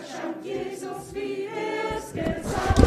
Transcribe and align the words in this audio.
erscheint 0.00 0.44
Jesus, 0.44 1.14
wie 1.14 1.46
er's 1.46 2.12
gesagt. 2.12 2.79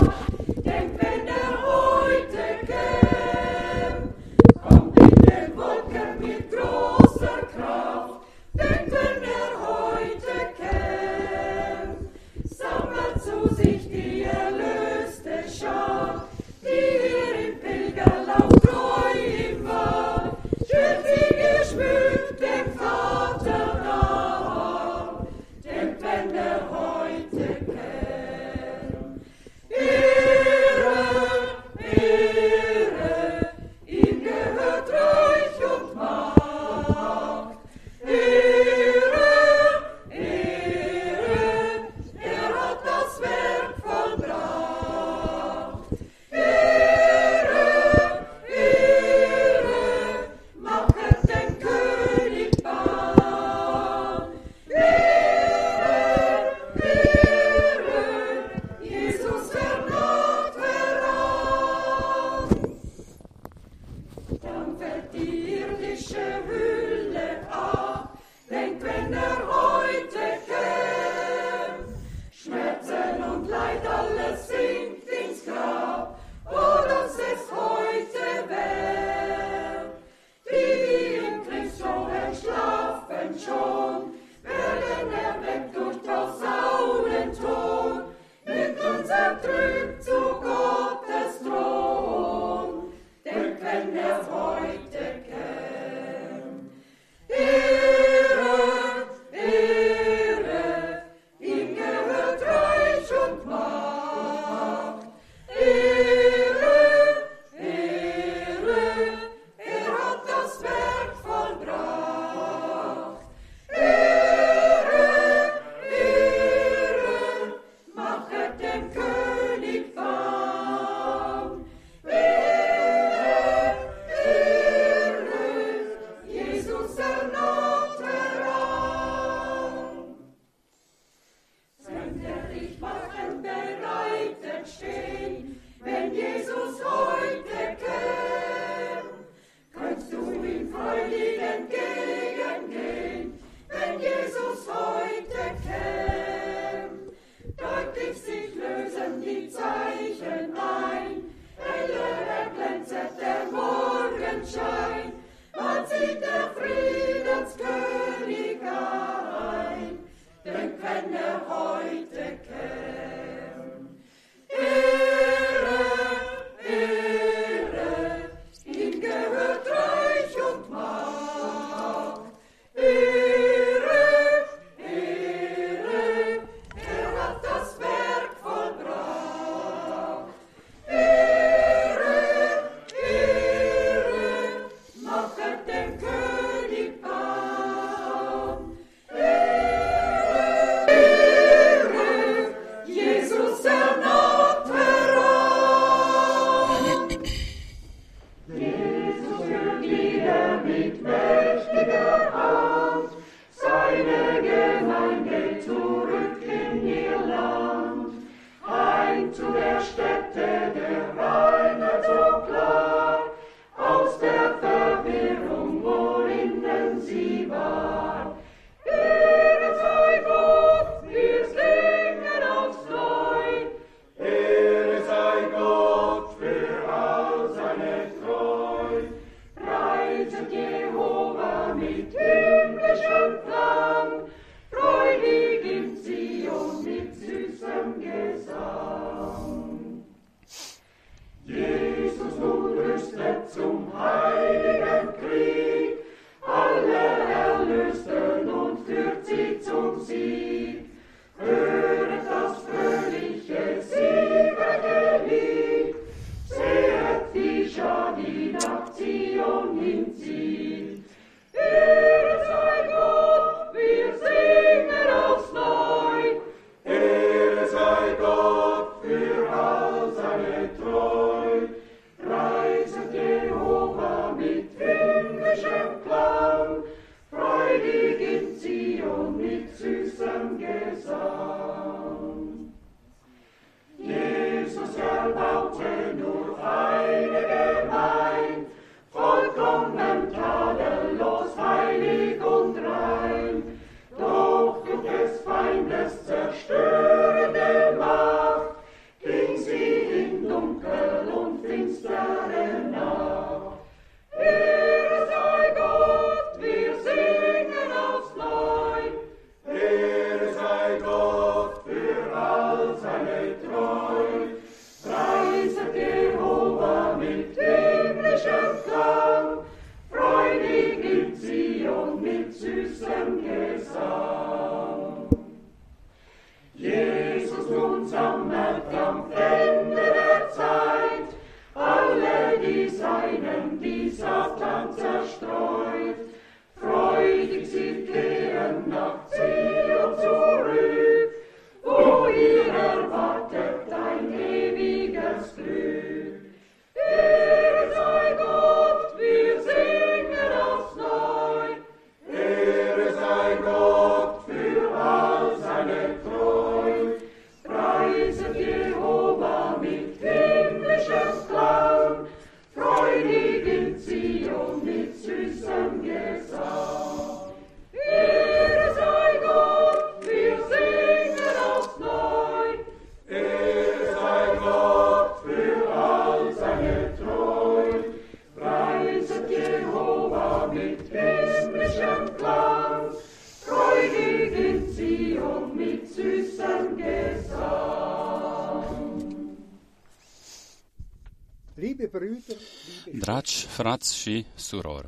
Frați 393.74 394.16
și 394.16 394.46
surori, 394.56 395.08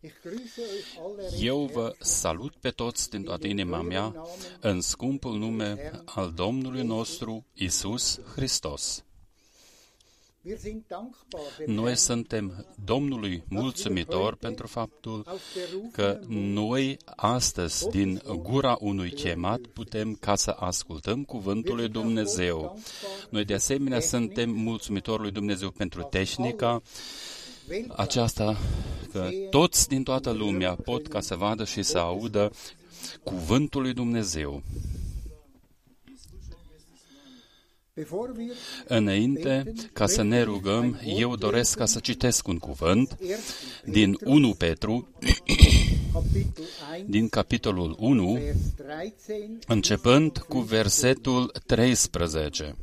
ich 0.00 0.14
grüße 0.24 0.60
euch 0.60 0.98
alle 1.04 1.22
recht 1.22 1.42
eu 1.42 1.70
vă 1.72 1.94
salut 2.00 2.54
pe 2.60 2.70
toți 2.70 3.10
din 3.10 3.22
toată 3.22 3.46
inima 3.46 3.82
mea 3.82 4.14
în 4.60 4.80
scumpul 4.80 5.38
nume 5.38 5.90
al 6.04 6.32
Domnului 6.34 6.82
nostru 6.82 7.46
Isus 7.54 8.20
Hristos. 8.34 9.04
Wir 10.44 10.58
sind 10.58 10.82
dankbar 10.88 11.40
dem 11.58 11.74
Noi 11.74 11.84
Herrn 11.84 11.98
suntem 11.98 12.66
Domnului 12.84 13.42
mulțumitor 13.48 14.36
pentru 14.36 14.66
faptul 14.66 15.22
aus 15.26 15.40
der 15.54 15.68
Ruf 15.72 15.92
că 15.92 16.20
noi 16.28 16.96
astăzi, 17.04 17.88
din 17.88 18.22
gura 18.42 18.76
unui 18.80 19.10
chemat, 19.10 19.60
putem 19.60 20.14
ca 20.14 20.34
să 20.34 20.50
ascultăm 20.50 21.24
cuvântul 21.24 21.76
lui 21.76 21.88
Dumnezeu. 21.88 22.80
Noi 23.30 23.44
de 23.44 23.54
asemenea 23.54 24.00
suntem 24.00 24.50
mulțumitori 24.50 25.22
lui 25.22 25.30
Dumnezeu 25.30 25.70
pentru 25.70 26.02
tehnica 26.02 26.82
aceasta, 27.96 28.56
că 29.12 29.28
toți 29.50 29.88
din 29.88 30.02
toată 30.02 30.30
lumea 30.30 30.74
pot 30.74 31.08
ca 31.08 31.20
să 31.20 31.34
vadă 31.34 31.64
și 31.64 31.82
să 31.82 31.98
audă 31.98 32.52
cuvântul 33.22 33.82
lui 33.82 33.92
Dumnezeu. 33.92 34.62
Bevor 37.94 38.32
wir 38.36 38.52
Înainte, 38.86 39.72
ca 39.92 40.06
să 40.06 40.22
ne 40.22 40.42
rugăm, 40.42 41.00
eu 41.04 41.36
doresc 41.36 41.76
ca 41.76 41.86
să 41.86 41.98
citesc 42.00 42.48
un 42.48 42.58
cuvânt 42.58 43.16
erst 43.20 43.52
din 43.84 44.16
1 44.24 44.54
Petru, 44.54 45.08
Kapitel 46.12 46.64
1, 46.98 47.04
din 47.06 47.28
capitolul 47.28 47.96
1, 47.98 48.32
Vers 48.32 48.56
13, 48.76 49.58
începând 49.66 50.38
cu 50.38 50.58
versetul 50.58 51.52
13. 51.66 52.76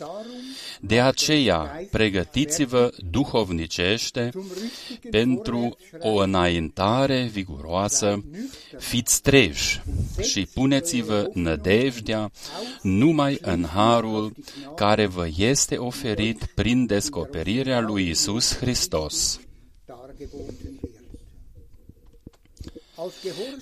Darum 0.00 0.40
De 0.80 1.00
aceea, 1.00 1.86
pregătiți-vă 1.90 2.90
duhovnicește 3.10 4.30
zum 4.32 4.46
rüstigen 4.52 5.10
pentru 5.10 5.76
o 5.98 6.14
înaintare 6.16 7.28
viguroasă, 7.32 8.24
fiți 8.78 9.22
treji 9.22 9.82
și 10.20 10.48
puneți-vă 10.54 11.30
nădejdea 11.34 12.30
numai 12.82 13.38
în 13.40 13.64
harul 13.64 14.32
care 14.76 15.06
vă 15.06 15.26
este 15.36 15.76
oferit 15.76 16.44
prin 16.54 16.86
descoperirea 16.86 17.80
lui 17.80 18.08
Isus 18.08 18.56
Hristos. 18.56 19.40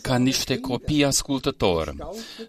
Ca 0.02 0.16
niște 0.16 0.54
Kinder 0.54 0.70
copii 0.70 1.04
ascultători, 1.04 1.96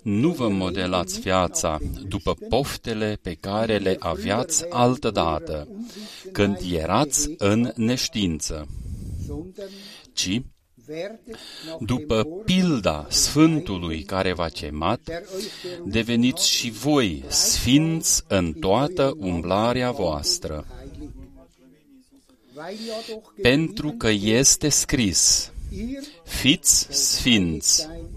nu 0.01 0.31
vă 0.31 0.49
modelați 0.49 1.19
viața 1.19 1.77
după 2.07 2.35
poftele 2.49 3.19
pe 3.21 3.33
care 3.33 3.77
le 3.77 3.95
aveați 3.99 4.65
altădată, 4.69 5.67
când 6.31 6.57
erați 6.71 7.29
în 7.37 7.71
neștiință, 7.75 8.67
sondern 9.27 9.69
ci 10.13 10.41
werdet 10.89 11.19
nach 11.65 11.77
după 11.79 12.15
dem 12.15 12.31
Wort 12.31 12.45
pilda 12.45 13.07
Sfântului 13.09 14.03
care 14.03 14.33
v-a 14.33 14.47
chemat, 14.47 14.99
der 15.03 15.15
euch 15.15 15.61
berufen 15.61 15.91
deveniți 15.91 16.49
și 16.49 16.69
voi 16.69 17.23
sfinți 17.27 18.23
în 18.27 18.53
toată 18.53 19.13
umblarea 19.17 19.91
voastră, 19.91 20.65
heiligt. 20.67 21.13
Weil 22.55 22.77
ja 22.87 23.13
doch 23.13 23.23
pentru 23.41 23.91
că 23.91 24.09
este 24.09 24.69
scris, 24.69 25.45
ihr 25.45 25.58
fiți 26.23 26.87
sfinți, 26.89 27.75
sein, 27.81 28.07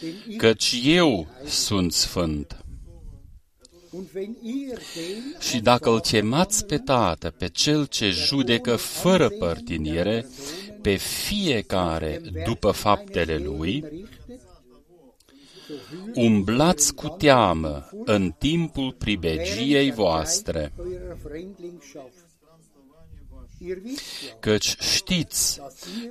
denn 0.00 0.14
ich 0.28 0.36
căci 0.36 0.80
eu 0.84 1.26
sunt 1.46 1.92
sfânt. 1.92 2.56
und 3.92 4.08
wenn 4.14 4.36
ihr 4.42 4.78
den 4.94 5.36
Și 5.40 5.60
dacă 5.60 5.90
îl 5.90 6.00
chemați 6.00 6.66
pe 6.66 6.78
Tată, 6.78 7.30
pe 7.30 7.48
Cel 7.48 7.86
ce 7.86 8.10
judecă 8.10 8.76
fără 8.76 9.28
părtinire, 9.28 10.26
pe 10.80 10.94
fiecare 10.96 12.20
după 12.44 12.70
faptele 12.70 13.36
Lui, 13.36 13.84
richtet, 13.90 14.40
umblați 16.14 16.94
cu 16.94 17.08
teamă 17.08 17.88
în 18.04 18.32
timpul 18.38 18.94
pribegiei 18.98 19.90
voastre, 19.90 20.72
căci 24.40 24.76
știți 24.80 25.60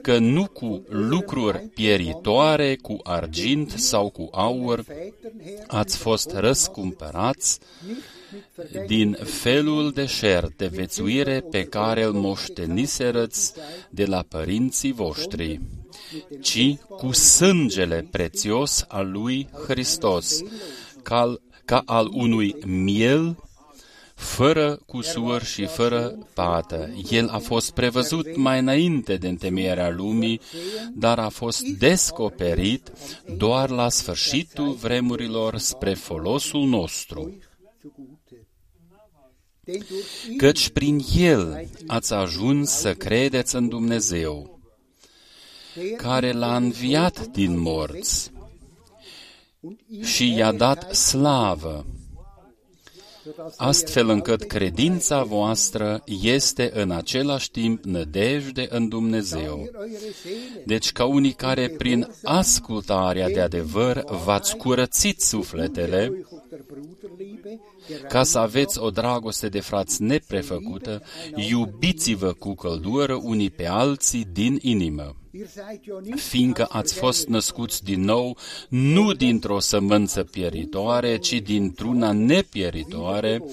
că 0.01 0.17
nu 0.17 0.47
cu 0.47 0.83
lucruri 0.87 1.57
pieritoare, 1.57 2.75
cu 2.75 2.99
argint 3.03 3.71
sau 3.71 4.09
cu 4.09 4.29
aur, 4.31 4.81
Vätern 4.81 5.43
her 5.43 5.65
ați 5.67 5.97
fost 5.97 6.31
răscumpărați 6.31 7.59
nicht 7.59 7.99
mit 7.99 8.21
Vergeltung 8.55 8.87
din 8.87 9.17
felul 9.23 9.91
de 9.91 10.05
șer 10.05 10.47
de 10.57 10.67
vețuire 10.67 11.39
pe 11.39 11.63
care 11.63 12.03
îl 12.03 12.11
moșteniserăți 12.11 13.53
de 13.89 14.05
la 14.05 14.25
părinții 14.27 14.91
voștri, 14.91 15.59
ci 16.41 16.75
cu 16.89 17.11
sângele 17.11 18.07
prețios 18.11 18.85
al 18.87 19.11
lui 19.11 19.49
Hristos, 19.67 20.41
ca, 21.03 21.35
ca 21.65 21.81
al 21.85 22.09
unui 22.13 22.55
miel 22.65 23.35
fără 24.21 24.81
cusur 24.85 25.43
și 25.43 25.65
fără 25.65 26.17
pată. 26.33 26.93
El 27.09 27.27
a 27.27 27.37
fost 27.37 27.71
prevăzut 27.71 28.35
mai 28.35 28.59
înainte 28.59 29.15
de 29.15 29.27
întemeierea 29.27 29.89
lumii, 29.89 30.41
dar 30.93 31.19
a 31.19 31.29
fost 31.29 31.61
descoperit 31.61 32.91
doar 33.37 33.69
la 33.69 33.89
sfârșitul 33.89 34.71
vremurilor 34.71 35.57
spre 35.57 35.93
folosul 35.93 36.67
nostru. 36.67 37.37
zugute. 37.81 38.47
Denn 39.65 39.83
durch 39.89 40.27
ihn 40.29 40.37
Căci 40.37 40.69
prin 40.69 41.01
El 41.15 41.69
ați 41.87 42.13
ajuns 42.13 42.69
să 42.69 42.93
credeți 42.93 43.55
în 43.55 43.67
Dumnezeu, 43.67 44.59
der 45.75 45.85
care 45.97 46.31
l-a 46.31 46.55
înviat 46.55 47.27
din 47.27 47.59
morți 47.59 48.31
und 49.59 49.79
ihn 49.87 50.03
și 50.03 50.35
i-a 50.35 50.51
dat 50.51 50.95
slavă, 50.95 51.85
sodass 51.85 52.00
astfel 53.55 54.09
încât 54.09 54.43
credința 54.43 55.23
voastră 55.23 56.03
este 56.21 56.71
în 56.73 56.91
același 56.91 57.51
timp 57.51 57.83
nădejde 57.83 58.67
în 58.69 58.87
Dumnezeu. 58.87 59.59
ihr 59.59 59.73
eure 59.73 59.97
Seele 60.21 60.63
Deci 60.65 60.91
ca 60.91 61.05
unii 61.05 61.33
care 61.33 61.69
prin 61.77 62.07
ascultarea 62.23 63.29
de 63.29 63.41
adevăr 63.41 64.03
v-ați 64.25 64.57
curățit 64.57 65.21
sufletele, 65.21 66.03
euch 66.03 66.31
auf 66.31 66.41
der 66.49 66.59
Bruderliebe 66.67 67.59
ca 68.09 68.23
să 68.23 68.39
aveți 68.39 68.79
o 68.79 68.89
dragoste 68.89 69.49
de 69.49 69.59
frați 69.59 70.01
neprefăcută, 70.01 71.01
iubiți-vă 71.35 72.33
cu 72.33 72.53
căldură 72.53 73.19
unii 73.23 73.49
pe 73.49 73.67
alții 73.67 74.27
din 74.31 74.57
inimă. 74.61 75.15
Ihr 75.33 75.47
seid 75.47 75.79
ja 75.83 75.99
nicht 76.01 76.19
fiindcă 76.19 76.67
ați 76.69 76.93
fost 76.93 77.27
născuți 77.27 77.83
din 77.83 78.01
nou, 78.01 78.37
nu 78.69 79.13
dintr-o 79.13 79.59
sămânță 79.59 80.23
pieritoare, 80.23 81.17
ci 81.17 81.33
dintr-una 81.33 82.11
nepieritoare, 82.11 83.43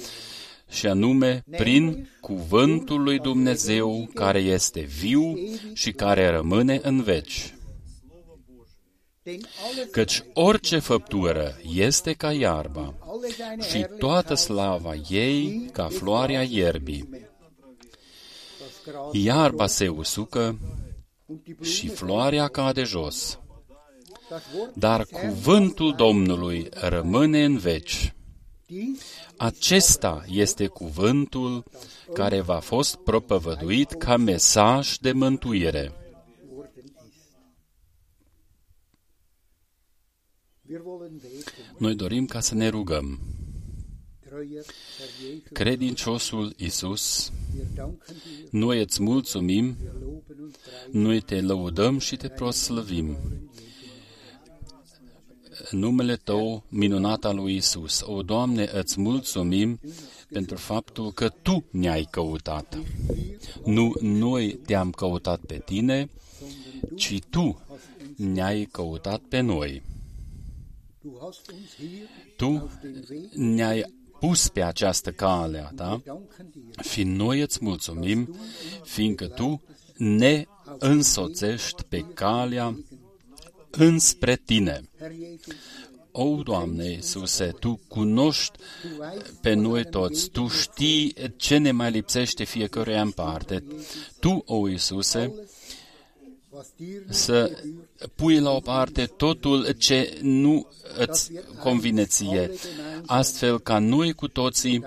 și 0.70 0.86
anume 0.86 1.44
prin 1.50 2.08
cuvântul 2.20 3.02
lui 3.02 3.18
Dumnezeu 3.18 4.10
care 4.14 4.38
este 4.38 4.80
viu 4.80 5.38
și 5.72 5.92
care 5.92 6.28
rămâne 6.28 6.80
în 6.82 7.02
veci. 7.02 7.52
denn 9.22 9.40
alles 9.70 9.90
Căci 9.90 10.22
orice 10.34 10.78
făptură 10.78 11.56
este 11.74 12.12
ca 12.12 12.32
iarba 12.32 12.94
alle 13.00 13.28
seine 13.28 13.68
și 13.68 13.86
toată 13.98 14.34
slava 14.34 14.94
ei 15.08 15.70
ca 15.72 15.88
floarea 15.88 16.42
ierbii. 16.42 17.08
das 17.10 18.82
Gras 18.84 19.24
Iarba 19.24 19.66
se 19.66 19.88
usucă 19.88 20.42
und 20.42 20.56
die 20.56 20.56
Blume 20.56 20.77
și 21.60 21.88
floarea 21.88 22.48
cade 22.48 22.82
jos, 22.82 23.38
das 24.28 24.42
Wort 24.56 24.74
dar 24.74 25.04
cuvântul 25.04 25.94
Domnului 25.94 26.68
rămâne 26.70 27.44
în 27.44 27.58
veci. 27.58 28.14
dies 28.66 28.98
Acesta 29.36 30.24
este 30.28 30.66
cuvântul 30.66 31.64
care 32.12 32.40
v-a 32.40 32.60
fost 32.60 32.96
propovăduit 32.96 33.90
ca 33.90 34.16
mesaj 34.16 34.96
de 34.96 35.12
mântuire. 35.12 35.92
worden 36.54 36.84
ist. 36.84 37.28
Wir 40.68 40.80
wollen 40.84 41.16
beten. 41.16 41.74
Noi 41.78 41.94
dorim 41.94 42.26
ca 42.26 42.40
să 42.40 42.54
ne 42.54 42.68
rugăm. 42.68 43.18
Treuer 44.20 44.64
Herr 44.98 45.10
Jesus, 45.20 45.48
Credinciosul 45.52 46.54
Isus, 46.56 47.32
wir 47.54 47.66
danken 47.74 48.14
dir, 48.14 48.48
noi 48.50 48.80
îți 48.80 49.02
mulțumim, 49.02 49.76
wir 50.48 50.54
loben 50.54 50.54
und 50.54 50.56
preisen 50.56 51.02
noi 51.02 51.20
te 51.20 51.40
lăudăm 51.40 51.98
și 51.98 52.16
te 52.16 52.28
proslăvim. 52.28 53.16
În 55.70 55.78
numele 55.78 56.16
Tău, 56.16 56.64
minunat 56.68 57.24
al 57.24 57.36
lui 57.36 57.56
Isus. 57.56 58.00
O, 58.06 58.22
Doamne, 58.22 58.68
îți 58.72 59.00
mulțumim 59.00 59.80
pentru 60.28 60.56
faptul 60.56 61.12
că 61.12 61.28
Tu 61.28 61.64
ne-ai 61.70 62.08
căutat. 62.10 62.78
Nu 63.64 63.92
noi 64.00 64.58
te-am 64.66 64.90
căutat 64.90 65.40
pe 65.40 65.62
Tine, 65.64 66.10
ci 66.94 67.18
Tu 67.30 67.62
ne-ai 68.16 68.64
căutat 68.64 69.20
pe 69.20 69.40
noi. 69.40 69.82
Du 71.00 71.18
hast 71.20 71.50
uns 71.50 71.74
hier 71.76 72.08
Tu 72.36 72.44
auf 72.44 72.72
den 72.82 73.04
Weg, 73.10 73.32
ne-ai 73.32 73.94
pus 74.20 74.48
pe 74.48 74.62
această 74.62 75.12
cale 75.12 75.58
a 75.58 75.70
ta, 75.74 76.02
danken 76.04 76.50
dir. 76.52 76.84
și 76.84 77.02
noi 77.02 77.40
îți 77.40 77.58
mulțumim, 77.60 78.36
fiindcă 78.82 79.26
Tu 79.26 79.62
ne 79.98 80.44
însoțești 80.78 81.82
pe 81.88 82.04
calea 82.14 82.78
înspre 83.70 84.36
Tine. 84.44 84.88
Herr 84.98 85.12
Jesus, 85.12 85.54
O, 86.12 86.42
Doamne 86.42 86.90
Iisuse, 86.90 87.44
Tu 87.60 87.80
cunoști 87.88 88.58
du 88.82 89.02
weißt, 89.02 89.40
pe 89.40 89.52
noi 89.52 89.84
toți, 89.84 90.30
Tu 90.30 90.48
știi 90.48 91.14
ce 91.36 91.56
ne 91.56 91.70
mai 91.70 91.90
lipsește 91.90 92.44
fiecăruia 92.44 93.00
în 93.00 93.10
parte. 93.10 93.64
Tu, 94.20 94.42
o 94.46 94.68
Iisuse, 94.68 95.32
was 96.50 96.72
dir 96.76 97.02
nicht 97.06 97.14
să 97.14 97.50
gebührt, 97.50 98.14
pui 98.14 98.40
la 98.40 98.50
o 98.50 98.60
parte 98.60 99.06
totul 99.06 99.72
ce 99.72 100.18
nu 100.22 100.66
îți 100.96 101.32
convine 101.62 102.04
ție, 102.04 102.50
astfel 103.06 103.60
ca 103.60 103.78
noi 103.78 104.12
cu 104.12 104.28
toții 104.28 104.84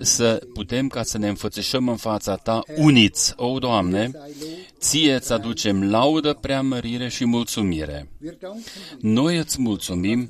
să 0.00 0.46
putem 0.52 0.88
ca 0.88 1.02
să 1.02 1.18
ne 1.18 1.28
înfățișăm 1.28 1.88
în 1.88 1.96
fața 1.96 2.36
Ta 2.36 2.62
uniți. 2.76 3.32
O, 3.36 3.58
Doamne, 3.58 4.10
sei 4.10 4.20
Lob. 4.20 4.48
ție 4.78 5.14
îți 5.14 5.32
aducem 5.32 5.90
laudă, 5.90 6.32
preamărire 6.40 7.08
și 7.08 7.24
mulțumire. 7.24 8.08
Wir 8.22 8.36
danken 8.40 8.62
dir, 8.98 9.10
Noi 9.10 9.36
îți 9.36 9.60
mulțumim, 9.60 10.28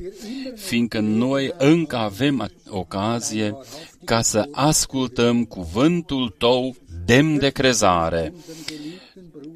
fiindcă 0.55 1.01
noi 1.01 1.53
încă 1.59 1.97
avem 1.97 2.51
ocazie 2.69 3.57
ca 4.05 4.23
să 4.23 4.49
ascultăm 4.53 5.45
cuvântul 5.45 6.35
Tău 6.39 6.77
demn 7.05 7.39
de 7.39 7.51
crezare. 7.51 8.33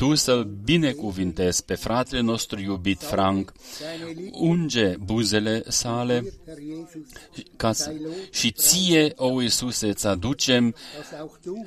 Unseren 0.02 0.10
geliebten 0.10 0.10
Bruder, 0.10 0.10
Tu 0.10 0.14
să-l 0.14 0.44
binecuvintezi 0.64 1.64
pe 1.64 1.74
fratele 1.74 2.20
nostru 2.20 2.60
iubit 2.60 3.02
Frank, 3.02 3.52
seine 3.72 4.12
Liebe, 4.14 4.30
unge 4.32 4.96
buzele 5.04 5.62
sale 5.68 6.24
Herr 6.46 6.58
Jesus, 6.60 7.08
ca 7.56 7.72
să, 7.72 7.92
și 8.30 8.50
ție, 8.50 9.12
o 9.16 9.42
Iisuse, 9.42 9.86
îți 9.86 10.06
aducem 10.06 10.74
dass 10.98 11.20
auch 11.20 11.34
du 11.42 11.66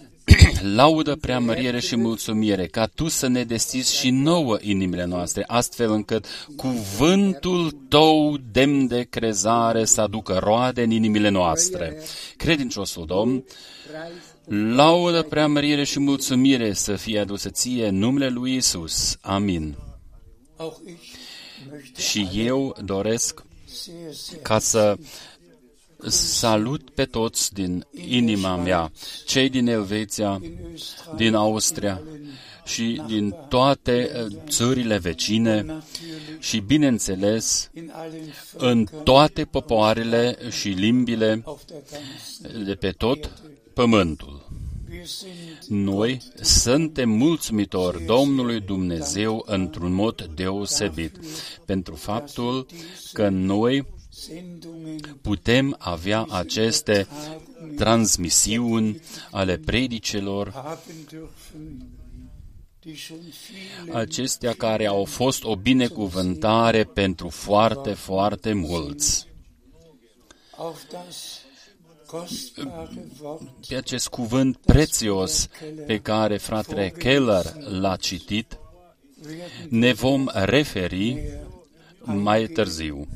laudă, 0.76 1.16
preamărire 1.16 1.80
și 1.80 1.96
mulțumire, 1.96 2.68
ca 2.68 2.86
Tu 2.86 3.08
să 3.08 3.28
ne 3.28 3.44
deschizi 3.44 3.96
și 3.96 4.10
nouă 4.10 4.58
inimile 4.62 5.06
noastre, 5.06 5.44
astfel 5.48 5.92
încât 5.92 6.26
cuvântul 6.56 7.72
Tău 7.90 8.38
demn 8.52 8.88
de 8.88 9.08
crezare 9.10 9.86
să 9.86 10.02
aducă 10.02 10.38
roade 10.44 10.84
în 10.84 10.92
inimile 10.92 11.30
noastre. 11.30 11.98
Credinciosul 12.38 13.06
Domn, 13.06 13.44
preis 13.88 14.35
laudă, 14.48 15.22
preamărire 15.22 15.84
și 15.84 16.00
mulțumire 16.00 16.74
să 16.74 16.96
fie 16.96 17.20
adusă 17.20 17.50
ție 17.50 17.88
în 17.88 17.98
numele 17.98 18.30
Lui 18.30 18.56
Isus. 18.56 19.18
Amin. 19.22 19.76
Auch 20.58 20.78
ich 20.88 21.26
möchte 21.70 22.02
Și 22.02 22.30
eu 22.34 22.76
doresc 22.84 23.44
sehr, 23.66 24.14
sehr 24.14 24.42
ca 24.42 24.60
să 24.60 24.98
salut 26.08 26.90
pe 26.90 27.06
toți 27.06 27.54
din 27.54 27.86
inima 28.08 28.56
mea, 28.56 28.92
cei 29.26 29.50
din 29.50 29.68
Elveția, 29.68 30.40
in 30.44 30.58
Österreich, 30.74 31.16
din 31.16 31.34
Austria 31.34 32.02
și 32.66 33.02
din 33.08 33.36
toate 33.50 34.12
eh, 34.14 34.26
țările 34.48 34.98
vecine 34.98 35.62
natürlich 35.62 36.40
și, 36.40 36.60
bineînțeles, 36.60 37.70
in 37.74 37.92
allen 37.94 38.34
în 38.58 38.86
Völkern 38.86 39.04
toate 39.04 39.46
popoarele 39.46 40.38
și 40.50 40.68
limbile 40.68 41.42
auf 41.46 41.62
der 41.66 41.82
ganzen 41.92 42.66
de 42.66 42.74
pe 42.74 42.92
tot 42.92 43.32
pământul. 43.76 44.44
Wir 44.90 45.06
sind 45.06 45.56
Noi 45.68 46.22
suntem 46.42 47.10
mulțumitori 47.10 48.04
Domnului 48.04 48.60
Dumnezeu 48.60 49.44
într-un 49.48 49.94
mod 49.94 50.30
deosebit 50.36 51.20
pentru 51.66 51.96
faptul 51.96 52.66
că 53.14 53.30
noi 53.30 53.86
Sendungen 54.10 55.18
putem 55.22 55.76
avea 55.80 56.26
aceste 56.30 57.08
transmisiuni 57.76 59.02
ale 59.32 59.58
predicelor, 59.58 60.52
haben 60.54 61.06
dürfen, 61.10 61.86
die 62.80 62.96
schon 62.96 63.18
viele 63.20 63.98
acestea 63.98 64.54
care 64.54 64.86
au 64.86 65.06
fost 65.06 65.44
o 65.44 65.56
binecuvântare 65.56 66.84
pentru 66.84 67.30
foarte, 67.30 67.94
foarte 67.94 68.54
mulți. 68.54 69.28
Acest 73.76 74.08
cuvânt 74.08 74.58
prețios 74.58 75.48
pe 75.86 76.00
care 76.00 76.38
fratele 76.38 76.90
Keller 76.90 77.54
l-a 77.70 77.96
citit, 77.96 78.58
werden 79.26 79.68
ne 79.70 79.94
vom 79.94 80.30
referi 80.34 81.18
mai 82.04 82.48
târziu. 82.48 83.08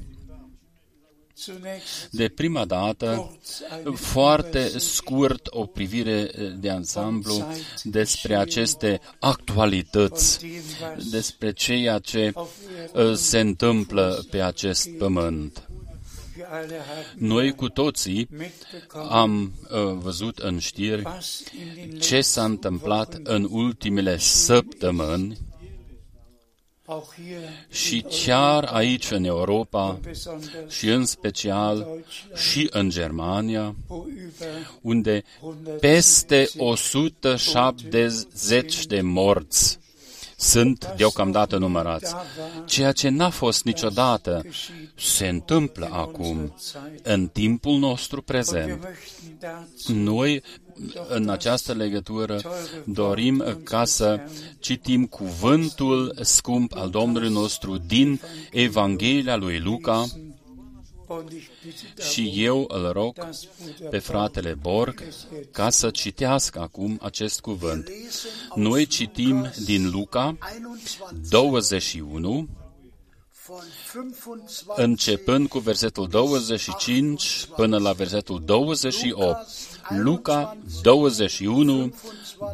zunächst 1.40 2.10
De 2.12 2.28
prima 2.28 2.66
dată, 2.66 3.16
kurz 3.16 3.62
eine 3.72 3.96
foarte 3.96 4.80
scurt 4.80 5.48
o 5.50 5.66
privire 5.66 6.30
de 6.60 6.70
ansamblu 6.70 7.48
despre 7.84 8.36
aceste 8.36 9.00
actualități, 9.20 10.40
dem, 10.40 10.50
was 10.96 11.10
despre 11.10 11.52
ceea 11.54 12.00
ce 12.00 12.32
auf 12.34 12.50
uh, 12.58 13.00
Erden 13.00 13.16
se 13.16 13.40
întâmplă 13.40 14.26
pe 14.30 14.42
acest 14.42 14.90
pământ. 14.98 15.69
Wir 16.50 16.58
alle 16.58 16.80
haben 16.80 17.28
Noi 17.28 17.56
cu 17.56 17.70
toții 17.70 18.28
mitbekommen, 18.32 19.12
am 19.12 19.54
uh, 19.72 19.94
văzut 19.94 20.38
în 20.38 20.60
știri 20.60 21.04
was 21.04 21.44
in 21.60 21.90
den 21.90 22.00
ce 22.00 22.22
s-a 22.22 22.44
întâmplat 22.44 23.20
în 23.24 23.48
ultimele 23.52 24.18
săptămâni 24.18 25.38
auch 26.86 27.14
hier 27.16 27.50
și 27.70 28.06
chiar 28.26 28.64
aici 28.64 29.12
în 29.12 29.24
Europa 29.24 30.00
besonders 30.02 30.76
și 30.76 30.88
în 30.88 31.06
special 31.06 31.88
și 32.36 32.68
în 32.72 32.90
Germania, 32.90 33.76
wo 33.88 34.06
über 34.06 34.80
unde 34.82 35.24
peste 35.80 36.50
170 36.58 38.86
de 38.86 39.02
morți 39.02 39.79
sunt 40.40 40.94
deocamdată 40.98 41.58
numărați. 41.58 42.16
Ceea 42.66 42.92
ce 42.92 43.10
n-a 43.10 43.30
fost 43.30 43.64
niciodată 43.64 44.42
se 44.96 45.28
întâmplă 45.28 45.90
acum, 45.92 46.56
în 47.04 47.28
timpul 47.28 47.78
nostru 47.78 48.24
wir 48.28 48.42
prezent. 48.42 48.84
möchten 48.84 49.40
dazu 49.40 49.94
Noi, 49.94 50.44
în 51.08 51.30
această 51.30 51.74
legătură, 51.74 52.42
dorim 52.84 53.60
ca 53.64 53.86
să 53.86 54.20
citim 54.60 55.06
cuvântul 55.06 56.18
scump 56.22 56.76
al 56.76 56.90
Domnului 56.90 57.30
nostru 57.30 57.78
din 57.78 58.22
Evanghelia 58.52 59.36
lui 59.36 59.60
Luca 59.60 60.00
und 60.00 60.08
ich 60.08 60.14
bitte 60.14 60.29
și 62.12 62.34
eu 62.36 62.66
îl 62.68 62.92
rog 62.92 63.16
das 63.16 63.48
Bruder 63.64 63.90
pe 63.90 64.00
fratele 64.00 64.54
Borg 64.54 65.04
ca 65.52 65.70
să 65.70 65.90
citească 65.90 66.60
acum 66.60 67.00
acest 67.02 67.40
cuvânt. 67.40 67.90
Noi 68.56 68.86
citim 68.86 69.52
din 69.66 69.90
Luca 69.90 70.38
21, 71.30 72.48
începând 74.76 75.48
cu 75.48 75.60
versetul 75.60 76.08
25 76.08 77.48
până 77.56 77.78
la 77.78 77.92
versetul 77.92 78.42
28. 78.46 79.48
Luca 79.90 80.58
21, 80.82 81.94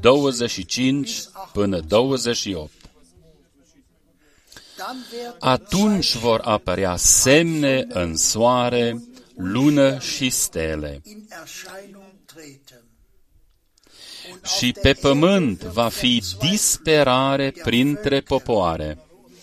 25 0.01 1.23
până 1.53 1.79
28. 1.79 2.84
Atunci 5.39 6.15
vor 6.15 6.41
apărea 6.43 6.95
semne 6.95 7.85
în 7.89 8.15
soare, 8.17 9.03
lună 9.35 9.99
și 9.99 10.29
stele. 10.29 11.01
in 11.03 11.27
Erscheinung 11.41 12.13
treten. 12.25 12.83
Und 14.31 14.39
auf 14.43 14.57
Și 14.57 14.71
der 14.71 14.81
pe 14.81 14.87
Erde 14.87 15.01
pământ 15.01 15.61
wird 15.61 15.73
va 15.73 15.89
fi 15.89 16.07
verzweifelt 16.07 16.51
disperare 16.51 17.49
der 17.49 17.63
printre 17.63 18.19
Völker 18.19 18.27
popoare 18.27 18.97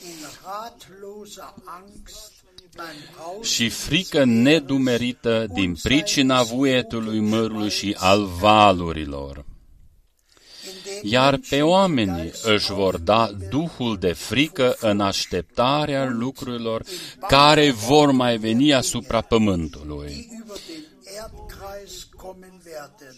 in 0.04 0.26
ratloser 0.44 1.54
Angst 1.64 2.32
beim 2.76 3.00
Rauschen 3.16 3.42
și 3.42 3.68
frică 3.68 4.24
nedumerită 4.24 5.46
din 5.52 5.76
pricina 5.82 6.42
vuietului 6.42 7.20
mărului 7.20 7.70
și 7.70 7.96
al 7.98 8.24
valurilor. 8.24 9.44
In 10.94 11.00
dem 11.00 11.10
Iar 11.10 11.40
pe 11.48 11.62
oamenii 11.62 12.32
își 12.42 12.72
vor 12.72 12.98
da 12.98 13.30
duhul 13.50 13.98
de 13.98 14.12
frică 14.12 14.76
în 14.80 15.00
așteptarea 15.00 16.10
lucrurilor 16.10 16.82
care 17.28 17.70
vor 17.70 18.10
mai 18.10 18.36
veni 18.36 18.74
asupra 18.74 19.20
pământului. 19.20 20.12
die 20.12 20.42
über 20.44 20.58
den 20.66 20.84
Erdkreis 21.04 22.06
kommen 22.16 22.60
werden. 22.64 23.14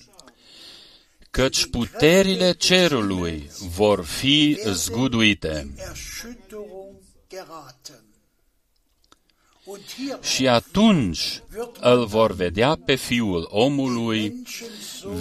Căci 1.30 1.66
puterile 1.66 2.52
cerului 2.52 3.50
vor 3.76 4.04
fi 4.04 4.58
zguduite. 4.64 5.66
In 5.66 5.78
Erschütterung 5.78 6.96
geraten. 7.28 8.02
Und 9.64 9.80
hier 9.96 10.18
Și 10.22 10.48
atunci 10.48 11.42
îl 11.80 12.06
vor 12.06 12.32
vedea 12.32 12.78
pe 12.84 12.94
Fiul 12.94 13.48
omului 13.50 14.42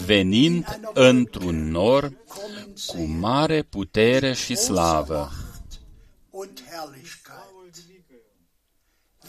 venind 0.05 0.79
într-un 0.93 1.69
nor 1.71 2.13
cu 2.85 3.01
mare 3.01 3.61
putere 3.61 4.33
și 4.33 4.55
slavă. 4.55 5.31
und 6.33 6.63
Herrlichkeit. 6.69 7.43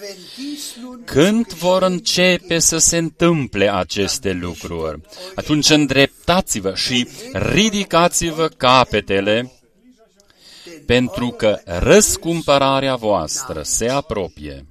Wenn 0.00 0.16
dies 0.37 0.76
nun 0.80 1.02
Când 1.04 1.46
vor 1.46 1.82
începe 1.82 2.58
să 2.58 2.78
se 2.78 2.96
întâmple 2.96 3.73
aceste 3.73 4.32
lucruri, 4.32 5.00
atunci 5.34 5.70
îndreptați-vă 5.70 6.75
și 6.75 7.08
ridicați-vă 7.32 8.49
capetele, 8.49 9.52
pentru 10.87 11.28
că 11.28 11.61
răscumpărarea 11.64 12.96
voastră 12.96 13.62
se 13.62 13.88
apropie. 13.88 14.66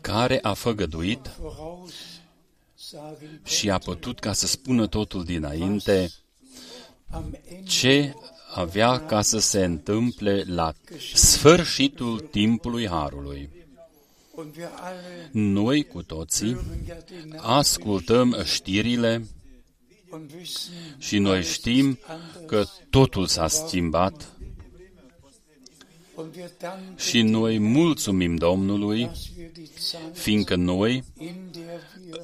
care 0.00 0.38
a 0.42 0.52
făgăduit 0.52 1.30
voraussagen 1.40 3.40
și 3.44 3.70
a 3.70 3.78
putut 3.78 4.18
ca 4.18 4.32
să 4.32 4.46
spună 4.46 4.86
totul 4.86 5.24
dinainte 5.24 6.10
am 7.10 7.38
Ende 7.44 7.68
ce 7.68 8.14
avea 8.54 9.06
ca 9.06 9.22
să 9.22 9.38
se 9.38 9.64
întâmple 9.64 10.44
la 10.46 10.72
sfârșitul 11.14 12.20
timpului 12.20 12.88
Harului. 12.88 13.50
und 14.34 14.56
wir 14.56 14.70
alle 14.74 15.28
Noi 15.32 15.84
cu 15.84 16.02
toții 16.02 16.54
hören 16.54 16.86
ja 16.86 16.96
den 17.08 17.38
ascultăm 17.40 18.36
știrile 18.44 19.26
und 20.10 20.30
wissen, 20.38 20.96
și 20.98 21.18
noi 21.18 21.42
știm 21.42 21.98
că 22.46 22.64
totul 22.90 23.26
s-a 23.26 23.48
schimbat 23.48 24.12
und 24.12 24.22
wir 24.22 24.22
danken, 24.22 24.53
și 26.96 27.22
noi 27.22 27.58
mulțumim 27.58 28.36
Domnului, 28.36 29.04
dass 29.04 29.30
wir 29.36 29.50
die 29.52 29.68
Zeit, 29.90 30.16
fiindcă 30.18 30.54
noi, 30.54 31.04
in 31.18 31.34
der 31.52 31.80
wir 32.06 32.20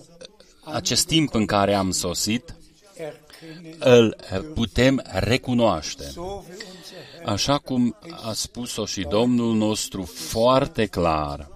acest 0.64 1.06
timp 1.06 1.34
în 1.34 1.46
care 1.46 1.74
am 1.74 1.90
sosit, 1.90 2.54
erkennen, 2.94 3.74
îl 3.78 4.16
putem 4.54 5.02
recunoaște. 5.04 6.04
so 6.04 6.20
wie 6.20 6.36
unser 6.36 6.98
Herr, 7.16 7.28
Așa 7.28 7.58
cum 7.58 7.96
a 8.24 8.32
spus-o 8.32 8.84
și 8.84 9.06
Domnul 9.08 9.54
nostru 9.54 10.02
foarte 10.02 10.86
clar, 10.86 11.48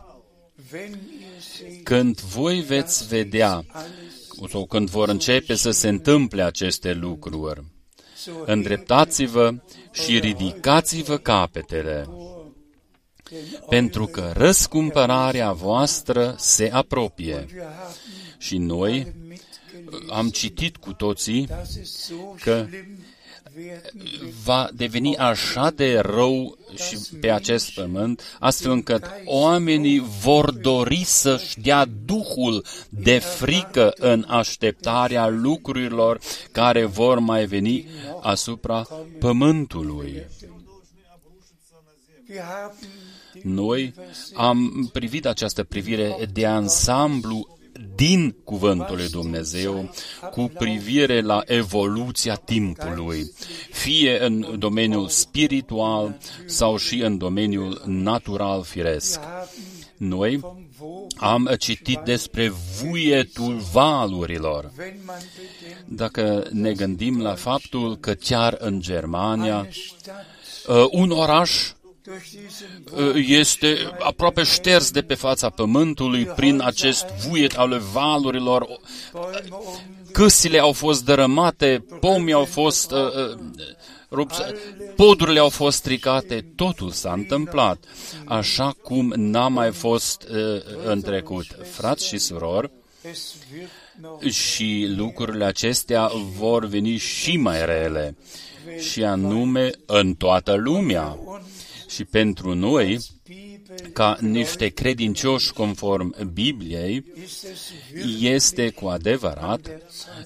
wenn 0.73 0.93
ihr 0.93 1.41
seht, 1.41 1.85
când 1.85 2.21
voi 2.21 2.61
veți 2.61 3.07
vedea 3.07 3.65
alles 3.69 4.05
sau 4.51 4.67
când 4.67 4.89
vor 4.91 5.09
începe 5.09 5.55
să 5.55 5.71
se 5.71 5.89
întâmple 5.89 6.43
aceste 6.43 6.93
lucruri, 6.93 7.57
so 7.57 7.63
îndreptați-vă 8.45 9.55
și 9.93 10.19
ridicați-vă 10.19 11.17
capetele, 11.17 12.09
pentru 13.69 14.07
că 14.07 14.33
răscumpărarea 14.35 15.53
voastră 15.53 16.35
se 16.39 16.71
apropie. 16.73 17.47
wir 17.53 17.63
haben 17.63 17.95
Și 18.39 18.59
noi 18.59 19.13
mitgelesen, 19.29 20.11
am 20.11 20.29
citit 20.31 20.77
cu 20.77 20.93
toții 20.93 21.47
dass 21.47 21.77
es 21.77 21.91
so 21.91 22.15
că 22.15 22.67
schlimm 22.67 22.73
werden 22.73 22.91
wird, 22.91 23.14
va 24.45 24.69
deveni 24.75 25.17
așa 25.17 25.71
de 25.71 25.99
rău 25.99 26.59
și 26.75 26.99
pe 27.21 27.31
acest 27.31 27.75
pământ, 27.75 28.37
astfel 28.41 28.71
încât 28.71 29.11
oamenii 29.25 29.99
vor 30.23 30.51
dori 30.51 31.03
să-și 31.05 31.61
dea 31.61 31.87
Duhul 32.05 32.65
de 32.89 33.19
frică 33.19 33.93
în 33.97 34.25
așteptarea 34.29 35.29
lucrurilor 35.29 36.21
care 36.53 36.85
vor 36.85 37.19
mai 37.19 37.47
veni 37.47 37.87
asupra 38.21 38.89
pământului. 39.19 40.23
wir 42.29 42.43
haben 42.43 42.77
die 43.33 43.43
Noi 43.45 43.95
am 44.35 44.91
privit 44.93 45.27
această 45.27 45.65
privire 45.65 46.29
de 46.33 46.47
ansamblu 46.47 47.59
din 47.95 48.37
Cuvântul 48.45 48.97
lui 48.97 49.09
Dumnezeu 49.09 49.91
cu 50.31 50.51
privire 50.59 51.21
la 51.21 51.43
evoluția 51.45 52.35
timpului, 52.35 53.33
fie 53.71 54.25
în 54.25 54.59
domeniul 54.59 55.09
spiritual 55.09 56.17
sau 56.47 56.77
și 56.77 57.01
în 57.01 57.19
domeniul 57.19 57.83
natural 57.87 58.63
firesc. 58.63 59.21
Noi 59.97 60.37
vom 60.37 60.65
wo, 60.79 61.07
am 61.17 61.51
citit 61.59 61.99
despre 61.99 62.53
vuietul 62.81 63.61
valurilor. 63.73 64.71
wenn 64.79 65.01
man 65.07 65.17
bedenkt, 65.35 65.97
Dacă 65.97 66.47
ne 66.51 66.73
gândim 66.73 67.23
la 67.23 67.35
faptul 67.35 67.97
că 67.97 68.15
chiar 68.15 68.57
în 68.59 68.81
Germania 68.81 69.57
eine 69.57 69.71
Stadt 69.73 70.27
uh, 70.69 70.89
un 70.91 71.11
oraș 71.11 71.51
durch 71.51 71.63
diesen 71.63 71.75
uh, 71.77 71.84
este 73.15 73.77
aproape 73.99 74.43
șters 74.43 74.91
de 74.91 75.03
pe 75.03 75.15
fața 75.15 75.51
pământului 75.51 76.25
prin 76.25 76.61
acest 76.65 77.07
vuiet 77.07 77.57
al 77.57 77.79
valurilor. 77.93 78.67
Bäume 78.67 79.49
um 79.51 79.95
Câsile 80.13 80.59
au 80.59 80.73
fost 80.73 81.05
dărâmate, 81.05 81.85
pomii 82.01 82.33
au 82.33 82.45
fost 82.45 82.91
uh, 82.91 82.99
uh, 82.99 83.39
rupți, 84.11 84.41
podurile 84.97 85.39
au 85.39 85.49
fost 85.49 85.77
stricate, 85.77 86.47
totul 86.57 86.91
s-a 86.91 87.13
întâmplat, 87.13 87.85
așa 88.25 88.77
cum 88.83 89.13
n-a 89.17 89.49
mai 89.49 89.73
fost 89.73 90.23
uh, 90.31 90.63
în 90.85 91.01
trecut. 91.01 91.47
Frați 91.71 92.07
și 92.07 92.19
surori, 92.19 92.71
es 93.11 93.35
wird 93.53 93.69
noch 94.01 94.23
și 94.23 94.87
lucrurile 94.97 95.45
acestea 95.45 96.11
vor 96.39 96.67
veni 96.67 96.97
și 96.97 97.37
mai 97.37 97.65
rele, 97.65 98.17
și 98.79 99.05
anume 99.05 99.71
în 99.87 100.15
toată 100.15 100.55
lumea. 100.55 101.19
Și 101.95 102.05
pentru 102.05 102.55
noi, 102.55 102.99
Bibel 103.25 103.91
ca 103.93 104.17
niște 104.21 104.69
credincioși 104.69 105.53
conform 105.53 106.33
Bibliei, 106.33 107.05
ist 107.25 107.45
es 107.45 107.73
este 108.21 108.71
cu 108.71 108.87
adevărat, 108.87 109.69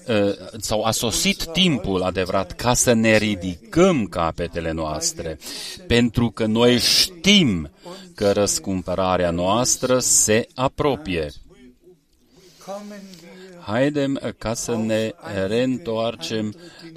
uh, 0.07 0.35
sau 0.57 0.83
a 0.83 0.91
sosit 0.91 1.45
timpul 1.45 2.01
adevărat 2.01 2.51
ca 2.51 2.73
să 2.73 2.93
ne 2.93 3.17
ridicăm 3.17 4.05
capetele 4.05 4.71
noastre, 4.71 5.39
pentru 5.87 6.29
că 6.29 6.45
noi 6.45 6.79
știm 6.79 7.71
că 8.15 8.31
răscumpărarea 8.31 9.31
noastră 9.31 9.99
se 9.99 10.47
apropie. 10.55 11.29
Kommen 13.69 13.81
wir 13.81 13.91
Haidem 13.93 14.19
uh, 14.21 14.33
ca 14.37 14.53
să 14.53 14.75
ne 14.75 15.13
reîntoarcem 15.47 16.55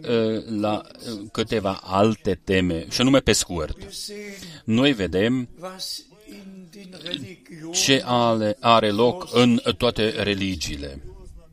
uh, 0.08 0.44
la 0.60 0.82
uh, 0.84 1.20
câteva 1.32 1.80
alte 1.82 2.40
teme, 2.44 2.86
și 2.90 3.00
anume 3.00 3.18
pe 3.18 3.32
scurt. 3.32 3.92
sehen, 3.92 4.18
Noi 4.64 4.92
vedem 4.92 5.48
was 5.60 6.02
in 6.28 6.68
den 6.70 7.00
Religionen 7.02 7.72
ce 7.72 8.02
are, 8.04 8.56
are 8.60 8.90
loc 8.90 9.28
în 9.32 9.60
toate 9.76 10.08
religiile. 10.08 11.02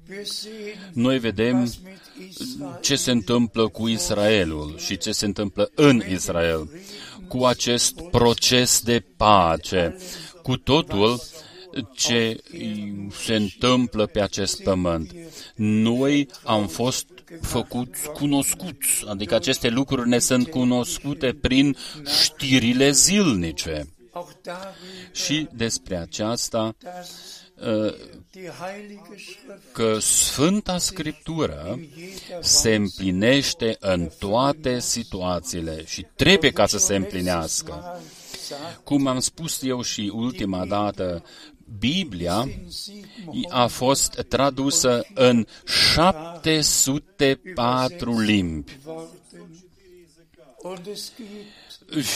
wir 0.09 0.25
sehen, 0.25 0.91
Noi 0.93 1.19
vedem 1.19 1.59
was 1.59 1.79
mit 1.83 2.29
Israel 2.29 2.77
ce 2.81 2.95
se 2.95 3.11
întâmplă 3.11 3.67
cu 3.67 3.87
Israelul 3.87 4.77
și 4.77 4.97
ce 4.97 5.11
se 5.11 5.25
întâmplă 5.25 5.71
în 5.75 6.01
Israel, 6.11 6.69
cu 7.27 7.45
acest 7.45 8.01
proces 8.01 8.81
de 8.81 9.03
pace, 9.17 9.97
cu 10.41 10.57
totul 10.57 11.21
ce 11.93 12.41
se 13.11 13.35
întâmplă 13.35 14.05
pe 14.05 14.21
acest 14.21 14.63
pământ. 14.63 15.11
Noi 15.55 16.27
am 16.43 16.67
fost 16.67 17.05
făcuți 17.41 18.09
cunoscuți, 18.11 19.03
adică 19.07 19.35
aceste 19.35 19.69
lucruri 19.69 20.09
ne 20.09 20.19
sunt 20.19 20.47
cunoscute 20.47 21.37
prin 21.41 21.77
știrile 22.05 22.91
zilnice. 22.91 23.87
auch 24.11 24.33
darüber, 24.43 24.73
Și 25.13 25.47
despre 25.51 25.95
aceasta 25.97 26.75
dass 26.83 27.09
uh, 27.55 27.93
die 28.31 28.51
Heilige 28.59 29.01
Schrift 29.17 29.71
că 29.71 29.99
Sfânta 29.99 30.77
Scriptură 30.77 31.79
se 32.41 32.75
împlinește 32.75 33.77
în 33.79 34.09
toate 34.19 34.79
situațiile 34.79 35.85
și 35.85 36.05
trebuie 36.15 36.51
ca 36.51 36.65
să 36.65 36.77
se 36.77 36.95
împlinească. 36.95 37.71
Mal 37.71 37.99
sagt, 38.49 38.83
Cum 38.83 39.07
am 39.07 39.19
spus 39.19 39.61
eu 39.61 39.81
și 39.81 40.11
ultima 40.13 40.65
dată, 40.65 41.23
Biblia 41.77 42.41
in 42.41 42.69
sieben 42.69 43.07
a 43.49 43.67
fost 43.67 44.25
tradusă 44.27 45.05
în 45.13 45.45
704 45.65 48.19
limbi 48.19 48.77
Worten 48.85 49.17
und 50.61 50.87
es 50.91 51.11
gibt 51.15 51.45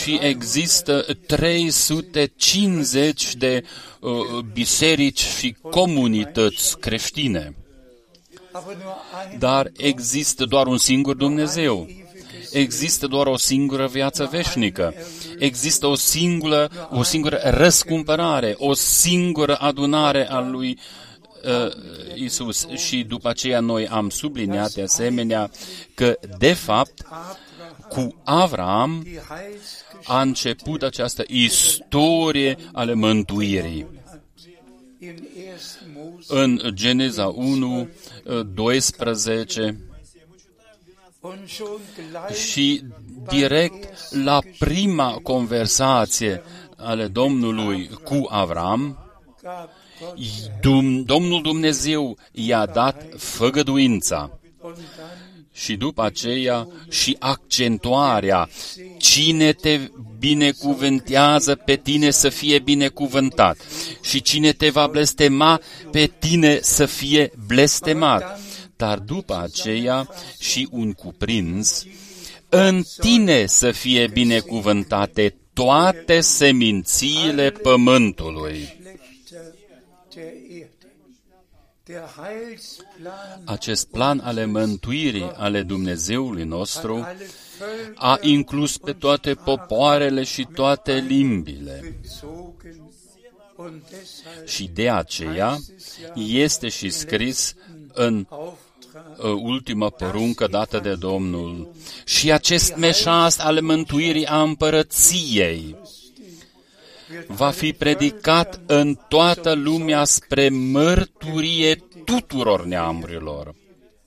și 0.01 0.17
există 0.21 1.05
350 1.27 3.35
de 3.35 3.63
uh, 3.99 4.39
biserici 4.53 5.21
și 5.21 5.55
comunități 5.61 6.79
creștine. 6.79 7.55
aber 8.53 8.75
nur 8.75 8.95
ein 9.31 9.39
Dar 9.39 9.71
există 9.77 10.45
doar 10.45 10.67
un 10.67 10.77
singur 10.77 11.15
Dumnezeu. 11.15 11.87
Există 12.53 13.07
doar 13.07 13.27
o 13.27 13.37
singură 13.37 13.87
viață 13.87 14.27
veșnică. 14.31 14.93
Există 15.37 15.87
o 15.87 15.95
singură, 15.95 16.69
o 16.89 17.03
singură 17.03 17.39
răscumpărare, 17.43 18.55
o 18.57 18.73
singură 18.73 19.55
adunare 19.55 20.29
a 20.29 20.39
lui 20.39 20.79
uh, 21.43 21.71
Isus. 22.15 22.67
Și 22.75 23.03
după 23.03 23.29
aceea 23.29 23.59
noi 23.59 23.87
am 23.87 24.09
subliniat 24.09 24.71
de 24.71 24.81
asemenea 24.81 25.51
că, 25.93 26.17
de 26.37 26.53
fapt, 26.53 27.05
cu 27.89 28.21
Avram 28.23 29.01
die 29.03 29.21
Heilsgeschichte 29.29 29.83
a 30.05 30.21
început 30.21 30.83
această 30.83 31.23
istorie 31.27 32.57
ale 32.73 32.93
mântuirii. 32.93 33.85
in 35.03 35.15
1. 35.35 36.05
Mose 36.11 36.33
În 36.33 36.61
Geneza 36.73 37.27
1, 37.27 37.87
uh, 38.23 38.45
12, 38.53 39.61
Und 39.61 39.71
schon 39.71 39.77
gleich 39.77 39.92
Și 42.47 42.83
direct 43.29 44.11
la 44.23 44.39
prima 44.59 45.19
conversație 45.23 46.43
ale 46.77 47.07
Domnului 47.07 47.89
cu 48.03 48.27
Avram, 48.29 48.97
gab 49.41 49.69
Gott 49.99 50.17
Dum- 50.61 51.05
Domnul 51.05 51.41
Dumnezeu 51.41 52.17
i-a 52.31 52.65
dat 52.65 53.05
făgăduința. 53.17 54.39
und 54.61 54.75
dann 54.75 55.23
Și 55.55 55.75
după 55.75 56.03
aceea 56.03 56.67
și 56.89 57.15
accentuarea, 57.19 58.49
cine 58.97 59.51
te 59.51 59.79
binecuvântează 60.19 61.55
pe 61.55 61.75
tine 61.75 62.09
să 62.09 62.29
fie 62.29 62.59
binecuvântat 62.59 63.57
și 64.01 64.21
cine 64.21 64.51
te 64.51 64.69
va 64.69 64.87
blestema 64.87 65.59
pe 65.91 66.11
tine 66.19 66.59
să 66.61 66.85
fie 66.85 67.31
blestemat. 67.47 68.39
Dar 68.83 68.99
după 68.99 69.35
aceea 69.37 70.09
și 70.39 70.67
un 70.71 70.93
cuprins, 70.93 71.85
în 72.49 72.83
tine 72.99 73.45
să 73.45 73.71
fie 73.71 74.07
binecuvântate 74.07 75.35
toate 75.53 76.21
semințiile 76.21 77.51
pământului. 77.51 78.57
Geschlechter 78.57 79.53
der 80.13 80.23
Erde. 80.49 80.87
Der 81.83 82.09
Heilsplan 82.15 83.41
Acest 83.45 83.87
plan 83.87 84.19
ale 84.19 84.45
mântuirii 84.45 85.31
ale 85.35 85.61
Dumnezeului 85.61 86.43
nostru 86.43 86.95
alle 86.95 87.25
Völker 87.59 87.93
a 87.95 88.17
inclus 88.21 88.77
pe 88.77 88.93
toate 88.93 89.33
popoarele 89.33 90.23
și 90.23 90.47
toate 90.53 90.93
limbile. 90.93 91.95
bezogen 92.01 92.91
und 93.55 93.81
deshalb 93.89 94.47
Și 94.47 94.69
de 94.73 94.89
aceea 94.89 95.57
este 96.15 96.69
și 96.69 96.89
scris 96.89 97.55
în 97.93 98.25
Auftrag 98.29 98.51
uh, 98.51 98.72
ultima 99.41 99.89
poruncă 99.89 100.47
dată 100.47 100.79
de 100.79 100.95
Domnul. 100.95 101.71
Și 102.05 102.31
acest 102.31 102.75
meșas 102.75 103.37
al 103.37 103.61
mântuirii 103.61 104.25
a 104.25 104.41
împărăției 104.41 105.75
va 107.27 107.49
fi 107.49 107.73
predicat 107.73 108.59
în 108.65 108.97
toată 109.07 109.53
lumea 109.53 110.03
spre 110.03 110.49
mărturie 110.49 111.83
tuturor 112.05 112.65
neamurilor. 112.65 113.55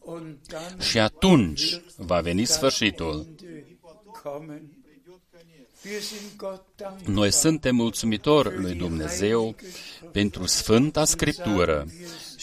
und 0.07 0.37
dann 0.49 0.81
Și 0.81 0.99
atunci 0.99 1.81
va 1.96 2.20
veni 2.20 2.44
sfârșitul. 2.44 3.27
kommen. 4.22 4.62
Wir 5.85 6.01
sind 6.01 6.31
Gott 6.37 6.64
dankbar. 6.77 7.14
Noi 7.14 7.33
suntem 7.33 7.75
mulțumitori 7.75 8.61
lui 8.61 8.75
Dumnezeu 8.75 9.55
pentru 10.12 10.46
Sfânta 10.46 11.05
Scriptură 11.05 11.87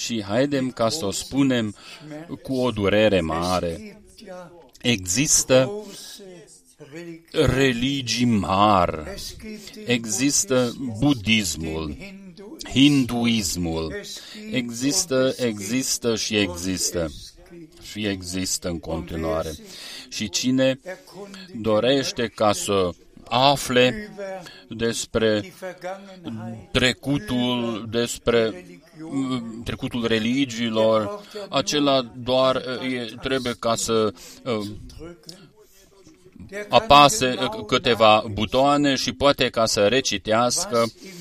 și 0.04 0.24
haidem 0.24 0.72
ca 0.72 0.90
să 0.90 1.06
o 1.06 1.12
spunem 1.12 1.76
cu 2.42 2.56
o 2.56 2.72
durere 2.72 3.22
mare. 3.22 3.78
gibt 3.80 4.28
ja 4.28 4.52
Există 4.82 5.72
große 5.72 6.24
Religionen. 6.94 7.56
religii 7.56 8.26
mari, 8.26 9.04
Es 9.14 9.36
gibt 9.42 9.74
den 9.74 9.84
există 9.88 10.74
budismul, 11.00 11.96
Hindu, 11.98 12.58
hinduismul, 12.70 13.94
există, 14.52 15.36
există 15.38 16.16
și 16.16 16.38
există 16.38 17.12
și 17.82 18.06
există 18.08 18.68
în 18.68 18.80
continuare. 18.80 19.52
Și 20.10 20.30
cine 20.30 20.80
erkundigt 20.84 21.54
dorește 21.62 22.28
ca 22.28 22.52
să 22.54 22.90
afle 23.30 24.10
über 24.14 24.44
despre 24.68 25.40
die 25.40 25.54
Vergangenheit 25.60 26.72
trecutul 26.72 27.88
despre 27.90 28.50
mm, 28.50 28.83
trecutul 29.64 30.08
religiilor, 30.08 31.22
acela 31.50 32.02
doar 32.02 32.56
e, 32.56 33.16
trebuie 33.22 33.54
ca 33.60 33.76
să 33.76 34.14
uh, 34.44 34.66
drücken. 34.98 35.38
Der 36.50 36.66
kann 36.68 36.82
apase 36.82 37.30
genau 37.30 37.60
uh, 37.60 37.66
câteva 37.66 38.24
butoane 38.32 38.96
și 38.96 39.12
poate 39.12 39.50
ca 39.50 39.66
să 39.66 39.88
recitească 39.88 40.78
was 40.78 40.92
im 40.94 41.12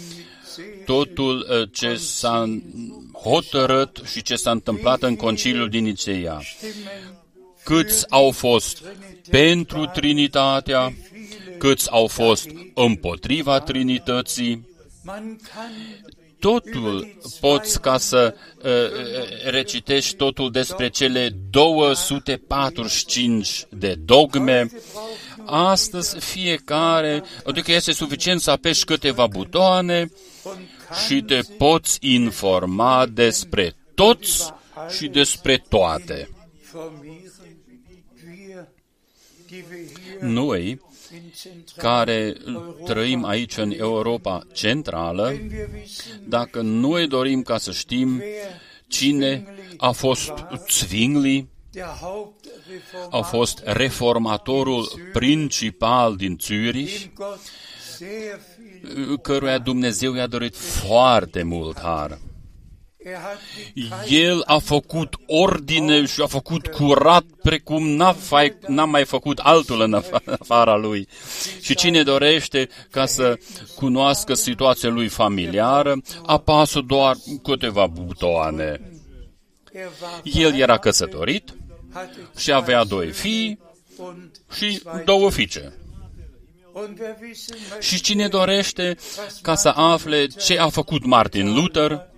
See 0.54 0.82
totul 0.84 1.46
uh, 1.50 1.68
ce 1.72 1.96
s-a 1.96 2.60
hotărât 3.12 4.02
și 4.04 4.22
ce 4.22 4.36
s-a 4.36 4.50
întâmplat 4.50 5.02
în 5.02 5.16
Conciliul 5.16 5.68
din 5.68 5.84
Niceea. 5.84 6.40
stimmen, 6.40 7.20
Câți 7.64 8.10
au 8.10 8.30
fost 8.30 8.82
pentru 9.30 9.86
Trinitatea, 9.86 10.92
câți 11.58 11.90
au 11.90 12.06
fost 12.06 12.48
împotriva 12.74 13.60
Trinității, 13.60 14.66
man 15.04 15.38
kann 15.54 16.12
totul 16.42 17.16
poți 17.40 17.80
ca 17.80 17.98
să 17.98 18.34
uh, 18.34 18.40
uh, 18.64 18.70
recitești 19.50 20.16
totul 20.16 20.50
despre 20.50 20.88
cele 20.88 21.28
245 21.50 23.66
de 23.70 23.94
dogme. 24.04 24.70
Astăzi 25.44 26.18
fiecare, 26.18 27.22
adică 27.44 27.72
este 27.72 27.92
suficient 27.92 28.40
să 28.40 28.50
apeși 28.50 28.84
câteva 28.84 29.26
butoane 29.26 30.10
și 31.06 31.22
te 31.22 31.40
poți 31.58 31.98
informa 32.00 33.06
despre 33.06 33.76
toți 33.94 34.52
și 34.96 35.08
despre 35.08 35.64
toate. 35.68 36.28
formieren. 36.72 37.22
Wir, 38.24 38.66
die 39.48 39.64
wir 39.68 39.86
hier 39.86 40.22
Noi, 40.22 40.62
in 40.62 40.78
Zentral 40.78 40.91
care 41.76 42.34
trăim 42.84 43.24
aici 43.24 43.56
în 43.56 43.72
Europa 43.76 44.46
Centrală, 44.52 45.22
wenn 45.22 45.50
wir 45.50 45.68
wissen, 45.74 46.20
dacă 46.28 46.60
noi 46.60 47.06
dorim 47.06 47.42
ca 47.42 47.58
să 47.58 47.72
știm 47.72 48.22
cine 48.86 49.44
a 49.76 49.90
fost 49.90 50.32
Zwingli, 50.68 51.48
der 51.70 51.84
Hauptreformator, 52.00 53.20
a 53.20 53.22
fost 53.22 53.60
reformatorul 53.64 54.88
principal 55.12 56.16
din 56.16 56.38
Zürich, 56.42 56.98
dem 56.98 57.10
Gott 57.14 57.40
sehr 57.96 58.38
viel, 58.56 59.18
căruia 59.18 59.58
Dumnezeu 59.58 60.14
i-a 60.14 60.26
dorit 60.26 60.56
foarte 60.56 61.42
mult 61.42 61.80
har. 61.80 62.18
Er 63.04 63.16
hat 63.16 63.38
die 63.74 64.18
El 64.22 64.42
a 64.46 64.58
făcut 64.58 65.14
ordine 65.26 66.06
și 66.06 66.20
a 66.20 66.26
făcut 66.26 66.66
curat 66.66 67.24
precum 67.42 67.88
n-a, 67.88 68.12
fai, 68.12 68.54
n-a 68.66 68.84
mai 68.84 69.04
făcut 69.04 69.38
altul 69.38 69.80
în 69.80 69.94
afa- 70.02 70.22
afara 70.38 70.76
lui. 70.76 71.08
Și 71.60 71.74
cine 71.74 72.02
dorește 72.02 72.68
ca 72.90 73.06
să 73.06 73.38
cunoască 73.74 74.34
situația 74.34 74.88
lui 74.88 75.08
familiară, 75.08 75.94
apasă 76.26 76.80
doar 76.80 77.16
câteva 77.42 77.86
butoane. 77.86 78.80
er 79.72 79.88
war 80.02 80.20
El 80.24 80.54
era 80.60 80.78
căsătorit 80.78 81.54
hatte 81.92 82.28
și 82.38 82.52
avea 82.52 82.84
doi 82.84 83.10
fii 83.10 83.58
und 83.96 84.30
și 84.54 84.82
două 85.04 85.30
fiice. 85.30 85.72
und 86.72 86.98
wer 87.00 87.16
wissen 87.22 87.56
möchte, 87.56 87.80
Și 87.80 88.00
cine 88.00 88.28
dorește 88.28 88.96
ca 89.42 89.54
să 89.54 89.68
afle 89.68 90.26
ce 90.26 90.58
a 90.58 90.68
făcut 90.68 91.04
Martin 91.04 91.54
Luther, 91.54 91.90
braucht 91.90 91.96
auch 91.96 92.11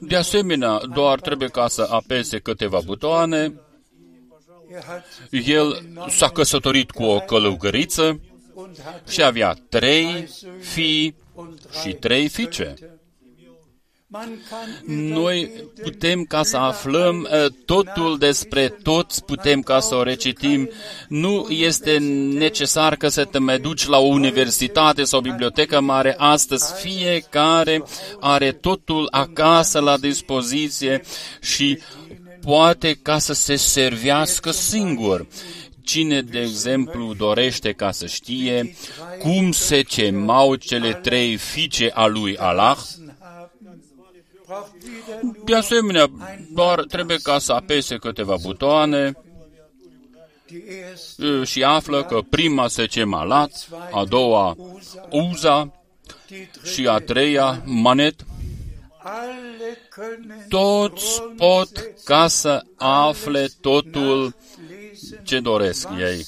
de 0.00 0.16
asemenea, 0.16 0.80
doar 0.94 1.20
trebuie 1.20 1.48
ca 1.48 1.68
să 1.68 1.86
apese 1.90 2.38
câteva 2.38 2.80
butoane. 2.84 3.54
er 4.74 4.84
hat 4.84 5.04
El 5.30 5.82
s-a 6.08 6.28
căsătorit 6.28 6.90
cu 6.90 7.02
o 7.02 7.18
călugăriță 7.20 8.20
und 8.54 8.82
hat 8.84 9.08
și 9.08 9.22
avea 9.22 9.54
trei 9.68 10.28
fii 10.60 11.16
und 11.34 11.60
și 11.82 11.92
trei 11.92 12.28
fiice. 12.28 12.74
Man 14.12 14.38
kann 14.50 15.10
Noi 15.12 15.50
putem 15.82 16.24
ca 16.24 16.42
să 16.42 16.56
aflăm 16.56 17.28
eh, 17.30 17.46
totul 17.64 18.18
despre 18.18 18.68
toți, 18.68 19.24
putem 19.24 19.60
ca 19.60 19.80
să 19.80 19.94
o 19.94 20.02
recitim. 20.02 20.70
Nu 21.08 21.46
este 21.48 21.98
necesar 22.38 22.96
că 22.96 23.08
să 23.08 23.24
te 23.24 23.38
mai 23.38 23.58
duci 23.58 23.86
la 23.86 23.98
o 23.98 24.06
universitate 24.06 25.04
sau 25.04 25.18
o 25.18 25.22
bibliotecă 25.22 25.80
mare. 25.80 26.14
Astăzi 26.18 26.72
fiecare 26.80 27.82
are 28.20 28.52
totul 28.52 29.08
acasă 29.10 29.80
la 29.80 29.96
dispoziție 29.96 31.02
și 31.40 31.78
poate 32.40 32.98
ca 33.02 33.18
să 33.18 33.32
se 33.32 33.56
servească 33.56 34.50
singur. 34.50 35.26
Cine, 35.84 36.20
de 36.20 36.40
exemplu, 36.40 37.14
dorește 37.14 37.72
ca 37.72 37.90
să 37.90 38.06
știe 38.06 38.74
cum 39.18 39.52
se 39.52 39.82
chemau 39.82 40.54
cele 40.54 40.92
trei 40.92 41.36
fiice 41.36 41.90
a 41.94 42.06
lui 42.06 42.36
Allah, 42.36 42.76
de 45.44 45.54
asemenea, 45.54 46.10
doar 46.52 46.84
trebuie 46.84 47.16
ca 47.22 47.38
să 47.38 47.52
apese 47.52 47.96
câteva 47.96 48.36
butoane 48.42 49.12
die 50.52 50.64
erste, 50.90 51.24
e, 51.26 51.44
și 51.44 51.62
află 51.62 52.04
că 52.04 52.20
prima 52.30 52.68
se 52.68 52.86
chema 52.86 53.24
Lat, 53.24 53.68
a 53.90 54.04
doua 54.04 54.56
Uza 55.10 55.72
die 56.26 56.48
dritte. 56.52 56.68
și 56.68 56.86
a 56.86 56.98
treia 56.98 57.62
Manet. 57.64 58.24
Alle 59.04 59.78
können 59.90 60.46
Toți 60.48 61.22
pot 61.36 61.70
ca 62.04 62.28
să 62.28 62.64
afle 62.76 63.48
totul 63.60 64.34
lesen, 64.68 65.20
ce 65.22 65.40
doresc 65.40 65.88
ei. 65.98 66.26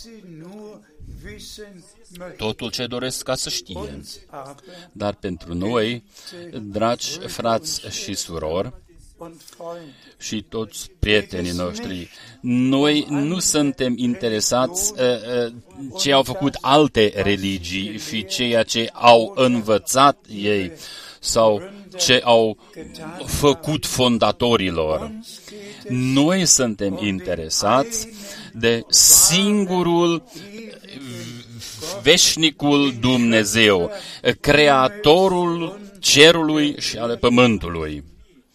Was 2.19 2.27
sie 2.27 2.29
nur 2.29 2.29
wissen 2.29 2.29
möchten. 2.29 2.37
Totul 2.39 2.71
ce 2.71 2.87
doresc 2.87 3.23
ca 3.23 3.35
să 3.35 3.49
știe. 3.49 3.79
Uns 3.79 4.19
aber, 4.31 4.55
Dar 4.93 5.15
pentru 5.15 5.55
noi, 5.55 6.05
dragi 6.63 7.19
frați 7.19 7.81
și 7.89 8.15
surori, 8.15 8.73
und 9.17 9.41
Freunde. 9.43 9.93
și 10.19 10.43
toți 10.43 10.91
prietenii 10.99 11.53
noștri. 11.53 12.11
Noi 12.41 13.07
nu 13.09 13.39
suntem 13.39 13.95
interesați 13.97 14.93
uh, 14.93 14.99
uh, 15.47 15.53
ce 15.99 16.13
au 16.13 16.23
făcut 16.23 16.59
alte 16.61 17.13
religii 17.17 17.99
și 17.99 18.25
ceea 18.25 18.63
ce 18.63 18.91
au 18.93 19.33
învățat 19.37 20.19
ei 20.29 20.73
sau 21.21 21.63
ce 21.97 22.21
au 22.25 22.59
făcut 23.25 23.87
fondatorilor. 23.87 25.13
Noi 25.89 26.47
suntem 26.47 26.99
interesați 27.01 28.09
de 28.53 28.85
singurul 28.89 30.23
veșnicul 32.05 32.95
Dumnezeu, 33.01 33.91
creatorul 34.41 35.81
cerului 35.99 36.75
și 36.81 36.97
ale 36.97 37.17
pământului. 37.17 38.05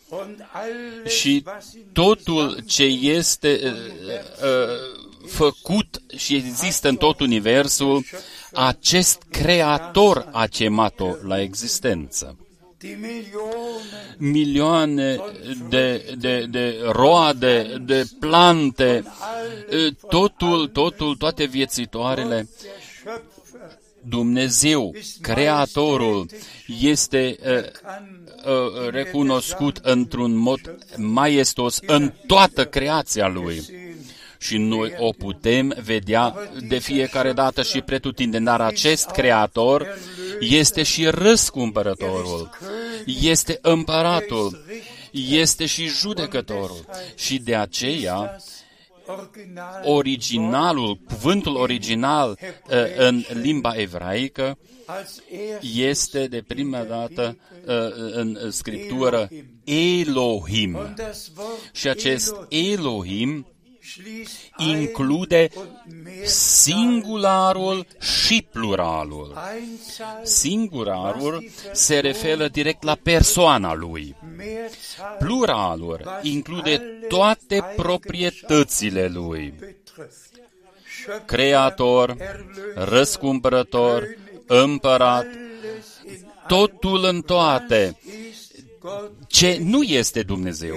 Und 0.09 0.47
alles, 0.51 1.13
Și 1.13 1.43
was 1.45 1.73
in 1.73 1.81
totul 1.93 2.59
ce 2.67 2.83
este 3.01 3.59
uh, 3.63 3.71
uh, 3.71 5.27
făcut 5.27 6.01
și 6.17 6.35
există 6.35 6.87
în 6.89 6.95
tot 6.95 7.19
universul, 7.19 8.05
acest 8.53 9.21
creator 9.29 10.27
a 10.31 10.45
chemat-o 10.45 11.15
la 11.27 11.41
existență. 11.41 12.37
die 12.79 12.95
Millionen 12.95 14.17
Milioane 14.17 15.19
de, 15.69 16.15
de, 16.17 16.45
de 16.49 16.79
roade, 16.91 17.77
de 17.85 18.05
plante, 18.19 19.03
uh, 19.05 19.93
totul, 20.09 20.67
totul, 20.67 21.15
toate 21.15 21.45
viețitoarele, 21.45 22.47
der 22.63 22.71
Schöpfer 22.99 23.38
Dumnezeu, 24.01 24.95
Creatorul, 25.21 26.29
este 26.79 27.35
uh, 27.39 27.71
kann 27.81 28.19
uh, 28.45 28.89
recunoscut 28.89 29.77
într-un 29.81 30.35
mod 30.35 30.77
maestos 30.95 31.79
în 31.85 32.13
toată 32.27 32.65
creația 32.65 33.27
Lui. 33.27 33.63
Și 34.37 34.57
noi 34.57 34.93
o 34.97 35.09
putem 35.11 35.75
vedea 35.83 36.35
de 36.67 36.77
fiecare 36.77 37.33
dată 37.33 37.61
și 37.61 37.81
pretutindeni, 37.81 38.45
dar 38.45 38.61
acest 38.61 39.09
Creator 39.09 39.87
este 40.39 40.83
și 40.83 41.05
răscumpărătorul, 41.05 42.49
este 43.21 43.59
împăratul, 43.61 44.65
este 45.11 45.65
și 45.65 45.87
judecătorul. 45.87 46.85
Și 47.15 47.37
de 47.37 47.55
aceea, 47.55 48.15
original 48.15 48.41
originalul, 49.83 50.95
cuvântul 51.07 51.55
original 51.55 52.39
uh, 52.39 52.75
în 52.97 53.23
limba 53.41 53.73
evraică 53.75 54.57
als 54.85 55.23
er 55.31 55.59
este 55.75 56.27
de 56.27 56.43
prima 56.47 56.83
dată 56.83 57.37
uh, 57.65 57.75
în 58.11 58.51
scriptură 58.51 59.29
Elohim. 59.63 60.75
und 60.75 60.95
das 60.95 61.31
Wort 61.37 61.75
Și 61.75 61.87
acest 61.87 62.35
Elohim 62.49 63.29
schließt 63.29 63.58
include 64.57 65.49
und 65.55 65.67
mehr 66.03 66.27
singularul 66.27 67.85
și 67.99 68.47
pluralul. 68.51 69.37
Einzahl, 69.55 70.25
Singularul 70.25 71.49
se 71.73 71.99
referă 71.99 72.47
direct 72.47 72.83
la 72.83 72.97
persoana 73.03 73.73
lui. 73.73 74.15
Mehrzahl 74.37 75.17
Pluralul 75.19 76.19
include 76.21 76.81
toate 77.07 77.73
proprietățile 77.75 79.07
lui. 79.07 79.53
betrifft. 79.59 80.27
Schöpfer, 81.01 81.25
Creator, 81.25 82.15
răscumpărător, 82.75 84.07
împărat, 84.47 85.25
alles 85.25 86.01
in 86.07 86.25
totul 86.47 87.03
în 87.03 87.21
toate. 87.21 87.97
ist 88.29 88.49
Gott 88.79 89.11
Ce 89.27 89.57
nu 89.63 89.83
este 89.83 90.23
Dumnezeu? 90.23 90.75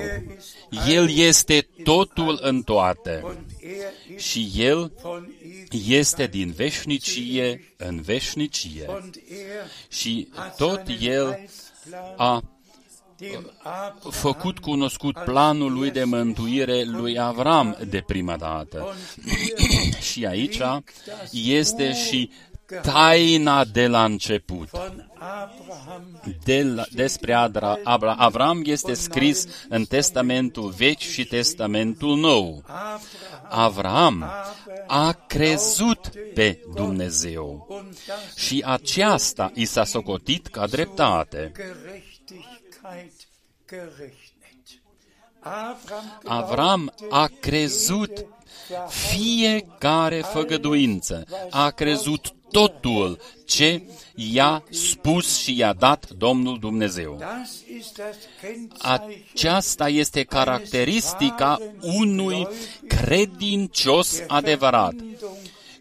El 0.88 1.10
este 1.10 1.68
totul 1.84 2.38
în 2.42 2.62
toate. 2.62 3.20
und 3.24 3.36
er 3.60 4.16
ist 4.16 4.26
Și 4.26 4.50
El 4.56 4.92
von 5.02 5.30
ihm 5.70 5.84
este 5.88 6.26
din 6.26 6.52
veșnicie 6.56 7.74
în 7.76 8.00
veșnicie. 8.00 8.86
und 8.88 9.14
er 9.30 9.70
Și 9.88 10.28
hat 10.34 10.56
tot 10.56 10.82
seinen 10.86 11.12
El 11.12 11.32
Heilsplan 11.32 12.14
a 12.16 12.42
dem 13.16 13.50
Abraham 13.58 14.10
făcut 14.10 14.58
cunoscut 14.58 15.18
planul 15.24 15.72
lui 15.72 15.90
de 15.90 16.04
mântuire 16.04 16.82
lui 16.84 17.18
Avram 17.18 17.78
de 17.88 18.02
prima 18.06 18.36
dată. 18.36 18.94
Și 20.10 20.26
aici 20.26 20.58
este 21.30 21.92
și 21.94 22.30
taina 22.82 23.64
de 23.64 23.86
la 23.86 24.04
început. 24.04 24.68
von 24.70 25.10
Abraham 25.14 26.20
De 26.44 26.62
la, 26.62 26.84
despre 26.90 27.32
Adra, 27.32 27.78
Abra, 27.84 28.12
Avram 28.12 28.62
este 28.64 28.94
scris 28.94 29.46
în 29.68 29.84
Testamentul 29.84 30.70
Vechi 30.70 30.98
și 30.98 31.24
Testamentul 31.24 32.16
Nou. 32.16 32.62
Abraham 32.66 33.02
Avram 33.48 34.24
a 34.86 35.12
crezut 35.12 36.08
pe 36.34 36.60
Dumnezeu 36.74 37.66
und 37.68 37.96
das 38.06 38.36
și 38.36 38.62
aceasta 38.66 39.50
i 39.54 39.64
s-a 39.64 39.84
socotit 39.84 40.46
ca 40.46 40.66
dreptate. 40.66 41.52
Gerechtigkeit 41.56 43.12
gerechnet. 43.68 44.20
Abraham, 45.40 46.22
Avram 46.24 46.92
a 47.10 47.30
crezut 47.40 48.26
fiecare 48.88 50.20
făgăduință, 50.20 51.24
a 51.50 51.70
crezut 51.70 52.34
totul 52.52 53.18
ce 53.44 53.82
i-a 54.14 54.64
spus 54.70 55.38
și 55.38 55.56
i-a 55.56 55.72
dat 55.72 56.10
Domnul 56.10 56.58
Dumnezeu. 56.58 57.16
das 57.18 57.62
ist 57.78 57.96
das 57.96 58.16
Kennzeichen 58.40 59.22
Aceasta 59.32 59.88
este 59.88 60.22
caracteristica 60.22 61.58
unui 61.80 62.48
credincios 62.86 64.22
adevărat, 64.26 64.94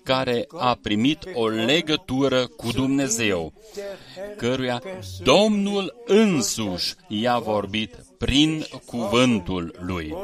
care 0.03 0.47
a 0.57 0.77
primit 0.81 1.19
o 1.34 1.47
legătură 1.47 2.47
cu 2.47 2.71
Dumnezeu, 2.71 3.53
căruia 4.38 4.81
Domnul 5.23 6.03
însuși 6.05 6.93
i-a 7.07 7.38
vorbit 7.38 7.95
prin 8.17 8.65
cuvântul 8.86 9.75
lui 9.79 10.15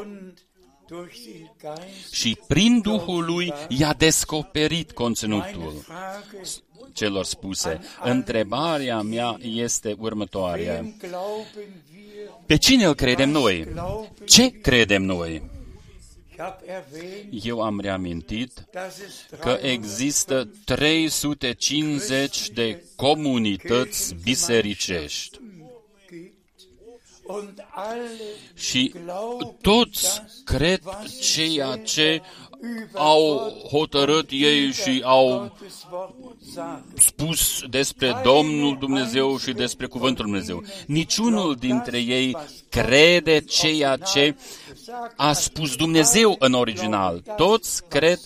und 0.90 0.98
durch 0.98 1.24
den 1.26 1.50
Geist. 1.62 2.14
și 2.14 2.38
prin 2.48 2.82
Duhul 2.82 3.26
lui 3.26 3.54
i-a 3.68 3.94
descoperit 3.94 4.92
conținutul 4.92 5.84
Frage, 5.84 6.50
celor 6.94 7.26
spuse. 7.26 7.80
Întrebarea 8.04 9.02
mea 9.02 9.38
este 9.42 9.96
următoarea. 10.00 10.74
wem 10.74 10.96
glauben 11.00 11.84
wir? 11.94 12.30
Pe 12.46 12.58
cine 12.58 12.86
îl 12.86 12.94
credem 12.94 13.30
noi? 13.30 13.68
Glauben 13.72 14.10
Ce 14.26 14.50
credem 14.50 15.04
noi? 15.04 15.42
Ich 16.32 16.44
habe 16.44 16.64
erwähnt, 16.66 17.46
Eu 17.46 17.62
am 17.62 17.80
reamintit 17.80 18.68
dass 18.72 19.00
es 19.00 19.40
că 19.40 19.60
există 19.62 20.50
350 20.66 22.50
de 22.50 22.84
comunități 22.96 24.16
bisericești 24.24 25.30
gibt 25.30 25.42
und 25.42 25.46
alle 25.46 25.47
și 28.54 28.94
glauben 29.06 29.56
toți 29.62 30.02
das, 30.02 30.42
cred 30.44 30.82
was 30.86 31.20
ceea 31.20 31.78
ce 31.78 32.22
selber 32.62 32.90
au 32.94 33.54
hotărât 33.70 34.30
ei 34.30 34.72
și 34.72 35.02
au 35.04 35.38
Gottes 35.38 35.86
Wort 35.92 36.16
sagt. 36.54 37.00
spus 37.00 37.62
despre 37.70 38.22
Domnul 38.24 38.78
Dumnezeu 38.80 39.38
și 39.38 39.54
despre 39.54 39.86
Cuvântul 39.88 40.26
Dumnezeu. 40.26 40.64
Niciunul 40.88 41.56
dintre 41.56 41.98
ei 41.98 42.38
crede 42.70 43.40
ceea 43.40 43.96
ce 43.98 44.36
a 45.16 45.34
spus 45.34 45.76
Dumnezeu 45.76 46.36
în 46.40 46.54
original. 46.54 47.24
Toți 47.36 47.84
cred 47.88 48.20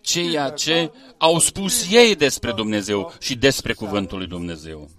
ceea 0.00 0.50
ce 0.50 0.90
au 1.18 1.38
spus 1.38 1.90
ei 1.90 2.14
despre 2.14 2.52
Dumnezeu 2.52 3.12
și 3.20 3.34
despre 3.34 3.72
Cuvântul 3.72 4.18
lui 4.18 4.26
Dumnezeu. 4.26 4.90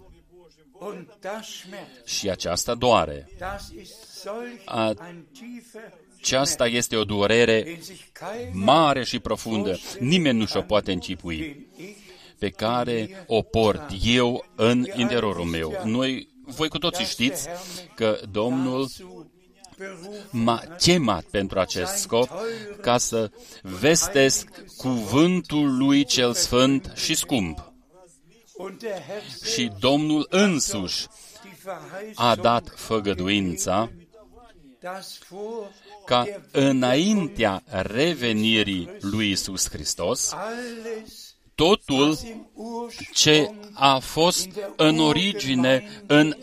Und 0.80 1.08
das 1.22 1.48
schmerzt. 1.48 2.06
Și 2.08 2.30
aceasta 2.30 2.74
doare. 2.76 3.30
Das 3.40 3.72
ist 3.82 3.94
solch 4.22 4.62
A- 4.66 4.94
ein 5.08 5.26
tiefer 5.34 5.94
Aceasta 6.22 6.68
este 6.68 6.96
o 6.96 7.04
durere 7.04 7.62
den 7.62 7.82
sich 7.82 8.02
keiner, 8.14 8.52
mare 8.54 9.04
și 9.04 9.20
profundă. 9.20 9.80
Nimeni 10.00 10.38
nu 10.40 10.46
și-o 10.46 10.62
poate 10.62 10.92
încipui. 10.92 11.38
den 11.38 11.88
ich 11.88 11.96
pe 12.38 12.50
care 12.50 13.24
o 13.28 13.42
port 13.42 13.92
eu 14.04 14.46
în 14.56 14.86
interiorul 14.96 15.46
meu. 15.46 15.82
Noi, 15.84 16.28
voi 16.46 16.70
cu 16.70 16.78
toții 16.78 17.06
știți 17.06 17.48
că 17.96 18.20
Domnul 18.32 18.82
dazu 18.82 19.32
berufen 19.78 20.12
m-a 20.32 20.64
chemat 20.78 21.24
pentru 21.24 21.60
acest 21.60 21.94
scop 21.96 22.30
ca 22.82 22.98
să 22.98 23.32
vestesc 23.62 24.64
cuvântul 24.78 25.78
lui 25.78 26.04
cel 26.06 26.34
sfânt 26.34 26.92
și 26.96 27.16
scump. 27.16 27.67
Und 28.58 28.80
der 28.80 29.02
Herr 29.08 29.52
Și 29.54 29.72
Domnul 29.80 30.28
însuși 30.30 31.06
die 31.42 31.58
Verheißung, 31.64 32.14
a 32.16 32.36
dat 32.36 32.74
făgăduința 32.76 33.90
dass 34.80 35.20
vor 35.30 35.72
ca 36.06 36.24
der 36.24 36.42
înaintea 36.52 37.64
revenirii 37.66 38.90
lui 39.00 39.32
Isus 39.32 39.70
Hristos, 39.70 40.32
alles, 40.32 41.36
totul 41.56 42.10
was 42.10 42.22
im 42.22 42.50
Ursprung 42.54 43.10
ce 43.14 43.52
a 43.74 44.00
fost 44.00 44.48
în 44.76 45.00
origine 45.00 46.04
în 46.08 46.36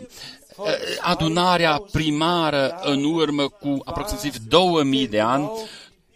adunarea 1.01 1.83
primară 1.93 2.81
în 2.83 3.05
urmă 3.05 3.49
cu 3.49 3.79
aproximativ 3.85 4.37
2000 4.37 5.09
de 5.09 5.21
ani, 5.21 5.51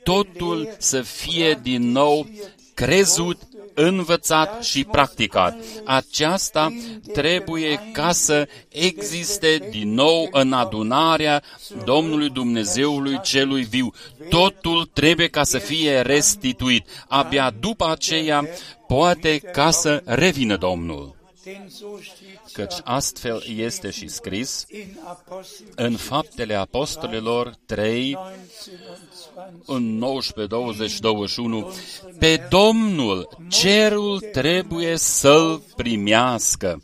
totul 0.02 0.74
să 0.78 1.02
fie 1.02 1.58
din 1.62 1.90
nou 1.90 2.26
crezut, 2.74 3.47
învățat 3.78 4.64
și 4.64 4.84
practicat. 4.84 5.56
Aceasta 5.84 6.72
trebuie 7.12 7.80
ca 7.92 8.12
să 8.12 8.48
existe 8.68 9.68
din 9.70 9.92
nou 9.94 10.28
în 10.30 10.52
adunarea 10.52 11.42
Domnului 11.84 12.28
Dumnezeului 12.30 13.20
celui 13.22 13.62
viu. 13.62 13.92
Totul 14.28 14.90
trebuie 14.92 15.28
ca 15.28 15.42
să 15.42 15.58
fie 15.58 16.00
restituit. 16.00 16.86
Abia 17.08 17.54
după 17.60 17.90
aceea 17.90 18.46
poate 18.86 19.38
ca 19.38 19.70
să 19.70 20.02
revină 20.04 20.56
Domnul. 20.56 21.17
Denn 21.48 21.70
so 21.70 21.98
steht 22.02 22.52
Căci 22.52 22.74
astfel 22.84 23.42
este 23.56 23.90
și 23.90 24.08
scris 24.08 24.66
in 24.68 24.98
Apostel 25.04 25.66
în 25.74 25.96
Faptele 25.96 26.54
Apostolilor 26.54 27.54
3, 27.66 28.10
19 28.10 29.66
în 29.66 29.98
19, 29.98 30.54
20, 30.54 30.98
21, 30.98 31.72
pe 32.18 32.46
Domnul 32.48 33.38
cerul 33.48 34.20
trebuie 34.20 34.96
să-l 34.96 35.62
primească 35.76 36.82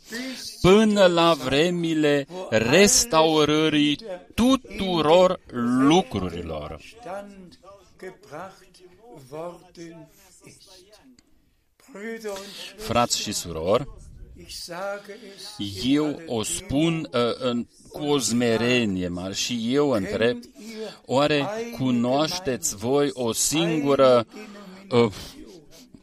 până 0.61 1.05
la 1.05 1.33
vremile 1.33 2.27
restaurării 2.49 3.99
tuturor 4.33 5.39
lucrurilor. 5.87 6.79
Stand 7.01 7.59
gebracht 7.99 8.65
worden 9.31 10.07
ist. 10.45 10.63
Brüder 11.91 12.29
und 12.29 12.37
Schwestern, 12.37 12.87
Frați 12.87 13.19
și 13.19 13.31
surori, 13.31 13.83
ich 13.83 13.87
sage 13.87 13.97
es 13.97 14.04
eu 15.83 16.21
o 16.27 16.43
spun 16.43 17.09
uh, 17.11 17.19
în, 17.39 17.67
cu 17.91 18.03
o 18.03 18.17
zmerenie 18.17 19.07
mare 19.07 19.33
și 19.33 19.73
eu 19.73 19.89
întreb, 19.89 20.37
oare 21.05 21.45
cunoașteți 21.77 22.75
voi 22.75 23.09
o 23.13 23.33
singură 23.33 24.27
uh, 24.89 25.11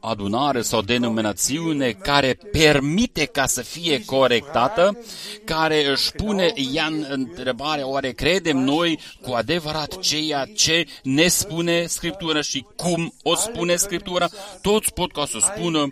adunare 0.03 0.63
sau 0.63 0.81
denominațiune 0.83 1.93
care 1.93 2.39
permite 2.53 3.25
ca 3.25 3.47
să 3.47 3.63
fie 3.63 4.05
corectată, 4.05 4.99
care 5.45 5.91
își 5.91 6.13
pune 6.13 6.53
ea 6.73 6.87
în 6.87 7.07
întrebare, 7.09 7.83
oare 7.83 8.11
credem 8.11 8.59
noi 8.59 8.99
cu 9.21 9.33
adevărat 9.33 9.99
ceea 9.99 10.45
ce 10.57 10.87
ne 11.03 11.29
spune 11.29 11.87
Scriptura 11.87 12.41
și 12.41 12.67
cum 12.77 13.15
o 13.23 13.35
spune 13.35 13.77
Scriptura? 13.77 14.29
Toți 14.63 14.93
pot 14.93 15.13
ca 15.13 15.27
să 15.27 15.39
spună 15.41 15.89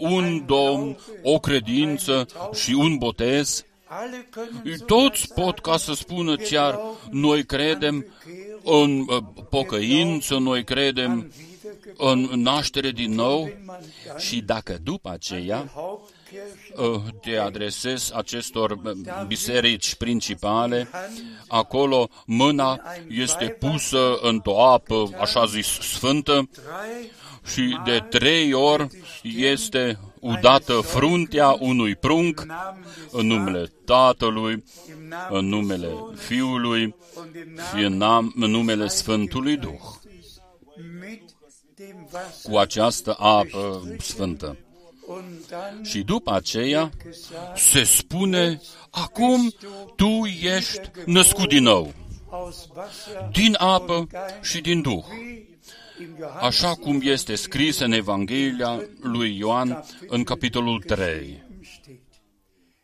un 0.00 0.44
domn, 0.46 0.98
o 1.22 1.38
credință 1.38 2.26
și 2.52 2.72
un 2.72 2.96
botez. 2.96 3.64
alle 3.92 4.28
können 4.30 4.78
Toți 4.86 5.32
pot 5.34 5.58
ca 5.58 5.76
să 5.76 5.92
spună 5.92 6.36
chiar, 6.36 6.80
noi 7.10 7.44
credem 7.44 8.06
în 8.64 9.06
uh, 9.08 9.22
pocăință, 9.50 10.38
noi 10.38 10.64
credem 10.64 11.32
în 11.96 12.30
naștere 12.34 12.90
din 12.90 13.14
nou 13.14 13.50
și 14.18 14.40
dacă 14.40 14.78
după 14.82 15.10
aceea 15.10 15.70
Hauptkirchen 15.74 16.94
uh, 16.94 17.00
te 17.20 17.36
adresezi 17.36 18.14
acestor 18.14 18.70
uh, 18.70 18.92
biserici 19.26 19.94
principale, 19.94 20.88
acolo 21.48 22.08
mâna 22.26 22.80
este 23.08 23.48
pusă 23.48 24.18
într-o 24.22 24.64
apă, 24.72 25.10
așa 25.20 25.44
zis, 25.44 25.66
sfântă, 25.66 26.48
drei 26.52 27.10
și 27.46 27.78
de 27.84 27.98
trei 28.08 28.52
ori 28.52 28.86
este 29.22 29.98
udată 30.20 30.72
fruntea 30.72 31.56
unui 31.60 31.94
prunc 31.94 32.46
în 33.10 33.26
numele 33.26 33.72
Tatălui, 33.84 34.64
în 35.30 35.46
numele 35.46 35.88
Fiului 36.16 36.94
und 37.16 37.34
im 37.34 37.58
și 37.78 37.84
în, 37.84 37.96
nam- 37.96 38.34
în 38.34 38.50
numele 38.50 38.86
Sfântului 38.88 39.56
Duh, 39.56 39.70
mit 41.00 41.22
dem 41.74 42.08
Wasser 42.12 42.50
cu 42.50 42.58
această 42.58 43.16
apă 43.18 43.94
sfântă. 43.98 44.56
und 45.06 45.46
dann 45.48 45.84
Și 45.84 46.02
după 46.02 46.32
aceea 46.32 46.90
gesagt 47.04 47.58
se 47.58 47.82
spune, 47.84 48.60
acum 48.90 49.54
tu 49.96 50.24
ești 50.42 50.80
născut 51.04 51.48
din 51.48 51.62
nou, 51.62 51.92
aus 52.30 52.68
Wasser 52.76 53.28
din 53.32 53.54
apă 53.58 54.06
și 54.42 54.60
din 54.60 54.80
Duh. 54.82 55.04
Im 56.00 56.16
Johannes 56.18 56.42
Așa 56.42 56.74
cum 56.74 57.00
este 57.02 57.34
scris 57.34 57.78
în 57.78 57.92
Evanghelia 57.92 58.80
lui 59.00 59.36
Ioan 59.38 59.84
în 60.06 60.24
capitolul 60.24 60.82
3. 60.82 61.42
steht. 61.62 62.10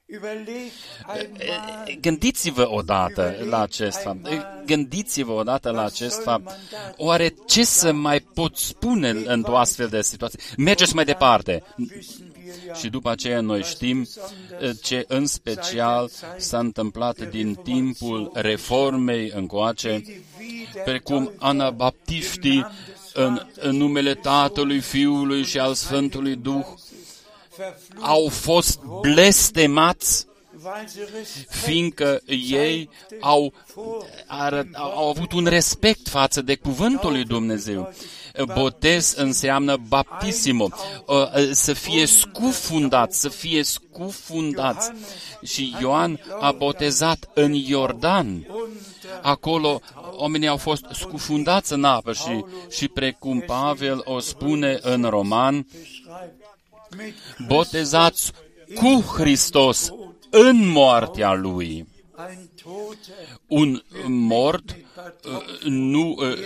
Überlegt 0.09 0.72
einmal, 1.14 1.98
Gândiți-vă 2.00 2.68
odată 2.70 3.37
la 3.48 3.61
acest 3.61 4.02
fapt. 4.02 4.29
Gândiți-vă 4.66 5.33
odată 5.33 5.70
la 5.70 5.85
acest 5.85 6.22
fapt. 6.22 6.59
Oare 6.96 7.35
ce 7.46 7.64
să 7.64 7.92
mai 7.92 8.20
pot 8.20 8.57
spune 8.57 9.09
într-o 9.09 9.59
astfel 9.59 9.88
de 9.88 10.02
situație? 10.02 10.38
Mergeți 10.57 10.94
mai 10.94 11.05
departe. 11.05 11.62
wissen 11.79 12.33
wir 12.44 12.55
ja, 12.66 12.74
Și 12.74 12.88
după 12.88 13.11
aceea 13.11 13.40
noi 13.40 13.62
știm 13.62 14.09
eh, 14.61 14.70
ce 14.83 15.05
în 15.09 15.26
special 15.26 16.11
s-a 16.37 16.59
întâmplat 16.59 17.29
din 17.29 17.55
timpul 17.55 18.31
reformei 18.35 19.33
încoace, 19.35 20.02
precum 20.85 21.33
anabaptiștii 21.38 22.66
în, 23.17 23.46
în 23.60 23.77
numele 23.77 24.14
Tatălui, 24.14 24.81
Fiului 24.81 25.44
și 25.44 25.58
al 25.58 25.75
Sfântului 25.75 26.35
Duh 26.37 26.64
verflucht, 27.56 28.06
au 28.06 28.29
fost 28.29 28.81
blestemați 29.00 30.27
weil 30.67 30.88
sie 30.88 31.04
Respekt 31.19 31.54
fiindcă 31.54 32.21
ei 32.27 32.90
au, 33.21 33.52
arăt, 34.27 34.67
au 34.73 35.08
avut 35.08 35.33
un 35.33 35.46
respect 35.46 36.08
față 36.08 36.42
de 36.42 36.54
cuvântul 36.54 37.10
lui 37.12 37.25
Dumnezeu. 37.25 37.94
Botez 38.54 39.14
înseamnă 39.17 39.77
baptisimo, 39.88 40.69
să 41.52 41.73
fie 41.73 42.06
scufundați, 42.06 43.21
să 43.21 43.29
fie 43.29 43.62
scufundați. 43.62 44.90
Și 45.44 45.75
Ioan 45.81 46.21
a 46.40 46.52
botezat 46.52 47.31
în 47.35 47.52
Iordan. 47.52 48.46
Acolo 49.23 49.81
oamenii 50.11 50.48
au 50.48 50.57
fost 50.57 50.85
scufundați 50.92 51.73
în 51.73 51.85
apă 51.85 52.13
și, 52.13 52.44
și 52.71 52.88
precum 52.88 53.40
Pavel 53.40 54.00
o 54.04 54.19
spune 54.19 54.79
în 54.81 55.02
Roman, 55.02 55.67
beschreibt, 55.73 56.44
mit 56.96 57.46
botezați 57.46 58.33
cu 58.75 59.00
Hristos 59.00 59.90
în 60.31 60.69
moartea 60.69 61.33
Lui. 61.33 61.87
Ein 62.67 62.75
Toter 62.75 63.38
Un 63.48 63.83
mort 64.06 64.77
uh, 65.25 65.62
nu 65.62 66.17
uh, 66.19 66.37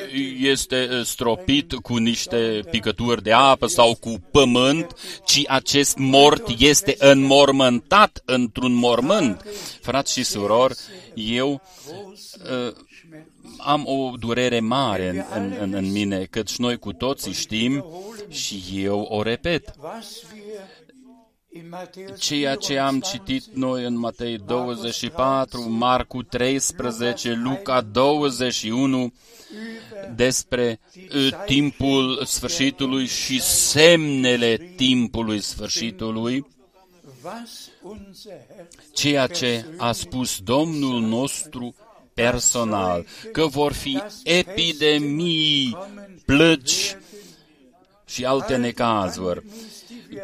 este 0.41 0.89
uh, 0.91 1.05
stropit 1.05 1.73
cu 1.73 1.97
niște 1.97 2.61
picături 2.71 3.23
de 3.23 3.33
apă 3.33 3.67
sau 3.67 3.95
cu 3.95 4.15
pământ, 4.31 4.97
ci 5.25 5.43
acest 5.47 5.97
mort 5.97 6.49
este 6.59 6.97
înmormântat 6.99 8.23
într-un 8.25 8.73
mormânt. 8.73 9.45
Frați 9.81 10.13
și 10.13 10.23
surori, 10.23 10.75
eu 11.15 11.63
uh, 12.67 12.73
am 13.59 13.87
o 13.87 14.13
durere 14.19 14.61
mare 14.61 15.09
în, 15.09 15.25
în, 15.35 15.57
în, 15.61 15.75
în 15.75 15.93
mine, 15.93 16.25
căci 16.31 16.57
noi 16.57 16.79
cu 16.79 16.93
toții 16.93 17.33
știm 17.33 17.85
și 18.29 18.63
eu 18.75 19.01
o 19.01 19.23
repet. 19.23 19.75
Ceea 22.19 22.55
ce 22.55 22.79
am 22.79 23.01
citit 23.01 23.45
noi 23.55 23.85
în 23.85 23.99
Matei 23.99 24.39
24, 24.39 25.71
Marcu 25.71 26.23
13, 26.23 27.33
Luca 27.33 27.81
21, 27.81 29.13
despre 30.15 30.81
uh, 31.15 31.29
timpul 31.47 32.25
sfârșitului 32.25 33.07
și 33.07 33.41
semnele 33.43 34.73
timpului 34.77 35.41
sfârșitului, 35.41 36.47
was 37.25 37.71
unser 37.83 38.33
Herr 38.49 38.67
ceea 38.93 39.27
ce 39.27 39.65
a 39.77 39.93
spus 39.93 40.39
Domnul 40.39 41.01
nostru 41.01 41.75
personal, 42.15 43.07
că 43.33 43.47
vor 43.47 43.73
fi 43.73 44.03
epidemii, 44.25 45.77
plăci 46.27 46.97
și 48.07 48.25
alte 48.25 48.57
necazuri. 48.57 49.43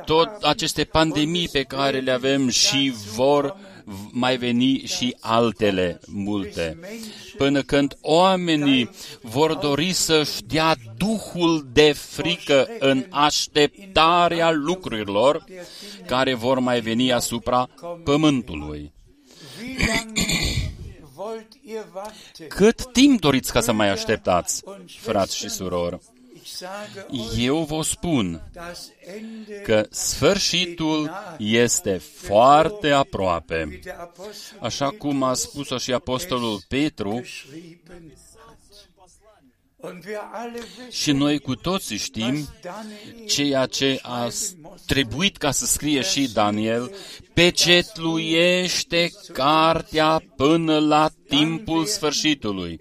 Tot 0.05 0.29
aceste 0.43 0.85
pandemii 0.85 1.49
pe 1.49 1.63
care 1.63 1.99
le 1.99 2.11
avem 2.11 2.49
și 2.49 2.95
vor 3.15 3.57
mai 4.11 4.37
veni 4.37 4.83
și 4.87 5.17
altele 5.21 6.01
multe. 6.07 6.79
Până 7.37 7.63
când 7.63 7.97
oamenii 8.01 8.91
vor 9.23 9.55
dori 9.55 9.93
să-și 9.93 10.43
dea 10.43 10.75
duhul 10.97 11.69
de 11.73 11.93
frică 11.93 12.69
în 12.79 13.05
așteptarea 13.11 14.51
lucrurilor 14.51 15.45
care 16.07 16.35
vor 16.35 16.59
mai 16.59 16.81
veni 16.81 17.13
asupra 17.13 17.69
pământului. 18.05 18.93
Wie 19.61 19.77
lange 19.87 20.23
wollt 21.17 21.53
ihr 21.65 21.85
warten? 21.95 22.49
Cât 22.49 22.93
timp 22.93 23.21
doriți 23.21 23.53
ca 23.53 23.61
să 23.61 23.73
mai 23.73 23.89
așteptați, 23.89 24.63
frați 25.01 25.37
și 25.37 25.49
surori? 25.49 25.99
Ich 26.61 26.63
Ich 26.63 26.69
sage 26.69 27.07
euch, 27.11 27.45
Eu 27.47 27.65
vă 27.65 27.83
spun 27.83 28.43
das 28.53 28.91
Ende 29.17 29.55
că 29.65 29.87
sfârșitul 29.91 31.11
este 31.39 31.97
foarte 31.99 32.91
aproape. 32.91 33.67
wie 33.69 33.81
der 33.83 33.97
Apostel 33.99 34.59
Așa 34.61 34.91
cum 34.91 35.23
a 35.23 35.35
spus-o 35.35 35.79
și 35.79 35.93
apostolul 35.93 36.61
Petru, 36.69 37.21
geschrieben 37.23 38.13
hat. 38.35 38.55
Und 39.93 40.05
wir 40.07 40.19
alle 40.33 40.59
și 40.61 40.81
wissen, 40.85 41.17
noi 41.17 41.39
cu 41.39 41.55
toții 41.55 41.97
știm 41.97 42.35
was 42.35 42.49
Daniel 42.63 43.27
ceea 43.29 43.67
ce 43.67 43.99
a 44.03 44.29
s- 44.29 44.55
trebuit 44.87 45.37
ca 45.37 45.51
să 45.51 45.67
scrie 45.67 46.03
și 46.03 46.33
Daniel, 46.33 46.95
pecetluiește 47.35 49.11
cartea 49.33 50.23
până 50.37 50.79
la 50.79 51.11
timpul 51.29 51.85
sfârșitului. 51.87 52.81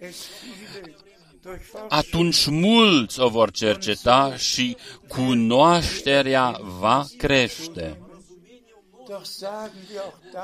Es 1.45 1.61
viele 1.61 1.85
durchforscht. 1.89 1.91
Atunci 1.91 2.47
mulți 2.47 3.19
o 3.19 3.29
vor 3.29 3.51
cerceta 3.51 4.35
și 4.37 4.77
cunoașterea 5.07 6.59
va 6.79 7.05
crește. 7.17 8.04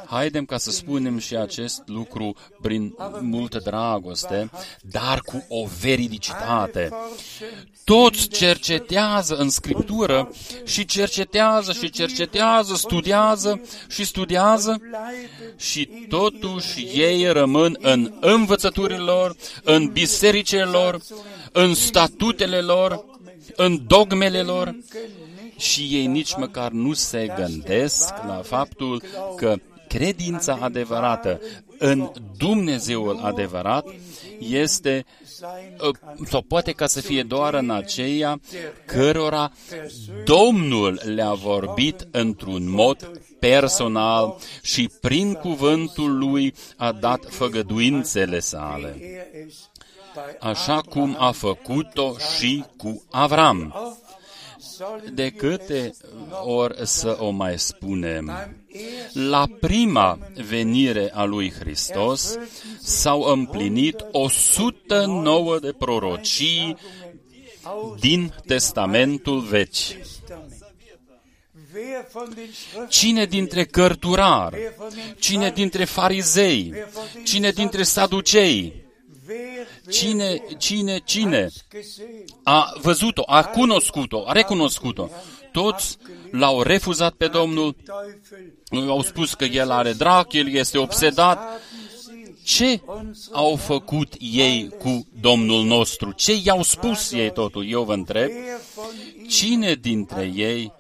Haidem 0.06 0.46
ca 0.46 0.58
să 0.58 0.72
spunem 0.72 1.18
și 1.18 1.36
acest 1.36 1.82
lucru 1.86 2.36
prin 2.62 2.96
multă 3.20 3.60
dragoste, 3.64 4.50
dar 4.82 5.20
cu 5.20 5.46
o 5.48 5.66
veridicitate. 5.82 6.90
forschen 6.90 7.72
Toți 7.84 8.28
cercetează 8.28 9.36
în 9.36 9.50
Scriptură 9.50 10.32
și 10.66 10.86
cercetează 10.86 11.72
și 11.72 11.90
cercetează, 11.90 12.76
studiază 12.76 13.62
și 13.90 14.06
studiază 14.06 14.78
bleiben 14.80 15.56
și 15.58 15.90
totuși 16.10 16.82
ei 16.94 17.32
rămân 17.32 17.78
în 17.80 18.14
învățăturile 18.20 18.98
lor, 18.98 19.36
în 19.64 19.88
bisericile 19.88 20.64
lor, 20.64 21.00
în 21.52 21.74
statutele 21.74 22.62
lor, 22.62 23.06
în 23.56 23.84
dogmele 23.88 24.42
lor 24.42 24.76
și 25.62 25.82
ei 25.92 26.06
nici 26.06 26.36
măcar 26.36 26.72
nu 26.72 26.94
se 26.94 27.34
gândesc 27.36 28.14
la 28.28 28.42
faptul 28.44 29.04
că 29.36 29.56
credința 29.88 30.58
adevărată 30.62 31.42
în 31.78 32.12
Dumnezeul 32.38 33.20
adevărat 33.24 33.88
este 34.40 35.06
sein 35.24 35.78
uh, 35.88 35.96
sau 36.30 36.42
poate 36.42 36.72
ca 36.72 36.88
să 36.88 37.02
fie 37.02 37.24
doar 37.24 37.54
în 37.54 37.70
aceia 37.70 38.40
cărora 38.86 39.52
Domnul 40.26 41.02
le-a 41.06 41.34
vorbit 41.34 42.08
într-un 42.12 42.70
mod 42.70 43.12
personal 43.40 44.38
și 44.62 44.90
prin 45.02 45.34
cuvântul 45.34 46.18
lui 46.18 46.54
a 46.78 46.92
dat 46.92 47.26
făgăduințele 47.30 48.40
sale, 48.40 48.96
er 49.02 49.46
es 49.46 49.70
bei 50.14 50.38
așa 50.40 50.82
cum 50.90 51.16
a 51.20 51.32
făcut-o 51.32 52.16
și 52.38 52.64
cu 52.78 53.04
Avram. 53.12 53.74
Oft 54.82 54.90
sollen 54.90 55.16
De 55.16 55.24
wir 55.24 55.32
câte 55.32 55.74
es 55.74 55.98
noch 56.30 56.46
ori 56.46 56.88
să 56.88 57.18
o 57.20 57.30
mai 57.30 57.60
spunem? 57.60 58.26
beim 58.26 58.84
ersten 59.04 59.30
La 59.30 59.48
prima 59.60 60.18
venire 60.50 61.12
a 61.14 61.24
lui 61.24 61.52
Hristos 61.52 62.38
s-au 62.82 63.22
împlinit 63.22 64.06
109 64.12 65.60
de 65.60 65.72
prorocii 65.72 66.78
aus 67.64 68.00
din 68.00 68.34
Testamentul 68.46 69.40
Vechi. 69.40 69.70
Testament. 69.70 70.62
Wer 71.74 72.06
von 72.12 72.34
den 72.36 72.52
Schriften, 72.52 72.88
Cine 72.90 73.26
dintre 73.26 73.64
cărturari, 73.66 74.58
wer 74.58 74.74
von 74.78 74.90
den 74.94 75.16
cine 75.20 75.52
dintre 75.52 75.86
farizei, 75.86 76.74
cine 77.24 77.52
dintre 77.52 77.84
saducei, 77.84 78.62
wer, 78.62 78.74
wer 78.76 78.81
cine, 79.92 80.42
cine, 80.58 80.98
cine 81.06 81.44
hat's 81.44 81.68
gesehen? 81.72 82.26
a 82.44 82.74
văzut-o, 82.82 83.24
a 83.26 83.44
cunoscut-o, 83.44 84.24
a 84.28 84.32
recunoscut-o, 84.32 85.10
toți 85.52 85.98
l-au 86.32 86.62
refuzat 86.62 87.14
pe 87.14 87.28
Domnul, 87.28 87.76
Teufel, 88.70 88.90
au 88.90 89.02
spus 89.02 89.34
că 89.34 89.46
el 89.46 89.72
are 89.72 89.94
drac, 89.94 90.34
el 90.34 90.54
este 90.54 90.78
obsedat. 90.78 91.38
haben 91.38 91.60
sie 91.60 91.82
Ce 92.44 92.82
au 93.32 93.56
făcut 93.56 94.14
ei 94.20 94.70
cu 94.80 95.08
Domnul 95.22 95.64
nostru? 95.64 96.12
Ce 96.12 96.34
i-au 96.44 96.62
spus 96.62 97.12
ei 97.12 97.32
totul? 97.32 97.70
Eu 97.70 97.84
vă 97.84 97.94
întreb, 97.94 98.30
Wer 98.30 98.60
von 98.76 98.86
ihnen 99.16 99.28
cine 99.28 99.74
dintre 99.74 100.32
ei 100.36 100.74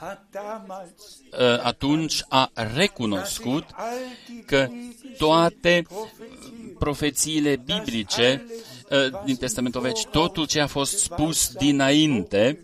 hat 0.00 0.26
damals 0.30 1.20
ă, 1.38 1.60
atunci 1.62 2.24
a 2.28 2.50
recunoscut 2.74 3.64
all 3.72 3.96
die 4.26 4.42
că 4.46 4.68
toate 5.18 5.84
Prophetien, 5.88 6.37
profețiile 6.78 7.56
biblice 7.64 8.46
ă, 8.90 9.22
din 9.24 9.36
Testamentul 9.36 9.80
Vechi, 9.80 10.10
totul 10.10 10.46
ce 10.46 10.60
a 10.60 10.66
fost 10.66 10.98
spus 10.98 11.48
dinainte, 11.48 12.62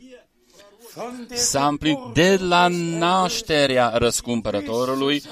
von 0.94 1.26
der 1.28 1.36
s-a 1.36 1.66
împlinit 1.66 1.98
de 2.12 2.36
la 2.36 2.68
nașterea 2.98 3.92
răscumpărătorului 3.94 5.22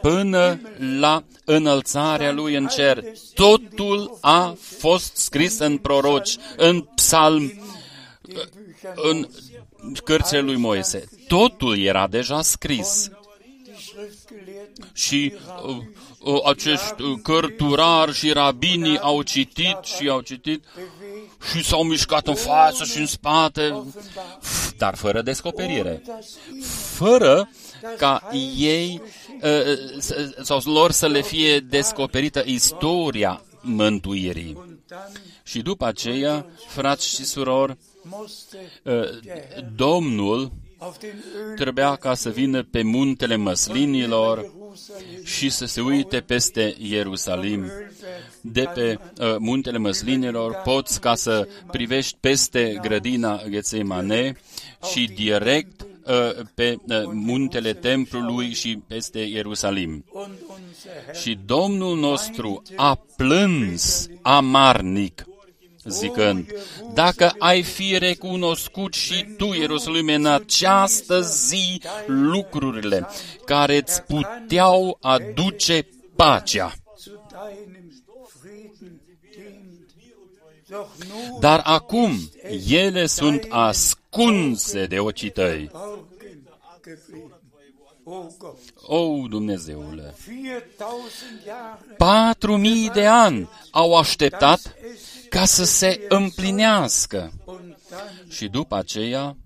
până 0.00 0.60
la 0.98 1.24
înălțarea 1.44 2.32
lui 2.32 2.54
în 2.54 2.66
cer. 2.66 3.04
Totul 3.34 4.18
a 4.20 4.56
fost 4.78 5.16
scris 5.16 5.58
în 5.58 5.78
proroci, 5.78 6.36
în 6.56 6.80
psalm, 6.80 7.52
în 8.94 9.26
cărțile 10.04 10.40
lui 10.40 10.56
Moise. 10.56 11.04
Totul 11.28 11.78
era 11.78 12.06
deja 12.06 12.42
scris. 12.42 13.10
Die 14.80 14.90
Schriftgelehrten 14.92 14.92
Și 14.94 15.32
uh, 15.66 15.76
uh, 16.34 16.40
acești 16.44 17.02
uh, 17.02 17.18
cărturari 17.22 18.12
și 18.12 18.32
rabinii 18.32 18.98
au 18.98 19.22
citit 19.22 19.76
și 19.96 20.08
au 20.08 20.20
citit 20.20 20.64
și 21.52 21.64
s-au 21.64 21.82
mișcat 21.84 22.26
în 22.26 22.34
față 22.34 22.84
și 22.84 22.98
în 22.98 23.06
spate, 23.06 23.82
f- 24.42 24.76
dar 24.76 24.94
fără 24.96 25.22
descoperire. 25.22 26.02
Fără 26.94 27.50
ca 27.96 28.28
ei 28.56 29.02
uh, 29.42 29.98
să- 29.98 30.34
sau 30.42 30.60
lor 30.64 30.90
să 30.90 31.06
le 31.06 31.22
fie 31.22 31.58
descoperită 31.58 32.42
istoria 32.46 33.42
mântuirii. 33.60 34.54
und 34.58 34.78
dann 34.88 35.12
Și 35.42 35.60
după 35.62 35.84
aceea, 35.86 36.46
frați 36.66 37.08
și 37.08 37.24
surori, 37.24 37.76
musste 38.02 38.56
uh, 38.82 39.62
Domnul 39.76 40.52
auf 40.78 40.98
den 40.98 41.24
Öl 41.50 41.54
trebuia 41.56 41.96
ca 41.96 42.14
să 42.14 42.28
vină 42.30 42.62
pe 42.62 42.82
muntele 42.82 43.36
măslinilor 43.36 44.36
Jerusalem 44.38 44.59
și 45.24 45.50
să 45.50 45.66
se 45.66 45.80
uite 45.80 46.20
peste 46.20 46.74
Ierusalim. 46.78 47.70
De 48.40 48.68
pe 48.74 48.98
uh, 49.18 49.36
muntele 49.38 49.78
măslinilor 49.78 50.60
poți 50.64 51.00
ca 51.00 51.14
să 51.14 51.48
privești 51.70 52.16
peste 52.20 52.78
grădina 52.82 53.42
Ghețemane 53.48 54.36
și 54.92 55.10
direct 55.14 55.80
uh, 55.80 56.46
pe 56.54 56.76
uh, 56.88 56.96
muntele 57.12 57.72
templului 57.72 58.52
și 58.52 58.78
peste 58.86 59.18
Ierusalim. 59.18 60.04
und 60.12 60.32
unser 60.48 60.92
Herr 61.06 61.16
Și 61.16 61.38
Domnul 61.46 61.98
nostru 61.98 62.62
a 62.76 63.04
plâns 63.16 64.08
amarnic, 64.22 65.24
zicând, 65.84 66.52
dacă 66.94 67.34
ai 67.38 67.62
fi 67.62 67.98
recunoscut 67.98 68.94
și 68.94 69.26
tu, 69.36 69.52
Ierusalime, 69.52 70.14
în 70.14 70.26
această 70.26 71.20
zi 71.20 71.80
lucrurile 72.06 73.06
care 73.44 73.76
îți 73.76 74.02
puteau 74.02 74.98
aduce 75.00 75.86
pacea. 76.16 76.74
zu 77.02 77.10
deinem 77.30 78.02
Frieden 78.40 79.00
dient. 79.24 79.88
Doch 80.68 80.90
nun 81.08 81.40
Dar 81.40 81.60
acum 81.64 82.30
ele 82.68 83.06
sunt 83.06 83.46
ascunse 83.48 84.86
de 84.86 84.98
ochii 84.98 85.30
tăi. 85.30 85.70
Augen 85.72 86.48
geblieben. 86.84 87.38
O 88.04 88.26
Gott, 88.38 88.58
O, 88.86 89.28
Dumnezeule! 89.28 90.14
4000 90.26 91.40
Jahre 91.44 91.94
Patru 91.96 92.56
mii 92.56 92.90
de 92.90 93.06
ani 93.06 93.48
au 93.70 93.96
așteptat 93.96 94.74
ca 95.30 95.44
să 95.44 95.64
se 95.64 96.06
împlinească. 96.08 97.32
und 97.44 97.76
dann 97.90 98.26
Și 98.30 98.48
după 98.48 98.76
aceea, 98.76 99.36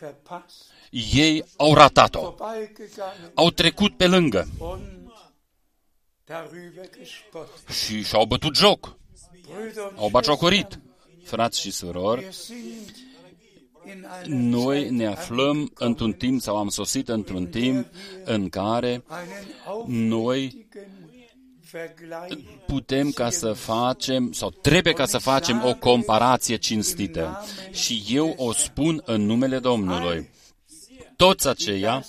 verpasst, 0.00 0.64
ei 0.90 1.44
au 1.56 1.74
ratat-o. 1.74 2.20
vorbeigegangen 2.20 3.30
Au 3.34 3.50
trecut 3.50 3.96
pe 3.96 4.06
lângă 4.06 4.48
und 4.58 4.82
darüber 6.26 6.90
gespottet. 6.98 7.74
și 7.74 8.02
și-au 8.04 8.24
bătut 8.24 8.54
joc. 8.56 8.96
Brüder 9.46 9.88
und 9.90 9.98
Au 9.98 10.08
bagiocorit. 10.08 10.78
Frați 11.24 11.60
și 11.60 11.70
surori, 11.70 12.20
wir 12.22 12.32
sind 12.32 12.94
in 13.86 14.06
einer 14.22 14.26
noi 14.26 14.78
Zeit 14.80 14.90
ne 14.92 15.06
aflăm 15.06 15.70
într-un 15.74 16.12
timp 16.12 16.40
sau 16.40 16.56
am 16.56 16.68
sosit 16.68 17.08
într-un 17.08 17.46
timp 17.46 17.86
în 18.24 18.48
care 18.48 19.04
einen 19.10 20.08
noi 20.08 20.44
aufrichtigen 20.44 20.88
Vergleich 20.90 21.03
putem 22.66 23.10
ca 23.10 23.30
să 23.30 23.52
facem 23.52 24.32
sau 24.32 24.50
trebuie 24.50 24.92
ca 24.92 25.06
să 25.06 25.18
facem 25.18 25.64
o 25.64 25.74
comparație 25.74 26.56
cinstită. 26.56 27.44
Și 27.70 28.04
eu 28.08 28.34
o 28.36 28.52
spun 28.52 29.02
în 29.04 29.26
numele 29.26 29.58
Domnului. 29.58 30.30
Toți 31.16 31.48
aceia 31.48 32.04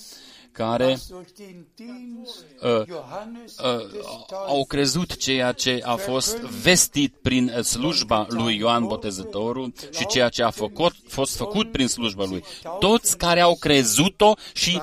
care 0.58 0.86
was 0.86 1.08
durch 1.08 1.34
den 1.38 1.66
Dienst 1.76 2.45
uh, 2.62 2.86
Johannes 2.88 3.58
uh, 3.60 3.91
des 3.91 4.01
au 4.47 4.66
crezut 4.66 5.18
ceea 5.18 5.51
ce 5.51 5.82
a 5.84 5.95
fost 5.95 6.38
vestit 6.38 7.14
prin 7.22 7.53
uh, 7.58 7.64
slujba 7.64 8.26
lui 8.30 8.58
Ioan 8.58 8.86
Botezătorul 8.86 9.74
și 9.91 10.06
ceea 10.06 10.30
ce 10.30 10.43
a 10.43 10.49
făcut, 10.49 10.95
fost 11.08 11.36
făcut 11.36 11.72
prin 11.72 11.88
slujba 11.88 12.26
lui. 12.26 12.43
Toți 12.80 13.18
care 13.18 13.41
au 13.41 13.56
crezut-o 13.56 14.34
și 14.53 14.82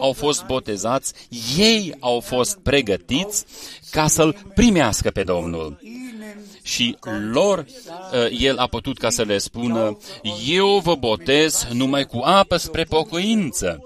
au 0.00 0.12
fost 0.12 0.44
botezați, 0.44 1.12
ei 1.56 1.94
au 2.00 2.20
fost 2.20 2.58
pregătiți 2.62 3.44
ca 3.90 4.06
să-L 4.06 4.36
primească 4.54 5.10
pe 5.10 5.22
Domnul. 5.22 5.78
ihnen 5.82 6.44
Și 6.62 6.96
lor 7.32 7.58
uh, 7.58 8.38
el 8.40 8.58
a 8.58 8.66
putut 8.66 8.98
ca 8.98 9.10
să 9.10 9.22
le 9.22 9.38
spună, 9.38 9.98
eu 10.46 10.78
vă 10.78 10.94
botez 10.94 11.66
numai 11.72 12.04
cu 12.04 12.18
apă 12.24 12.56
spre 12.56 12.84
pocăință, 12.84 13.85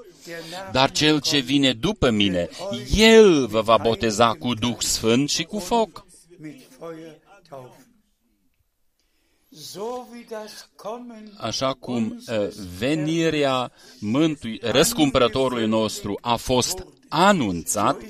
dar 0.73 0.91
cel 0.91 1.21
ce 1.21 1.39
vine 1.39 1.73
după 1.73 2.11
mine, 2.11 2.49
el 2.97 3.47
vă 3.47 3.61
va 3.61 3.77
boteza 3.77 4.33
cu 4.39 4.55
Duh 4.55 4.77
Sfânt 4.79 5.31
și 5.31 5.43
cu 5.43 5.59
foc. 5.59 6.07
Așa 11.37 11.73
cum 11.73 12.23
uh, 12.29 12.49
venirea 12.79 13.73
mântui, 13.99 14.59
răscumpărătorului 14.63 15.67
nostru 15.67 16.19
a 16.21 16.37
fost 16.37 16.87
anunțat, 17.09 18.01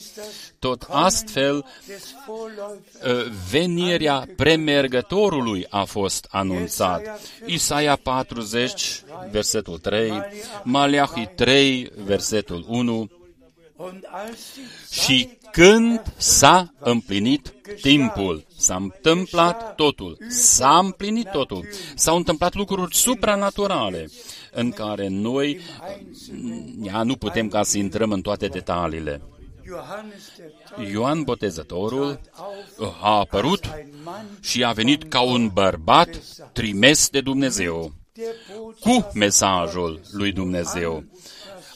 tot 0.58 0.86
astfel 0.88 1.66
des 1.86 2.14
Vorläufers 2.26 3.26
uh, 3.26 3.32
venirea 3.50 4.26
premergătorului 4.36 5.66
a 5.68 5.84
fost 5.84 6.26
anunțat. 6.30 7.20
Isaia 7.46 7.96
40, 7.96 9.02
versetul 9.30 9.78
3, 9.78 10.12
Maleahi 10.62 11.26
3, 11.34 11.90
versetul 12.04 12.64
1, 12.68 12.98
und 12.98 13.00
als 13.00 13.08
die 13.08 13.19
Și 14.90 15.38
când 15.52 16.02
s-a 16.16 16.72
împlinit 16.78 17.54
timpul, 17.80 18.46
s-a 18.56 18.76
întâmplat 18.76 19.74
totul, 19.74 20.18
s-a 20.28 20.78
împlinit 20.78 21.30
totul, 21.30 21.68
s-au 21.94 22.16
întâmplat 22.16 22.54
lucruri 22.54 22.96
supranaturale 22.96 24.10
în 24.52 24.70
care 24.70 25.08
noi 25.08 25.60
ja, 26.82 27.02
nu 27.02 27.16
putem 27.16 27.48
ca 27.48 27.62
să 27.62 27.78
intrăm 27.78 28.12
în 28.12 28.20
toate 28.20 28.46
detaliile. 28.46 29.22
Johannes 29.70 30.32
der 30.36 30.50
Täufer 30.50 30.92
Ioan 30.92 31.22
Botezătorul 31.22 32.20
auf 32.76 33.02
a 33.02 33.18
apărut 33.18 33.64
ein 33.64 33.88
Mann, 34.04 34.26
și 34.40 34.64
a 34.64 34.72
venit 34.72 35.02
ca 35.02 35.20
un 35.20 35.48
bărbat 35.48 36.08
trimis 36.52 37.08
de 37.08 37.20
Dumnezeu, 37.20 37.92
der 38.12 38.34
Botschaft 38.56 38.80
cu 38.80 39.18
mesajul 39.18 40.00
lui 40.12 40.32
Dumnezeu, 40.32 41.04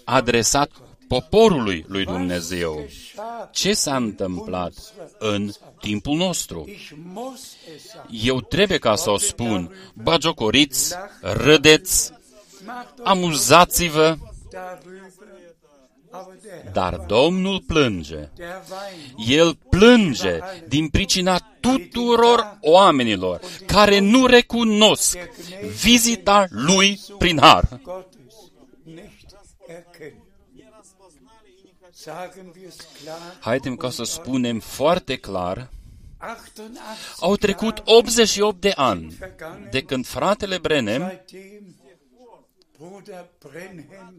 adresat 0.05 0.71
poporului 1.09 1.85
lui 1.89 2.05
Dumnezeu. 2.05 2.85
geschah. 2.87 3.49
Ce 3.53 3.75
s-a 3.75 3.97
întâmplat 3.97 4.73
în 5.19 5.51
timpul 5.81 6.17
nostru? 6.17 6.65
Ich 6.69 6.91
muss 7.13 7.41
es 7.77 7.83
sagen. 7.87 8.21
Eu 8.25 8.41
trebuie 8.41 8.79
ca 8.79 8.95
să 8.95 9.11
o 9.11 9.19
spun, 9.19 9.75
bagiocoriți, 9.95 10.95
râdeți, 11.21 12.13
Macht 12.67 12.99
euch 12.99 13.09
amuzați-vă, 13.09 14.17
darüber, 14.53 15.13
aber 16.11 16.35
der 16.43 16.53
Herr, 16.63 16.73
dar 16.73 16.95
Domnul 17.07 17.61
plânge. 17.67 18.31
der 18.37 18.63
weint. 19.17 19.31
El 19.31 19.59
plânge 19.71 20.39
din 20.69 20.89
pricina 20.89 21.39
tuturor 21.61 22.59
oamenilor 22.61 23.41
care 23.67 23.99
nu 23.99 24.27
recunosc 24.27 25.17
vizita 25.83 26.47
lui 26.51 27.01
prin 27.19 27.39
har. 27.41 27.69
Haideți 33.41 33.77
ca 33.77 33.91
să 33.91 34.05
spunem 34.05 34.61
foarte 34.61 35.17
clar, 35.17 35.71
88 36.21 37.21
au 37.21 37.37
trecut 37.37 37.83
88 37.85 38.61
de 38.61 38.73
ani 38.77 39.19
de 39.71 39.83
când 39.83 40.07
fratele 40.07 40.59
Brenem, 40.59 41.23
seitdem 41.27 41.75
Bruder 42.79 43.29
Brenhem, 43.39 44.15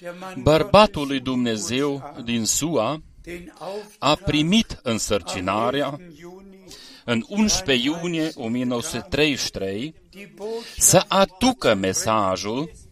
der 0.00 0.14
Mann 0.20 0.42
bărbatul 0.42 1.06
lui 1.06 1.20
Gottes, 1.20 1.32
Dumnezeu 1.32 2.14
din 2.24 2.44
SUA, 2.44 3.02
den 3.22 3.54
a 3.58 3.64
Auftrag 3.64 4.18
primit 4.18 4.80
însărcinarea 4.82 5.86
am 5.86 5.92
11. 5.92 6.20
Juni 6.20 6.64
în 7.04 7.24
11 7.28 7.88
iunie 7.88 8.30
1933 8.34 9.94
die 10.10 10.32
Botschaft, 10.36 10.80
să 10.80 11.04
aducă 11.08 11.74
mesajul 11.74 12.64
die 12.64 12.72
den 12.74 12.83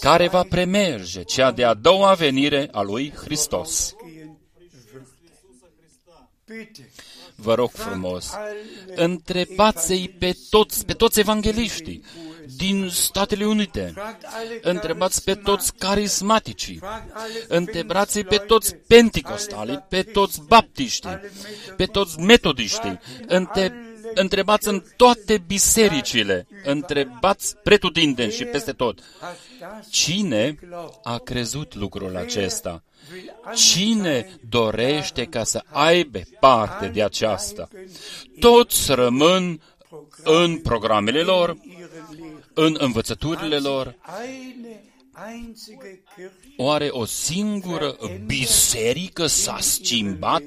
care 0.00 0.28
va 0.28 0.42
premerge 0.42 1.22
cea 1.22 1.50
de-a 1.50 1.74
doua 1.74 2.14
venire 2.14 2.68
a 2.72 2.82
lui 2.82 3.12
Hristos. 3.16 3.94
gehen 4.04 4.38
würde. 4.92 5.12
Bitte, 6.44 6.90
Vă 7.34 7.54
rog 7.54 7.70
frumos, 7.70 8.32
alle 8.32 8.56
întrebați-i 8.94 10.08
pe 10.18 10.36
toți, 10.50 10.84
pe 10.84 10.92
toți 10.92 11.20
evangeliștii 11.20 12.04
din 12.56 12.88
Statele 12.92 13.46
Unite, 13.46 13.90
fragt 13.94 14.24
alle 14.24 14.58
întrebați 14.62 15.24
pe 15.24 15.34
toți 15.34 15.74
carismaticii, 15.74 16.76
fragt 16.76 17.10
alle 17.14 17.44
întrebați 17.48 18.20
pe 18.20 18.36
toți 18.36 18.74
penticostali, 18.74 19.84
pe 19.88 20.02
toți 20.02 20.40
baptiștii, 20.46 21.20
pe 21.76 21.86
toți 21.86 22.20
metodiștii, 22.20 23.00
între, 23.26 23.91
întrebați 24.14 24.68
în 24.68 24.82
toate 24.96 25.42
bisericile, 25.46 26.46
întrebați 26.64 27.56
pretutindeni 27.62 28.32
și 28.32 28.44
peste 28.44 28.72
tot. 28.72 29.00
hat 29.20 29.38
das 29.60 29.90
Cine 29.90 30.58
a 31.02 31.18
crezut 31.18 31.74
lucrul 31.74 32.16
acesta? 32.16 32.82
Cine 33.54 34.38
dorește 34.48 35.24
ca 35.24 35.44
să 35.44 35.62
aibă 35.66 36.20
parte 36.40 36.86
de 36.86 37.02
aceasta? 37.02 37.68
Toți 38.40 38.92
rămân 38.94 39.60
în 40.22 40.58
programele 40.58 41.20
lor, 41.20 41.56
ihre 41.62 41.88
Lehre. 42.10 42.42
în 42.54 42.76
învățăturile 42.78 43.56
lor. 43.56 43.94
Eine 44.24 44.82
einzige 45.28 46.02
Kirche 46.14 46.52
Oare 46.56 46.88
o 46.90 47.04
singură 47.04 47.96
biserică 48.26 49.26
s-a 49.26 49.56
schimbat 49.60 50.42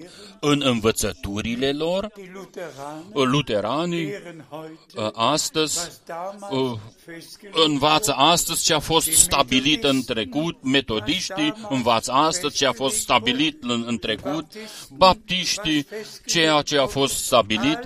în 0.45 0.61
învățăturile 0.65 1.71
lor? 1.71 2.11
die 2.15 2.31
Lutheraner 2.33 3.27
Luteranii 3.27 4.05
lehren 4.05 4.45
heute, 4.49 5.01
uh, 5.01 5.09
astăzi 5.13 5.77
was 5.77 6.01
damals 6.05 6.71
uh, 6.71 6.79
festgelegt 7.05 7.57
învață 7.65 8.13
astăzi 8.13 8.63
ce 8.63 8.73
a 8.73 8.79
fost 8.79 9.11
stabilit 9.11 9.83
în 9.83 10.03
trecut, 10.03 10.63
metodiștii 10.63 11.53
învață 11.69 12.11
astăzi 12.11 12.55
ce 12.55 12.65
a 12.65 12.71
fost 12.71 12.95
stabilit 12.95 13.63
în, 13.63 13.83
în 13.87 13.97
trecut, 13.97 14.45
baptiștii 14.89 15.87
ceea 16.25 16.61
ce 16.61 16.77
a 16.77 16.85
fost 16.85 17.25
stabilit, 17.25 17.79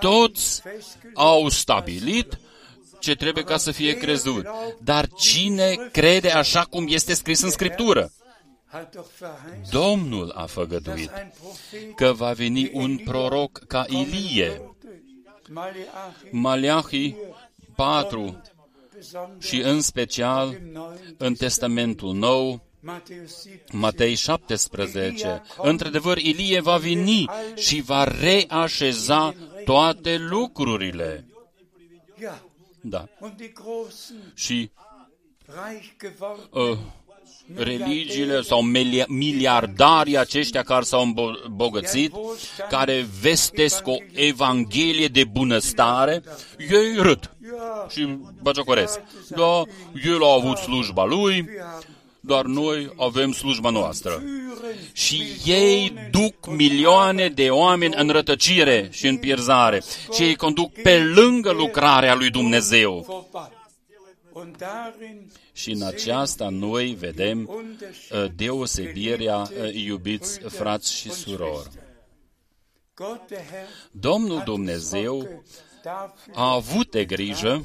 toți 0.00 0.62
au 1.14 1.48
stabilit 1.48 2.38
ce 2.98 3.14
trebuie 3.14 3.44
ca 3.44 3.56
să 3.56 3.70
fie 3.70 3.92
crezut. 3.96 4.46
Dar 4.78 5.08
cine 5.18 5.88
crede 5.92 6.30
așa 6.30 6.62
cum 6.62 6.86
este 6.88 7.14
scris 7.14 7.40
în 7.42 7.50
Scriptură? 7.50 8.12
Hat 8.72 8.94
doch 8.94 9.10
verheißen, 9.20 9.70
Domnul 9.70 10.30
a 10.30 10.34
dass 10.34 10.52
făgăduit 10.52 11.10
ein 11.14 11.32
Prophet 11.40 11.94
că 11.96 12.12
va 12.12 12.32
veni 12.32 12.70
un 12.72 12.98
proroc 13.04 13.58
ca 13.66 13.84
Ilie. 13.88 14.60
Maleachi. 15.48 16.28
Maleahi 16.30 17.14
4 17.74 18.42
besonders 18.94 19.46
și 19.46 19.60
în 19.60 19.80
special 19.80 20.52
im 20.52 20.72
Neuen 20.72 21.14
în 21.16 21.34
Testamentul 21.34 22.14
Nou, 22.14 22.62
Matthäus 22.80 23.42
7 23.42 23.60
Matei 23.72 24.14
17. 24.14 25.42
Într-adevăr, 25.56 26.16
Ilie 26.18 26.60
va 26.60 26.76
veni 26.76 27.28
și 27.56 27.80
va 27.80 28.04
reașeza 28.04 29.34
toate 29.64 30.16
lucrurile. 30.16 31.26
ja. 32.20 32.42
Da. 32.84 33.08
und 33.20 33.36
die 33.36 33.52
großen. 33.54 34.32
Și 34.34 34.70
reich 35.46 35.86
gewordenen 35.98 36.70
uh, 36.70 36.78
religiile 37.54 38.40
sau 38.42 38.62
milia- 38.62 39.06
miliardarii 39.06 40.18
aceștia 40.18 40.62
care 40.62 40.82
s-au 40.82 41.14
îmbogățit, 41.46 42.12
care 42.70 43.06
vestesc 43.20 43.86
o 43.86 43.94
evanghelie 44.12 45.06
de 45.06 45.24
bunăstare, 45.24 46.22
ei 46.58 46.94
râd 46.96 47.30
ja 47.44 47.86
și 47.90 48.18
băgiocoresc. 48.42 49.00
Da, 49.28 49.62
el 50.04 50.24
a 50.24 50.32
avut 50.32 50.56
slujba 50.56 51.04
lui, 51.04 51.34
wir 51.34 51.60
haben 51.60 51.92
dar 52.24 52.44
noi 52.44 52.92
avem 52.96 53.32
slujba 53.32 53.70
noastră. 53.70 54.10
führen 54.10 54.90
Și 54.92 55.22
ei 55.44 55.92
duc 56.10 56.46
milioane 56.56 57.28
de 57.28 57.50
oameni 57.50 57.94
în 57.96 58.08
rătăcire 58.08 58.88
și 58.92 59.06
în 59.06 59.16
pierzare 59.16 59.82
și 60.14 60.22
ei 60.22 60.36
conduc 60.36 60.72
pe 60.82 60.98
lângă 60.98 61.50
lucrarea 61.50 62.14
lui 62.14 62.30
Dumnezeu. 62.30 63.26
Vorbei 64.32 64.42
und 64.42 64.56
darin 64.56 65.30
Și 65.52 65.70
în 65.70 65.82
aceasta 65.82 66.48
noi 66.48 66.94
vedem 66.98 67.48
uh, 67.48 68.24
deosebirea, 68.36 69.36
uh, 69.36 69.74
iubiți 69.74 70.40
frați 70.40 70.92
și 70.92 71.10
surori. 71.10 71.70
Gott 72.94 73.28
der 73.28 73.38
Herr 73.38 73.68
Domnul 73.90 74.36
hat 74.36 74.44
Dumnezeu 74.44 75.18
Sorge 75.18 75.40
dafür 75.82 76.34
a 76.34 76.52
avut 76.52 76.90
de 76.90 77.04
grijă 77.04 77.60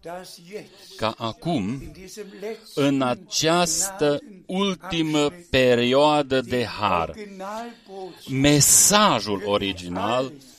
dass 0.00 0.40
jetzt 0.50 0.96
ca 0.96 1.14
acum, 1.18 1.80
in 1.82 1.92
diesem 1.92 2.26
letzten 2.40 2.84
în 2.84 3.02
această 3.02 4.22
ultimă 4.46 5.32
perioadă 5.50 6.40
de 6.40 6.64
har, 6.64 7.08
Originalbotschaft 7.08 8.28
mesajul 8.28 9.42
original, 9.46 10.24
so 10.24 10.57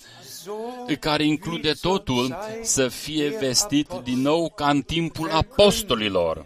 care 0.99 1.23
include 1.25 1.71
totul, 1.71 2.37
să 2.63 2.87
fie 2.87 3.29
vestit 3.29 3.89
din 4.03 4.21
nou 4.21 4.49
ca 4.55 4.69
în 4.69 4.81
timpul 4.81 5.29
apostolilor, 5.31 6.45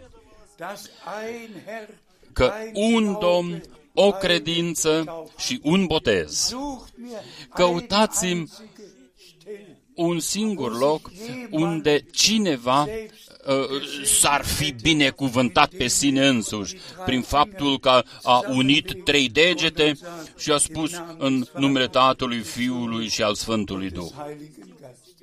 dass 0.56 0.90
ein 1.26 1.50
Herr, 1.66 1.88
că 2.32 2.52
ein 2.74 2.94
un 2.94 3.16
Domn, 3.20 3.48
Glaube, 3.48 3.68
o 3.94 4.04
ein 4.04 4.18
credință 4.18 5.02
Taufe. 5.04 5.32
și 5.36 5.60
un 5.62 5.86
botez. 5.86 6.46
Sucht 6.48 6.92
mir 6.96 7.18
Căutați-mi 7.54 8.30
eine 8.30 8.40
einzige 8.40 8.82
Stelle, 9.16 9.76
un 9.94 10.20
singur 10.20 10.78
loc 10.78 11.10
unde 11.50 12.04
cineva 12.12 12.82
uh, 12.82 13.64
s-ar 14.04 14.44
fi 14.44 14.74
binecuvântat 14.82 15.68
pe 15.68 15.86
sine 15.86 16.26
însuși 16.26 16.76
prin 17.04 17.22
faptul 17.22 17.78
că 17.78 18.02
a 18.22 18.42
unit 18.48 19.04
trei 19.04 19.28
degete 19.28 19.98
și 20.38 20.50
a 20.50 20.56
spus 20.56 20.92
în 21.18 21.46
numele 21.54 21.88
Tatălui, 21.88 22.40
Fiului 22.40 23.08
și 23.08 23.22
al 23.22 23.34
Sfântului 23.34 23.90
Duh. 23.90 24.02
des 24.02 24.12
Heiligen 24.12 24.74
Geistes. 24.78 25.14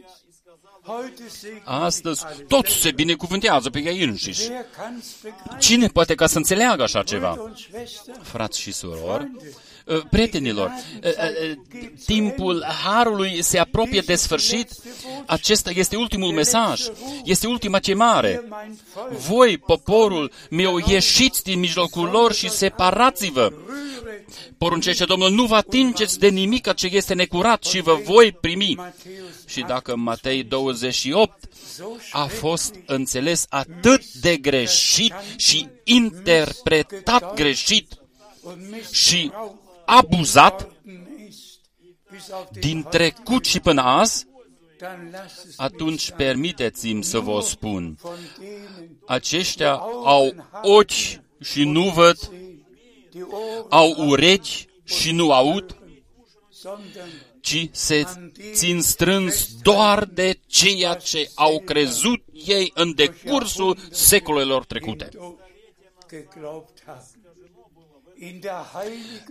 Heute 0.83 1.29
segnen 1.29 1.61
Astăzi 1.63 2.19
sich 2.19 2.31
alle 2.31 2.43
toți 2.47 2.71
se 2.71 2.91
binecuvântează 2.91 3.69
pe 3.69 3.79
ei 3.79 4.03
înșiși. 4.03 4.49
Wer 4.49 4.65
kann's 4.65 5.21
begreifen? 5.21 5.59
Cine 5.59 5.87
poate 5.87 6.15
ca 6.15 6.27
să 6.27 6.37
înțeleagă 6.37 6.83
așa 6.83 7.03
ceva? 7.03 7.33
Brüder 7.33 7.45
und 7.45 7.57
Schwestern, 7.57 8.23
Frați 8.23 8.59
și 8.59 8.71
surori, 8.71 9.31
uh, 9.35 9.41
prietenilor, 10.09 10.73
uh, 11.03 11.09
uh, 11.09 11.57
timpul 12.05 12.65
Harului 12.83 13.41
se 13.41 13.59
apropie 13.59 14.01
de 14.05 14.15
sfârșit. 14.15 14.69
Acesta 15.25 15.69
este 15.73 15.95
ultimul 15.95 16.31
mesaj, 16.31 16.81
este 17.23 17.47
ultima 17.47 17.79
chemare. 17.79 18.29
ihr 18.29 18.43
mein 18.49 18.79
Volk, 18.93 19.11
Voi, 19.11 19.57
poporul 19.57 20.31
meu, 20.49 20.77
ieșiți 20.87 21.43
din 21.43 21.59
mijlocul 21.59 22.09
lor 22.09 22.33
și 22.33 22.49
separați-vă. 22.49 23.51
rühret 23.51 24.57
Poruncește 24.57 25.05
Domnul, 25.05 25.31
nu 25.31 25.45
vă 25.45 25.55
atingeți 25.55 26.19
de 26.19 26.27
nimic 26.27 26.73
ce 26.73 26.89
este 26.91 27.13
necurat 27.13 27.63
și 27.63 27.81
vă 27.81 27.99
voi 28.03 28.31
primi. 28.31 28.75
Matthäus 28.77 29.47
Și 29.47 29.61
dacă 29.61 29.95
Matei 29.95 30.43
28 30.43 31.49
so 31.77 31.83
a 32.11 32.25
fost 32.25 32.75
înțeles 32.85 33.45
atât 33.49 34.13
de 34.13 34.37
greșit 34.37 35.13
și 35.35 35.67
interpretat 35.83 37.33
greșit 37.33 38.01
und 38.43 38.57
și 38.91 39.15
missbraucht 39.15 39.60
abuzat 39.85 40.61
worden 40.85 41.27
ist, 41.27 41.59
bis 42.11 42.31
auf 42.31 42.49
den 42.51 42.61
din 42.61 42.83
trecut 42.83 43.45
și 43.45 43.59
până 43.59 43.81
azi, 43.81 44.25
dann 44.77 45.09
lasst 45.11 45.45
es 45.45 45.59
atunci 45.59 45.89
mich 45.89 46.01
sagen. 46.01 46.17
permiteți-mi 46.17 47.03
să 47.03 47.19
vă 47.19 47.41
spun, 47.41 47.97
Von 48.01 48.17
denen, 48.39 48.97
aceștia 49.05 49.73
au 50.03 50.33
ochi 50.61 51.19
și 51.41 51.63
nu 51.63 51.89
văd, 51.89 52.17
die 53.11 53.21
Ohren, 53.21 53.65
au 53.69 54.07
urechi 54.07 54.67
și 54.83 55.11
nu 55.11 55.31
aud, 55.31 55.75
sondern 56.49 57.09
ci 57.41 57.69
se 57.71 58.03
țin 58.53 58.81
strâns 58.81 59.55
doar 59.61 60.05
de 60.05 60.39
ceea 60.45 60.93
ce 60.93 61.29
au 61.35 61.59
crezut 61.59 62.23
ei 62.45 62.71
în 62.75 62.95
decursul 62.95 63.77
secolelor 63.91 64.65
trecute. 64.65 65.09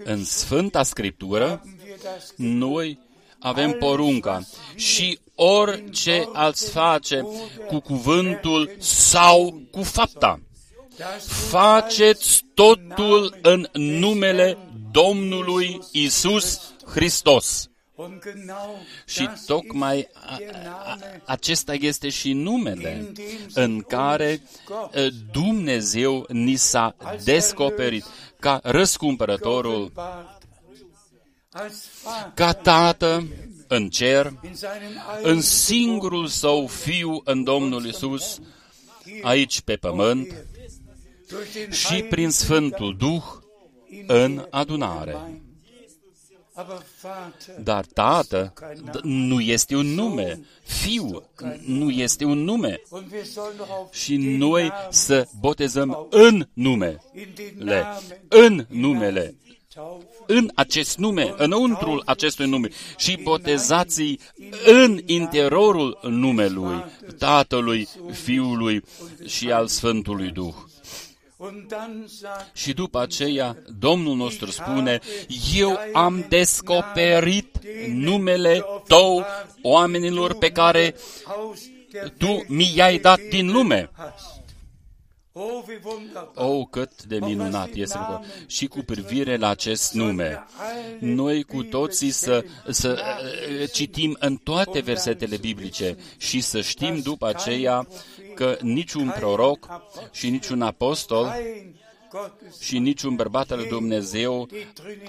În 0.04 0.24
Sfânta 0.24 0.82
Scriptură, 0.82 1.46
haben 1.46 1.78
wir 1.84 1.98
das 2.02 2.32
noi 2.36 2.98
avem 3.38 3.72
porunca 3.72 4.42
și 4.74 5.18
orice 5.34 6.28
ați 6.32 6.70
face 6.70 7.26
cu 7.66 7.80
cuvântul 7.80 8.70
sau 8.78 9.62
cu 9.70 9.82
fapta, 9.82 10.40
dass 10.96 11.26
faceți 11.26 12.44
totul 12.54 13.38
în 13.42 13.68
numele 13.72 14.58
Domnului 14.90 15.80
Isus 15.92 16.74
Hristos. 16.86 17.70
und 17.94 18.22
genau 18.22 18.78
Și 19.06 19.24
das 19.24 19.44
tocmai 19.44 19.98
ist 19.98 20.08
a, 20.14 20.36
der 20.38 20.54
a, 20.54 20.96
Name, 20.98 21.22
acesta 21.24 21.74
este 21.74 22.08
și 22.08 22.32
numele 22.32 23.12
în 23.54 23.80
care 23.80 24.42
uh, 24.68 25.06
Dumnezeu 25.32 26.26
ni 26.28 26.56
s-a 26.56 26.96
descoperit 27.24 28.04
ca 28.40 28.60
răscumpărătorul, 28.62 29.92
geoffenbart 29.94 30.42
als 31.52 31.88
Vater 32.02 32.32
ca 32.34 32.52
Tată 32.52 33.26
în 33.66 33.88
cer, 33.88 34.32
in 34.42 34.54
seinem 34.54 34.88
în 35.16 35.16
eigenen 35.16 35.40
singurul 35.40 36.26
său 36.26 36.66
Fiu 36.66 37.20
în 37.24 37.44
Domnul 37.44 37.86
Isus, 37.86 38.38
aici 39.22 39.60
pe 39.60 39.76
pământ 39.76 40.34
durch 41.28 41.52
den 41.52 41.70
și 41.70 41.86
Heiligen 41.86 42.10
prin 42.10 42.30
Sfântul 42.30 42.96
Duh 42.98 43.22
în 44.06 44.46
adunare. 44.50 45.42
Gemeinde. 46.60 46.72
Aber 46.72 46.82
Vater, 47.02 47.62
Dar 47.62 47.84
Tată 47.84 48.52
d- 48.90 49.00
nu 49.02 49.40
este 49.40 49.76
un 49.76 49.86
nume, 49.86 50.40
Fiu 50.62 51.22
nu 51.66 51.90
este 51.90 52.24
un 52.24 52.38
nume. 52.44 52.80
Und 52.90 53.12
wir 53.12 53.24
sollen 53.24 53.56
doch 53.56 53.70
auf 53.70 53.94
și 53.94 54.16
den 54.16 54.36
noi 54.36 54.66
Namen, 54.68 54.86
să 54.90 55.26
botezăm 55.40 56.06
în 56.10 56.46
nume, 56.52 57.00
in 57.14 57.28
den 57.34 57.66
le, 57.66 57.80
Namen 57.80 58.20
în 58.28 58.66
numele, 58.80 59.34
taufen. 59.74 60.06
în 60.26 60.50
acest 60.54 60.98
nume, 60.98 61.34
înăuntrul 61.36 62.02
acestui 62.06 62.46
nume. 62.48 62.68
și 62.98 63.16
botezați 63.22 64.18
în 64.66 65.00
interiorul 65.06 65.98
numelui 66.02 66.84
Tatălui, 67.18 67.88
Fiului 68.22 68.82
și 69.26 69.50
al 69.52 69.66
Sfântului 69.66 70.30
Duh. 70.30 70.54
Und 71.42 71.68
dann 71.68 72.06
sagt 72.06 72.56
Și 72.56 72.72
după 72.72 73.00
aceea, 73.00 73.56
Domnul 73.78 74.16
nostru 74.16 74.50
spune, 74.50 75.00
Eu 75.54 75.78
am 75.92 76.26
descoperit 76.28 77.58
numele 77.88 78.64
Tău 78.86 79.24
oamenilor 79.62 80.34
pe 80.34 80.50
care 80.50 80.94
aus 81.24 81.60
der 81.90 82.12
Tu 82.18 82.26
Welt 82.26 82.48
mi 82.48 82.72
i-ai 82.74 82.98
dat 82.98 83.20
din 83.20 83.52
lume. 83.52 83.90
hast. 83.96 84.40
Oh, 85.32 85.62
wie 85.68 85.80
wunderbar. 85.84 86.30
Oh, 86.34 86.66
cât 86.70 87.04
de 87.04 87.18
minunat 87.20 87.68
este 87.74 87.98
lucrul. 87.98 88.24
Și 88.46 88.66
cu 88.66 88.78
privire 88.78 89.36
la 89.36 89.48
acest 89.48 89.92
nume, 89.92 90.44
noi 90.98 91.42
cu 91.42 91.62
toții 91.62 92.10
să, 92.10 92.44
să 92.68 92.98
uh, 93.60 93.70
citim 93.72 94.16
în 94.20 94.36
toate 94.36 94.80
versetele 94.80 95.36
biblice 95.36 95.96
și 96.16 96.40
să 96.40 96.60
știm 96.60 97.00
după 97.00 97.26
aceea 97.26 97.88
că 98.40 98.56
niciun 98.60 99.12
proroc 99.18 99.68
și 100.12 100.30
niciun 100.30 100.62
apostol 100.62 101.26
Kein 101.26 101.76
Gottes 102.10 102.60
și 102.60 102.78
niciun 102.78 103.14
bărbat 103.14 103.50
al 103.50 103.58
lui 103.58 103.68
Dumnezeu 103.68 104.48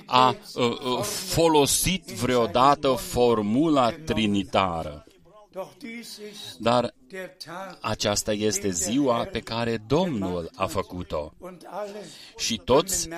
a 0.05 0.35
uh, 0.55 0.63
uh, 0.63 0.99
folosit 1.03 2.03
vreodată 2.03 2.93
formula 2.93 3.91
trinitară. 3.91 5.05
Doch 5.51 5.69
dies 5.77 6.19
ist 6.31 6.57
Dar 6.57 6.93
der 7.07 7.29
Tag 7.45 7.77
aceasta 7.81 8.33
este 8.33 8.69
ziua 8.69 9.23
pe 9.23 9.39
care 9.39 9.77
Domnul 9.87 10.49
a 10.55 10.65
făcut-o. 10.65 11.33
und 11.39 11.67
alle, 11.69 12.05
Și 12.37 12.61
toți 12.65 13.09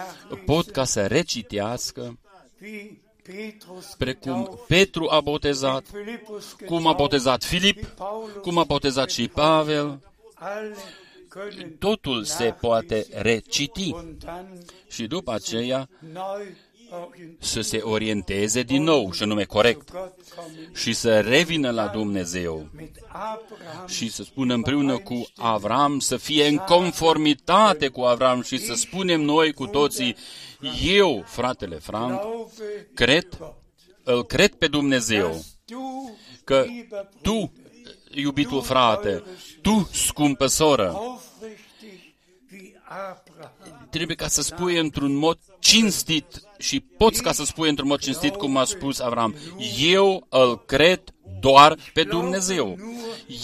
pot 0.45 0.71
ca 0.71 0.83
să 0.83 1.07
recitească 1.07 2.19
wie 2.61 2.77
Petrus 2.79 3.12
precum 3.97 4.43
getauft, 4.43 4.67
Petru 4.67 5.07
a 5.09 5.21
botezat, 5.21 5.83
Philippus 5.83 6.55
cum 6.65 6.77
a 6.77 6.79
getauft, 6.79 6.97
botezat 6.97 7.43
Filip, 7.43 7.93
cum 8.41 8.57
a 8.57 8.63
botezat 8.63 9.09
și 9.09 9.27
Pavel, 9.27 9.99
alle 10.33 10.75
können 11.29 11.77
totul 11.79 12.23
se 12.23 12.55
poate 12.59 13.05
reciti 13.11 13.91
und 13.93 14.23
dann 14.23 14.47
și 14.89 15.07
după 15.07 15.31
aceea 15.31 15.89
neu 16.13 16.23
orientiert 17.01 17.43
să 17.43 17.61
se 17.61 17.77
orienteze 17.77 18.61
din 18.61 18.83
nou, 18.83 19.11
și 19.11 19.23
anume 19.23 19.43
corect, 19.43 19.91
Gott 19.91 20.13
kommen. 20.35 20.69
și 20.73 20.93
să 20.93 21.19
revină 21.19 21.71
la 21.71 21.87
Dumnezeu 21.87 22.67
Mit 22.77 22.95
Abraham 23.07 23.87
și 23.87 24.09
să 24.09 24.23
spună 24.23 24.53
împreună 24.53 24.97
cu 24.97 25.27
Avram, 25.35 25.99
să 25.99 26.17
fie 26.17 26.47
în 26.47 26.57
conformitate 26.57 27.87
cu 27.87 28.01
Avram 28.01 28.41
și 28.41 28.57
să 28.57 28.73
spunem 28.73 29.21
noi 29.21 29.53
cu 29.53 29.67
toții, 29.67 30.15
eu, 30.83 31.23
fratele 31.25 31.75
Frank, 31.75 32.21
glaube 32.21 32.51
cred, 32.93 33.27
îl 34.03 34.25
cred 34.25 34.53
pe 34.55 34.67
Dumnezeu, 34.67 35.29
dass 35.29 35.57
du, 35.65 36.17
că 36.43 36.65
lieber 36.67 37.09
tu, 37.21 37.51
iubitul 38.11 38.61
frate, 38.61 39.23
tu, 39.61 39.89
scumpă 39.91 40.47
soră, 40.47 40.91
aufrichtig 40.93 42.15
wie 42.51 42.81
Abraham 42.83 43.73
trebuie 43.93 44.15
ca 44.15 44.27
să 44.27 44.41
spui 44.41 44.77
într-un 44.77 45.15
mod 45.15 45.37
cinstit 45.59 46.41
și 46.57 46.79
poți 46.79 47.21
ca 47.21 47.31
să 47.31 47.43
spui 47.43 47.69
într-un 47.69 47.87
mod 47.87 47.99
cinstit 47.99 48.35
cum 48.35 48.57
a 48.57 48.63
spus 48.63 48.99
Avram, 48.99 49.35
eu 49.79 50.27
îl 50.29 50.65
cred 50.65 51.01
doar 51.39 51.77
pe 51.93 52.03
Dumnezeu. 52.03 52.77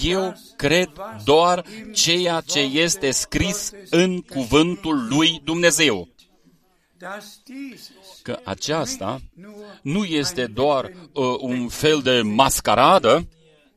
Eu 0.03 0.35
cred 0.55 0.89
doar 1.23 1.65
ceea 1.93 2.41
ce 2.41 2.59
este 2.59 3.11
scris 3.11 3.71
în 3.89 4.21
cuvântul 4.21 5.07
lui 5.09 5.41
Dumnezeu. 5.43 6.07
Dass 6.99 7.39
dieses 7.43 7.91
Că 8.21 8.39
aceasta 8.43 9.21
nur 9.33 9.79
nu 9.81 10.03
este 10.03 10.45
doar 10.45 10.85
uh, 10.85 11.35
un 11.39 11.67
fel 11.67 12.01
de 12.01 12.21
mascaradă, 12.21 13.27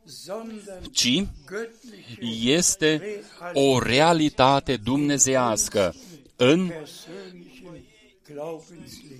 sondern 0.05 0.91
ci 0.93 1.25
göttliche, 1.47 2.18
este 2.45 3.23
o 3.53 3.79
realitate 3.79 4.77
dumnezeiască 4.77 5.95
în 6.37 6.68
persönlichen 6.68 7.85
Glaubensleben. 8.33 9.12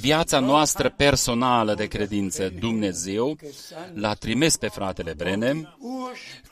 Viața 0.00 0.38
noastră 0.38 0.94
personală 0.96 1.74
de 1.74 1.86
credință. 1.86 2.52
Dumnezeu 2.58 3.36
l-a 3.94 4.14
trimis 4.14 4.56
pe 4.56 4.68
fratele 4.68 5.14
Brenem 5.16 5.78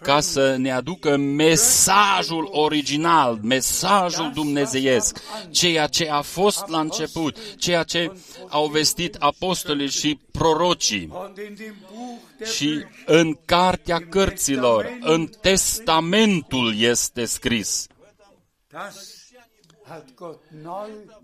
ca 0.00 0.20
să 0.20 0.56
ne 0.56 0.72
aducă 0.72 1.16
mesajul 1.16 2.48
original, 2.52 3.38
mesajul 3.42 4.30
dumnezeiesc, 4.34 5.18
ceea 5.50 5.86
ce 5.86 6.08
a 6.08 6.20
fost 6.20 6.68
la 6.68 6.80
început, 6.80 7.56
ceea 7.56 7.82
ce 7.82 8.12
au 8.48 8.66
vestit 8.66 9.16
apostolii 9.18 9.88
și 9.88 10.18
prorocii. 10.30 11.08
Und 11.12 11.36
in 11.36 11.54
dem 11.56 11.74
Buch 11.92 12.20
der 12.38 12.46
Și 12.48 12.84
în 13.06 13.38
cartea 13.44 13.98
cărților, 14.08 14.98
în 15.00 15.26
testamentul 15.40 16.80
este 16.80 17.24
scris. 17.24 17.86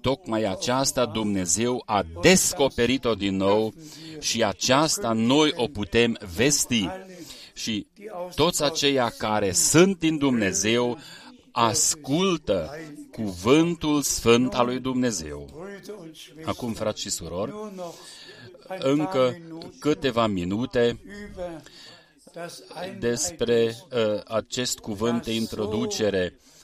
Tocmai 0.01 0.45
aceasta 0.45 1.07
Dumnezeu 1.07 1.83
a 1.87 2.05
descoperit-o 2.21 3.15
din 3.15 3.37
nou 3.37 3.75
și 4.21 4.45
aceasta 4.45 5.13
noi 5.13 5.53
o 5.57 5.67
putem 5.67 6.19
vesti. 6.35 6.89
Și 7.53 7.87
toți 8.35 8.63
aceia 8.63 9.13
care 9.19 9.53
sunt 9.53 9.99
din 9.99 10.19
Dumnezeu 10.19 10.99
ascultă 11.53 12.71
cuvântul 13.11 14.03
sfânt 14.03 14.55
al 14.55 14.67
lui 14.67 14.79
Dumnezeu. 14.81 15.47
Brüder 15.53 15.95
und 16.01 16.17
Schwestern 16.17 16.49
Acum, 16.49 16.73
frați 16.73 17.01
și 17.01 17.11
surori, 17.11 17.51
nur 17.51 17.73
noch 17.73 17.95
ein 18.69 18.79
paar 18.81 18.91
încă 18.91 19.37
Minuten 19.41 19.79
câteva 19.79 20.27
minute 20.27 21.01
über 21.05 21.63
das 22.33 22.63
despre 22.99 23.77
uh, 23.93 24.21
acest 24.25 24.79
cuvânt 24.79 25.25
de 25.25 25.35
introducere 25.35 26.19
Einheitskost. 26.19 26.58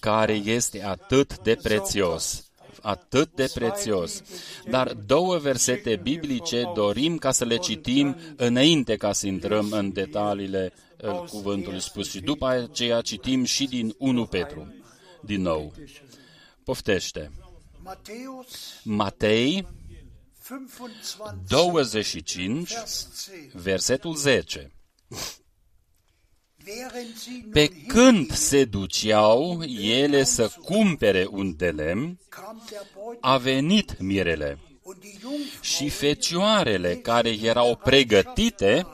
Care 0.00 0.32
este 0.32 0.84
atât 0.84 1.38
de 1.38 1.58
prețios. 1.62 2.48
Atât 2.82 3.34
de 3.34 3.50
prețios. 3.54 4.22
Dar 4.70 4.92
două 4.92 5.38
versete 5.38 5.96
biblice 6.02 6.70
dorim 6.74 7.16
ca 7.18 7.32
să 7.32 7.44
le 7.44 7.56
citim 7.56 8.16
înainte 8.36 8.96
ca 8.96 9.12
să 9.12 9.26
intrăm 9.26 9.68
în 9.70 9.92
detaliile 9.92 10.72
uh, 11.02 11.24
cuvântului 11.30 11.80
spus. 11.80 12.10
Și 12.10 12.20
după 12.20 12.46
aceea 12.46 13.00
citim 13.00 13.44
și 13.44 13.66
din 13.66 13.94
1 13.98 14.26
Petru. 14.26 14.74
Din 15.20 15.42
nou. 15.42 15.72
Poftește. 16.64 17.30
Matthäus 17.84 18.82
Matei 18.84 19.66
25, 21.48 21.48
25, 21.48 22.72
Vers 22.72 23.08
10. 23.26 23.50
versetul 23.52 24.14
10. 24.14 24.72
Während 26.66 27.16
sie 27.16 27.40
nun 27.42 27.50
Pe 27.52 27.68
când 27.68 28.14
hingingen, 28.14 28.36
se 28.36 28.64
duceau 28.64 29.62
ele 29.78 30.24
să 30.24 30.50
cumpere 30.64 31.26
un 31.30 31.56
de 31.56 31.70
lemn, 31.70 32.18
kam 32.28 32.62
der 32.70 32.86
Beutel 32.94 33.18
a 33.20 33.36
venit 33.36 34.00
mirele 34.00 34.58
und 34.82 35.00
die 35.00 35.16
Jungfrau 35.20 35.60
și 35.60 35.88
fecioarele 35.88 36.96
care 36.96 37.30
erau 37.42 37.76
pregătite 37.84 38.86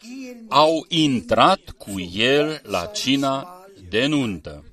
gehen 0.00 0.46
au 0.48 0.84
intrat 0.88 1.70
cu 1.78 2.00
el 2.14 2.60
la 2.64 2.86
cina 2.86 3.64
de 3.88 4.06
nuntă. 4.06 4.64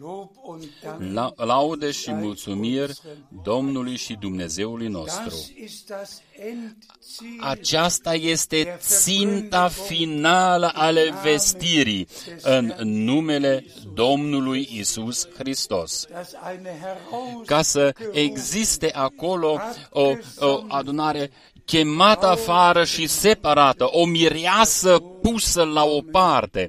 Lob 0.00 0.30
und 0.42 0.64
Dank. 0.82 1.12
La, 1.12 1.32
laude 1.36 1.90
și 1.90 2.12
mulțumiri 2.12 3.00
Domnului 3.42 3.96
și 3.96 4.16
Dumnezeului 4.20 4.88
nostru. 4.88 5.28
Das 5.28 5.48
ist 5.64 5.86
das 5.86 6.22
Endziel 6.36 7.40
Aceasta 7.40 8.14
este 8.14 8.78
ținta 8.80 9.68
finală 9.68 10.70
ale 10.74 11.14
vestirii 11.22 12.08
în 12.42 12.74
numele 12.78 13.64
Domnului 13.94 14.68
Isus 14.72 15.28
Hristos. 15.34 16.06
dass 16.10 16.32
eine 16.52 16.78
heraus 16.80 17.46
Ca 17.46 17.62
să 17.62 17.94
existe 18.12 18.90
acolo 18.92 19.60
o, 19.90 20.10
o 20.38 20.64
adunare 20.68 21.30
chemată 21.72 22.26
afară 22.26 22.84
și 22.84 23.06
separată, 23.06 23.88
o 23.90 24.06
mireasă 24.06 24.98
pusă 25.22 25.62
la 25.62 25.84
o 25.84 26.00
parte. 26.10 26.68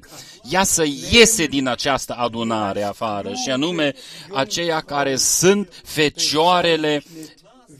Ea 0.50 0.62
să 0.62 0.84
iese 1.10 1.46
din 1.46 1.68
această 1.68 2.12
adunare 2.12 2.82
afară, 2.82 3.32
și 3.44 3.50
anume 3.50 3.94
aceia 4.34 4.80
care 4.80 5.16
sunt 5.16 5.82
fecioarele 5.84 7.02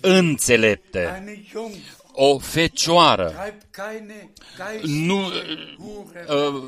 înțelepte. 0.01 1.17
eine 1.21 1.45
Jungfrau 1.51 2.03
O 2.17 2.39
fecioară 2.39 3.33
treibt 3.37 3.63
keine 3.71 4.33
nu 4.83 5.21
geistliche 5.21 6.25
uh, 6.29 6.65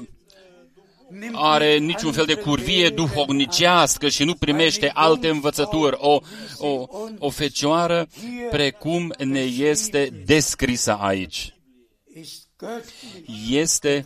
are 1.32 1.76
niciun 1.78 2.12
fel 2.12 2.24
de 2.24 2.34
curvie 2.34 2.90
duhovnicească 2.90 4.08
și 4.08 4.24
nu 4.24 4.34
primește 4.34 4.90
alte 4.94 5.28
învățături. 5.28 5.96
O, 5.98 6.20
o, 6.58 6.86
o 7.18 7.30
fecioară 7.30 8.08
precum 8.50 9.14
ne 9.18 9.40
este 9.40 10.22
descrisă 10.24 10.96
aici. 11.00 11.54
ist 12.14 12.48
göttlich 12.56 13.50
Este 13.50 14.02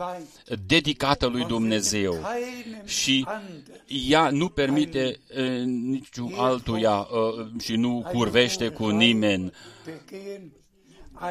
dedicată 0.66 1.26
lui 1.26 1.44
Dumnezeu 1.44 2.12
keinem 2.12 2.86
și 2.86 3.24
anderen. 3.28 3.74
ea 4.08 4.30
nu 4.30 4.48
permite 4.48 5.20
uh, 5.36 5.62
niciun 5.64 6.32
altuia 6.36 6.98
uh, 6.98 7.46
și 7.60 7.76
nu 7.76 8.06
curvește 8.12 8.68
cu 8.68 8.88
nimeni. 8.88 9.52
begehen. 9.84 10.52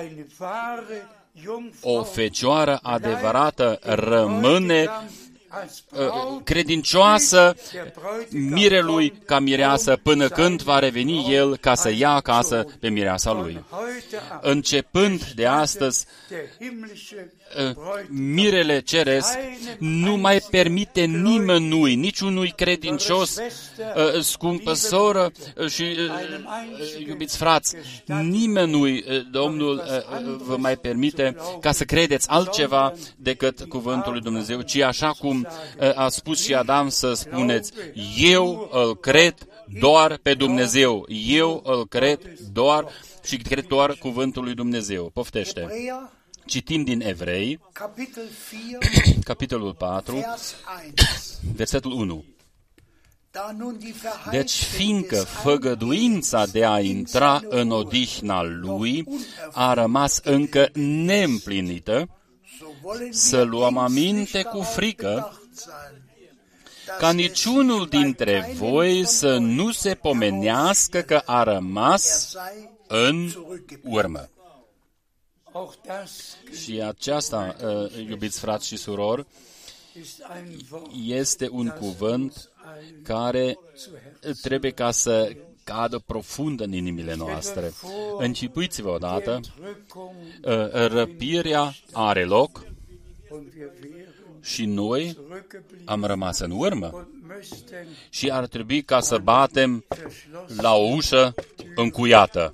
Eine 0.02 0.28
wahre 0.40 1.08
O 1.34 1.42
Jungfrau 1.42 2.04
fecioară 2.04 2.80
adevărată 2.82 3.80
rămâne 3.82 4.86
als 4.86 5.12
uh, 5.12 5.18
Braut 5.18 5.29
credincioasă 6.44 7.56
der 7.72 7.94
Bräutigam 8.00 8.54
mirelui 8.54 9.10
kommt, 9.10 9.26
ca 9.26 9.40
mireasă 9.40 9.92
um 9.92 10.00
până 10.04 10.28
seine 10.28 10.44
când 10.44 10.62
va 10.62 10.80
reveni 10.80 11.14
Braut 11.14 11.34
el 11.34 11.58
ca 11.58 11.76
să 11.76 11.92
ia 11.92 12.10
acasă 12.10 12.56
einzuholen. 12.56 12.78
pe 12.80 12.90
mireasa 12.90 13.34
lui. 13.34 13.64
Von 13.70 13.80
heute 13.80 14.22
ab 14.32 14.46
Începând 14.46 15.24
de 15.36 15.46
astăzi, 15.46 16.06
der 16.30 16.40
himmlische 16.60 17.34
uh, 17.58 17.74
Bräutigam 17.74 18.06
mirele 18.10 18.80
ceresc 18.80 19.38
nu 19.80 20.16
mai 20.16 20.40
permite 20.50 21.02
nimănui, 21.02 21.96
niciunui 21.96 22.54
credincios, 22.56 23.38
uh, 23.38 24.22
scumpă 24.22 24.74
soră 24.74 25.32
uh, 25.56 25.70
și 25.70 25.82
uh, 25.82 25.98
uh, 27.00 27.08
iubiți 27.08 27.38
frați, 27.38 27.76
nimănui 28.06 29.04
uh, 29.08 29.22
Domnul 29.32 29.76
uh, 29.76 30.28
uh, 30.28 30.36
vă 30.46 30.58
mai 30.58 30.78
permite 30.78 31.36
ca 31.60 31.72
să 31.72 31.84
credeți 31.84 32.30
altceva 32.30 32.94
decât 33.16 33.66
cuvântul 33.68 34.12
lui 34.12 34.22
Dumnezeu, 34.22 34.62
ci 34.62 34.76
așa 34.76 35.12
cum 35.20 35.39
uh, 35.48 35.92
a 35.96 36.10
spus 36.10 36.44
și 36.44 36.54
Adam 36.54 36.90
să 36.90 37.14
spuneți, 37.14 37.72
eu 38.18 38.70
îl 38.72 38.96
cred 38.96 39.34
doar 39.80 40.18
pe 40.22 40.34
Dumnezeu, 40.34 41.06
eu 41.08 41.62
îl 41.66 41.88
cred 41.88 42.20
doar 42.52 42.88
și 43.24 43.38
cred 43.38 43.66
doar 43.66 43.94
cuvântul 43.94 44.44
lui 44.44 44.54
Dumnezeu. 44.54 45.10
Poftește. 45.14 45.60
Hebräer, 45.60 46.10
Citim 46.46 46.84
din 46.84 47.02
Evrei, 47.02 47.60
Kapitel 47.72 48.24
4, 48.80 49.20
capitolul 49.24 49.74
4, 49.74 50.14
Vers 50.20 50.56
1. 51.44 51.54
versetul 51.56 51.92
1. 51.92 52.26
Da 53.32 53.52
nun 53.58 53.78
die 53.78 53.94
Deci, 54.32 54.66
Verheißung 54.66 54.76
fiindcă 54.76 55.16
des 55.16 55.24
făgăduința 55.24 56.46
de 56.46 56.66
a 56.66 56.80
intra 56.80 57.42
în 57.50 57.72
odihna 57.72 58.44
lui 58.44 59.06
a 59.52 59.74
rămas 59.74 60.20
încă 60.24 60.70
neîmplinită, 60.74 61.96
so 61.96 62.06
wollen 62.06 62.19
să 63.12 63.38
wir 63.38 63.46
luăm 63.48 63.78
ängstlich 63.78 64.00
aminte 64.00 64.42
cu 64.42 64.48
darauf 64.50 64.74
frică 64.74 65.08
bedacht 65.08 65.58
sein, 65.58 66.02
dass 66.86 66.98
ca 67.00 67.10
es 67.10 67.16
niciunul 67.16 67.86
bei 67.88 68.00
dintre 68.02 68.40
keinem 68.40 68.56
voi 68.58 68.94
von 68.96 69.06
să 69.06 69.28
euch 69.34 69.42
nu 69.42 69.72
se 69.72 69.94
pomenească 69.96 71.02
că 71.02 71.22
a 71.26 71.40
er 71.40 71.48
rămas 71.48 72.30
sei 72.30 72.70
în 72.88 73.30
zurückgeblieben. 73.30 73.92
urmă. 73.92 74.30
Auch 75.52 75.74
das 75.86 76.12
Și 76.64 76.82
aceasta, 76.82 77.56
uh, 77.64 78.08
iubiți 78.08 78.40
frați 78.40 78.68
și 78.68 78.78
surori, 78.78 79.26
ist 80.02 80.22
ein 80.36 80.60
Wort 80.72 80.92
este 81.06 81.50
un 81.52 81.70
cuvânt 81.70 82.50
ein 82.80 83.02
care 83.04 83.58
zu 83.78 83.90
Herzen. 83.90 84.34
trebuie 84.42 84.72
ca 84.72 84.92
să 84.92 85.36
cadă 85.70 86.00
profund 86.06 86.62
în 86.62 86.74
inimile 86.74 87.16
noastre. 87.16 87.72
Închipuiți-vă 88.18 88.90
odată, 88.90 89.40
Entrückung 89.40 90.44
uh, 90.44 90.88
răpirea 90.88 91.74
are 91.92 92.24
loc 92.26 92.66
und 93.30 93.48
wir 93.58 93.72
wären 93.82 94.08
și 94.42 94.66
noi 94.66 95.18
zurückgeblieben 95.18 95.86
am 95.86 96.04
rămas 96.04 96.40
în 96.40 96.52
urmă 96.52 96.90
und 96.94 97.08
müssten 97.32 97.86
și 98.10 98.32
ar 98.32 98.48
trebui 98.48 98.82
ca 98.82 99.00
să 99.00 99.18
batem 99.18 99.86
verschlossen. 99.88 100.58
la 100.62 100.76
o 100.76 100.84
ușă 100.84 101.34
încuiată. 101.76 102.54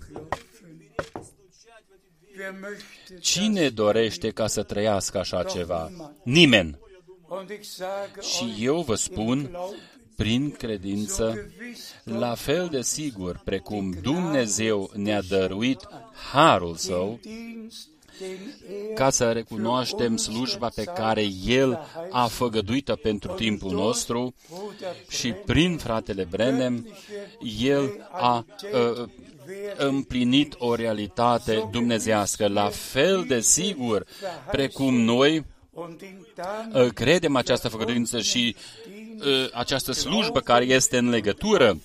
Wer 2.38 2.54
möchte 2.62 3.20
Cine 3.20 3.70
dorește 3.70 4.30
ca 4.30 4.48
să 4.48 4.64
trăiască 4.64 5.18
așa 5.18 5.44
ceva? 5.44 5.92
Nimeni. 6.24 6.78
Und 7.28 7.50
ich 7.50 7.64
sage 7.64 8.22
Și 8.22 8.44
euch, 8.44 8.62
eu 8.62 8.82
vă 8.82 8.96
spun, 8.96 9.48
glaubt 9.50 9.95
prin 10.16 10.52
credință, 10.52 11.52
gewiss 11.58 11.94
la 12.04 12.36
fel 12.36 12.68
de 12.72 12.82
sigur 12.82 13.42
precum 13.44 13.94
Dumnezeu 14.02 14.92
ne-a 14.94 15.22
dăruit 15.22 15.88
harul 16.32 16.76
său, 16.76 17.20
Dienst 17.22 17.90
ca 18.96 19.10
să 19.10 19.32
recunoaștem 19.32 20.18
slujba 20.18 20.70
pe 20.76 20.84
care 20.84 21.26
El 21.46 21.80
a 22.10 22.28
făgăduită 22.28 22.96
pentru 22.96 23.32
timpul 23.32 23.72
nostru 23.72 24.36
și 25.10 25.32
prin 25.32 25.78
fratele 25.78 26.28
Brenem, 26.30 26.88
El 27.60 28.08
a 28.12 28.46
uh, 28.74 29.08
împlinit 29.78 30.56
o 30.58 30.76
realitate 30.76 31.68
dumnezească, 31.72 32.48
la 32.48 32.70
fel 32.70 33.26
de 33.28 33.40
sigur 33.40 34.06
precum 34.52 34.96
noi 34.96 35.46
uh, 35.74 36.88
credem 36.94 37.36
această 37.36 37.68
făgăduință 37.68 38.22
și 38.22 38.56
uh, 38.56 39.05
această 39.54 39.92
slujbă 39.92 40.40
care 40.40 40.66
este 40.66 40.98
în 40.98 41.10
legătură 41.10 41.78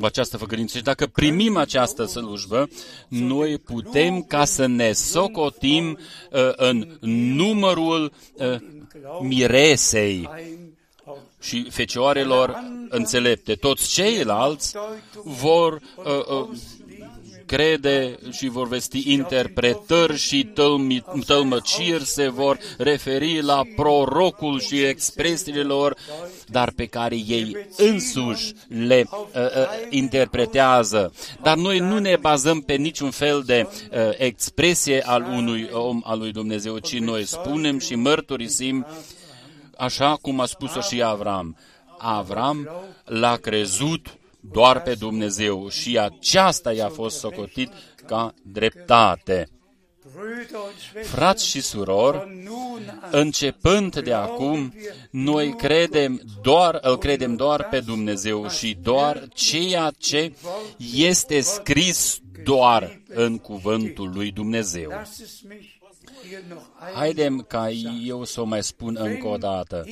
cu 0.00 0.04
această 0.04 0.36
făgăduință. 0.36 0.76
Și 0.76 0.82
dacă 0.82 1.06
primim 1.06 1.56
această 1.56 2.04
slujbă, 2.04 2.68
noi 3.08 3.58
putem 3.58 4.22
ca 4.22 4.44
să 4.44 4.66
ne 4.66 4.92
socotim 4.92 5.98
uh, 6.30 6.50
în 6.56 6.98
numărul 7.36 8.12
uh, 8.34 8.56
miresei 9.20 10.28
și 11.40 11.70
fecioarelor 11.70 12.62
înțelepte. 12.88 13.54
Toți 13.54 13.88
ceilalți 13.88 14.76
vor 15.24 15.72
uh, 15.72 16.04
uh, 16.04 16.48
crede 17.46 18.18
și 18.30 18.48
vor 18.48 18.68
vesti 18.68 19.12
interpretări 19.12 20.16
și 20.16 20.44
tălmi, 20.44 21.04
tălmăciri, 21.26 22.04
se 22.04 22.28
vor 22.28 22.58
referi 22.78 23.42
la 23.42 23.62
prorocul 23.76 24.60
și 24.60 24.82
expresiile 24.82 25.62
lor, 25.62 25.96
dar 26.46 26.72
pe 26.76 26.86
care 26.86 27.14
ei 27.14 27.56
însuși 27.76 28.52
le 28.68 29.04
uh, 29.10 29.18
uh, 29.34 29.50
interpretează. 29.90 31.12
Dar 31.42 31.56
noi 31.56 31.78
nu 31.78 31.98
ne 31.98 32.16
bazăm 32.20 32.60
pe 32.60 32.74
niciun 32.74 33.10
fel 33.10 33.42
de 33.46 33.66
uh, 33.68 33.98
expresie 34.16 35.02
al 35.06 35.22
unui 35.22 35.68
om 35.72 36.00
al 36.04 36.18
lui 36.18 36.32
Dumnezeu, 36.32 36.78
ci 36.78 36.98
noi 36.98 37.24
spunem 37.24 37.78
și 37.78 37.94
mărturisim 37.94 38.86
așa 39.76 40.18
cum 40.20 40.40
a 40.40 40.46
spus-o 40.46 40.80
și 40.80 41.02
Avram. 41.02 41.56
Avram 41.98 42.68
l-a 43.04 43.36
crezut 43.36 44.18
doar 44.52 44.82
pe 44.82 44.94
Dumnezeu 44.94 45.68
și 45.68 45.98
aceasta 45.98 46.72
i-a 46.72 46.88
fost 46.88 47.18
socotit 47.18 47.70
ca 48.06 48.34
dreptate. 48.42 49.48
Frați 51.02 51.46
și 51.46 51.60
surori, 51.60 52.46
începând 53.10 54.00
de 54.00 54.12
acum, 54.12 54.74
noi 55.10 55.54
credem 55.56 56.20
doar, 56.42 56.78
îl 56.82 56.98
credem 56.98 57.36
doar 57.36 57.68
pe 57.68 57.80
Dumnezeu 57.80 58.48
și 58.48 58.76
doar 58.82 59.28
ceea 59.34 59.92
ce 59.98 60.32
este 60.94 61.40
scris 61.40 62.18
doar 62.44 63.00
în 63.08 63.38
cuvântul 63.38 64.10
lui 64.14 64.30
Dumnezeu. 64.30 64.90
Haidem 66.94 67.44
ca 67.48 67.70
eu 68.04 68.24
să 68.24 68.40
o 68.40 68.44
mai 68.44 68.62
spun 68.62 68.96
încă 69.00 69.26
o 69.26 69.36
dată. 69.36 69.84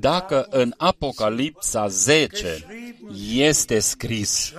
Dacă 0.00 0.46
în 0.50 0.74
Apocalipsa 0.76 1.88
10 1.88 2.66
este 3.32 3.78
scris, 3.78 4.52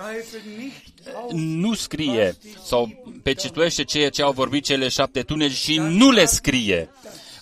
nu 1.30 1.74
scrie 1.74 2.36
sau 2.64 3.04
pecituiește 3.22 3.84
ceea 3.84 4.10
ce 4.10 4.22
au 4.22 4.32
vorbit 4.32 4.64
cele 4.64 4.88
șapte 4.88 5.22
tuneli 5.22 5.52
și 5.52 5.76
nu 5.76 6.10
le 6.10 6.24
scrie, 6.24 6.90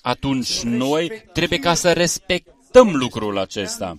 atunci 0.02 0.60
noi 0.60 1.24
trebuie 1.32 1.58
ca 1.58 1.74
să 1.74 1.92
respectăm 1.92 2.94
lucrul 2.96 3.38
acesta 3.38 3.96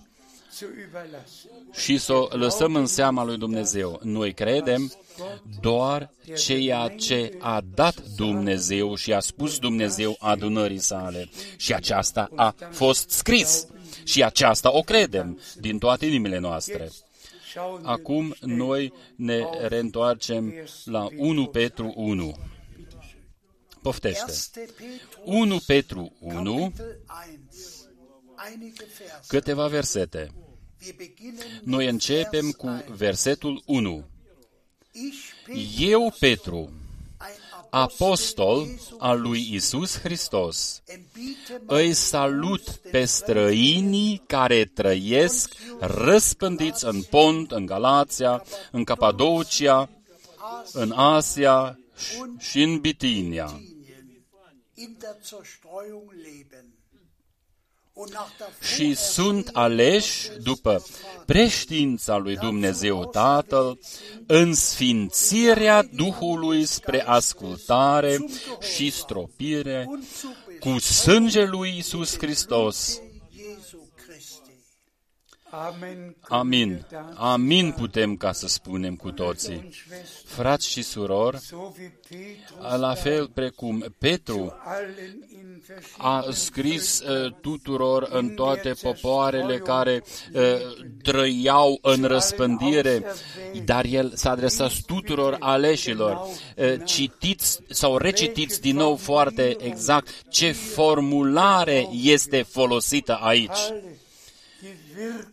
și 1.76 1.98
să 1.98 2.12
o 2.12 2.28
lăsăm 2.30 2.74
în 2.74 2.86
seama 2.86 3.24
lui 3.24 3.38
Dumnezeu. 3.38 4.00
Noi 4.02 4.32
credem 4.32 4.92
doar 5.60 6.10
ceea 6.36 6.88
ce 6.88 7.36
a 7.38 7.62
dat 7.74 8.02
Dumnezeu 8.16 8.94
și 8.94 9.12
a 9.12 9.20
spus 9.20 9.58
Dumnezeu 9.58 10.16
adunării 10.18 10.78
sale. 10.78 11.28
Și 11.56 11.74
aceasta 11.74 12.30
a 12.36 12.54
fost 12.70 13.10
scris. 13.10 13.66
Și 14.04 14.24
aceasta 14.24 14.76
o 14.76 14.80
credem 14.80 15.40
din 15.56 15.78
toate 15.78 16.06
inimile 16.06 16.38
noastre. 16.38 16.90
Acum 17.82 18.34
noi 18.40 18.92
ne 19.16 19.44
reîntoarcem 19.68 20.54
la 20.84 21.08
1 21.16 21.46
Petru 21.46 21.92
1. 21.96 22.34
Poftește. 23.82 24.32
1 25.24 25.58
Petru 25.66 26.12
1, 26.20 26.72
câteva 29.26 29.66
versete. 29.66 30.30
Noi 31.62 31.88
începem 31.88 32.50
cu 32.50 32.84
versetul 32.96 33.62
1. 33.66 34.04
Eu, 35.78 36.14
Petru, 36.18 36.70
apostol 37.70 38.66
al 38.98 39.20
lui 39.20 39.48
Isus 39.52 39.98
Hristos, 39.98 40.82
îi 41.66 41.92
salut 41.92 42.68
pe 42.70 43.04
străinii 43.04 44.22
care 44.26 44.64
trăiesc 44.64 45.52
răspândiți 45.80 46.84
în 46.84 47.02
Pont, 47.02 47.50
în 47.50 47.66
Galația, 47.66 48.44
în 48.70 48.84
Capadocia, 48.84 49.90
în 50.72 50.90
Asia 50.92 51.78
și 52.38 52.62
în 52.62 52.78
Bitinia 52.78 53.60
și 58.74 58.94
sunt 58.94 59.50
aleși 59.52 60.30
după 60.42 60.84
preștiința 61.26 62.16
lui 62.16 62.36
Dumnezeu 62.36 63.04
Tatăl 63.06 63.78
în 64.26 64.54
sfințirea 64.54 65.82
Duhului 65.82 66.64
spre 66.64 67.02
ascultare 67.06 68.24
și 68.74 68.90
stropire 68.90 69.88
cu 70.60 70.78
sângele 70.78 71.46
lui 71.46 71.74
Isus 71.78 72.18
Hristos. 72.18 73.00
Amin. 76.28 76.86
Amin 77.14 77.74
putem 77.76 78.16
ca 78.16 78.32
să 78.32 78.46
spunem 78.48 78.96
cu 78.96 79.10
toții. 79.10 79.70
Frați 80.24 80.68
și 80.68 80.82
surori, 80.82 81.38
la 82.76 82.94
fel 82.94 83.28
precum 83.28 83.94
Petru 83.98 84.54
a 85.98 86.26
scris 86.30 87.00
uh, 87.00 87.32
tuturor 87.40 88.08
în 88.10 88.28
toate 88.28 88.74
popoarele 88.82 89.58
care 89.58 90.02
uh, 90.32 90.42
trăiau 91.02 91.78
în 91.82 92.04
răspândire, 92.04 93.04
dar 93.64 93.84
el 93.84 94.12
s-a 94.14 94.30
adresat 94.30 94.72
tuturor 94.86 95.36
aleșilor. 95.40 96.28
Uh, 96.56 96.74
citiți 96.84 97.58
sau 97.68 97.96
recitiți 97.96 98.60
din 98.60 98.76
nou 98.76 98.96
foarte 98.96 99.56
exact 99.60 100.08
ce 100.28 100.52
formulare 100.52 101.88
este 101.92 102.42
folosită 102.42 103.18
aici. 103.22 103.58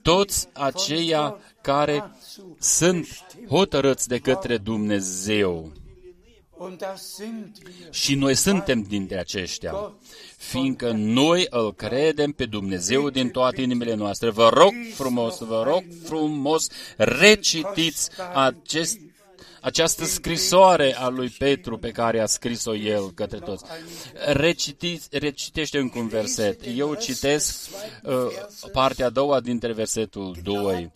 Toți 0.02 0.48
aceia 0.54 1.38
care 1.62 2.12
sunt 2.60 3.08
hotărâți 3.50 4.08
de 4.08 4.18
către 4.18 4.58
Dumnezeu. 4.58 5.72
Și 7.90 8.16
noi 8.16 8.36
suntem 8.36 8.82
dintre 8.82 9.20
aceștia, 9.20 9.94
fiindcă 10.38 10.92
noi 10.92 11.48
îl 11.50 11.74
credem 11.74 12.32
pe 12.32 12.46
Dumnezeu 12.46 13.10
din 13.10 13.30
toate 13.30 13.62
inimile 13.62 13.94
noastre. 13.94 14.30
Vă 14.30 14.50
rog 14.54 14.74
frumos, 14.94 15.40
vă 15.40 15.64
rog 15.66 15.84
frumos, 16.04 16.68
recitiți 16.98 18.10
acest 18.34 19.00
această 19.62 20.06
scrisoare 20.06 20.96
a 20.98 21.08
lui 21.08 21.30
Petru 21.30 21.78
pe 21.78 21.92
care 21.92 22.20
a 22.20 22.26
scris-o 22.26 22.76
el 22.76 23.12
către 23.16 23.40
toți. 23.40 23.64
Recitiți, 24.34 25.08
recitește 25.12 25.78
încă 25.78 26.00
un 26.00 26.08
verset. 26.08 26.60
Eu 26.76 26.94
citesc 26.94 27.70
uh, 28.04 28.14
partea 28.72 29.06
a 29.06 29.10
doua 29.10 29.40
dintre 29.40 29.74
versetul 29.74 30.36
2. 30.44 30.92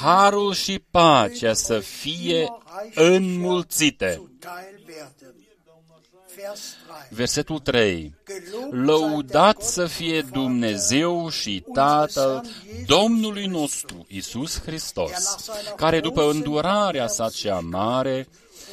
Harul 0.00 0.54
și 0.54 0.84
pacea 0.90 1.52
să 1.52 1.78
fie 1.78 2.48
înmulțite. 2.94 4.22
Versetul 7.10 7.58
3. 7.58 8.14
Lăudat 8.70 9.62
să 9.62 9.86
fie 9.86 10.20
Dumnezeu 10.20 11.28
și 11.28 11.64
Tatăl 11.72 12.44
Domnului 12.86 13.46
nostru, 13.46 14.06
Isus 14.08 14.60
Hristos, 14.60 15.36
care 15.76 16.00
după 16.00 16.30
îndurarea 16.30 17.06
sa 17.06 17.28
cea 17.28 17.60
mare 17.60 18.28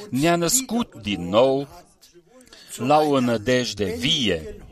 ne-a 0.10 0.36
născut 0.36 0.96
din 1.02 1.30
nou 1.30 1.68
la 2.76 3.00
o 3.00 3.20
nădejde 3.20 3.96
vie, 3.98 4.66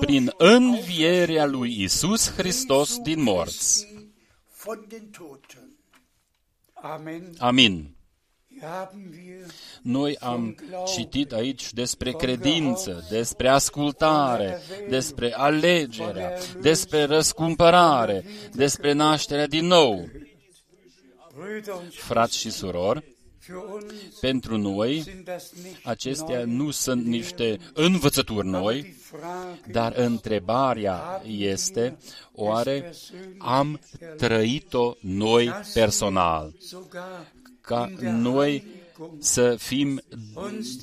prin 0.00 0.32
învierea 0.36 1.46
lui 1.46 1.82
Isus 1.82 2.32
Hristos 2.32 2.98
din 2.98 3.22
morți. 3.22 3.86
Amin. 7.38 7.94
Noi 9.82 10.16
am 10.20 10.56
citit 10.94 11.32
aici 11.32 11.72
despre 11.72 12.12
credință, 12.12 13.06
despre 13.10 13.48
ascultare, 13.48 14.60
despre 14.88 15.32
alegerea, 15.36 16.32
despre 16.60 17.04
răscumpărare, 17.04 18.24
despre 18.52 18.92
nașterea 18.92 19.46
din 19.46 19.66
nou. 19.66 20.08
Frați 21.90 22.38
și 22.38 22.50
surori, 22.50 23.18
Für 23.42 23.56
uns 23.56 24.20
Pentru 24.20 24.56
noi, 24.56 25.00
sind 25.00 25.24
das 25.24 25.52
nicht 25.54 25.86
acestea 25.86 26.44
neue 26.44 26.56
nu 26.56 26.70
sunt 26.70 26.96
Lehren, 26.96 27.10
niște 27.10 27.58
învățături 27.74 28.48
aber 28.48 28.60
noi, 28.60 28.80
die 28.80 28.94
Frage 29.10 29.70
dar 29.72 29.92
întrebarea 29.96 31.22
este, 31.26 31.98
oare 32.34 32.92
am 33.38 33.80
trăit-o 34.16 34.94
noi 35.00 35.52
personal? 35.74 36.52
Sogar 37.64 37.86
Ca 37.86 37.88
in 37.90 37.96
der 37.96 38.12
noi 38.12 38.50
Heiligung 38.50 39.22
să 39.22 39.56
fim 39.58 40.02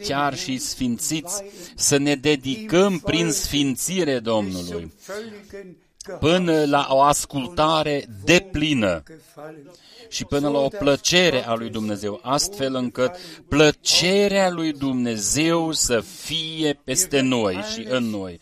chiar 0.03 0.37
și 0.37 0.57
sfințiți, 0.57 1.43
să 1.75 1.97
ne 1.97 2.15
dedicăm 2.15 2.99
prin 2.99 3.31
sfințire 3.31 4.19
Domnului, 4.19 4.91
zum 5.05 5.15
völligen 5.15 5.85
până 6.19 6.65
la 6.65 6.87
o 6.89 7.01
ascultare 7.01 8.05
deplină 8.23 9.03
Gefallen. 9.05 9.71
și 10.09 10.25
până 10.25 10.49
la 10.49 10.59
o 10.59 10.67
plăcere 10.67 11.47
a 11.47 11.53
lui 11.53 11.69
Dumnezeu, 11.69 12.19
astfel 12.23 12.75
încât 12.75 13.11
plăcerea 13.47 14.49
lui 14.49 14.73
Dumnezeu 14.73 15.71
să 15.71 15.99
fie 15.99 16.79
peste 16.83 17.19
noi 17.19 17.55
și 17.73 17.85
în 17.89 18.03
noi. 18.03 18.39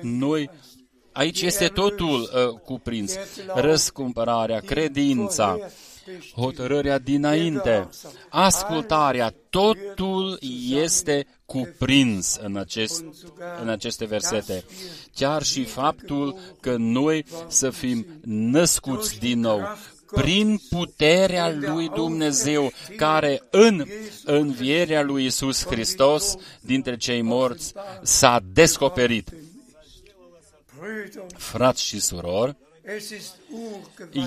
Noi, 0.00 0.50
aici 1.12 1.40
este 1.40 1.66
totul 1.66 2.20
uh, 2.20 2.60
cuprins, 2.64 3.14
răscumpărarea, 3.54 4.60
credința, 4.60 5.58
hotărârea 6.34 6.98
dinainte, 6.98 7.88
ascultarea, 8.28 9.34
totul 9.50 10.38
este 10.68 11.26
cuprins 11.44 12.38
în, 12.42 12.56
acest, 12.56 13.04
în 13.60 13.68
aceste 13.68 14.04
versete. 14.04 14.64
Chiar 15.14 15.42
și 15.42 15.64
faptul 15.64 16.38
că 16.60 16.76
noi 16.78 17.24
să 17.48 17.70
fim 17.70 18.06
născuți 18.24 19.18
din 19.18 19.40
nou 19.40 19.60
prin 20.10 20.60
puterea 20.68 21.52
lui 21.52 21.88
Dumnezeu, 21.88 22.72
care 22.96 23.42
în 23.50 23.86
învierea 24.24 25.02
lui 25.02 25.24
Isus 25.24 25.66
Hristos 25.66 26.34
dintre 26.60 26.96
cei 26.96 27.22
morți 27.22 27.72
s-a 28.02 28.40
descoperit. 28.52 29.30
Brüder, 30.80 31.26
Frați 31.36 31.82
și 31.82 32.00
surori, 32.00 32.50
es 32.50 32.56
ist 32.56 32.60
urgewaltig. 32.60 32.69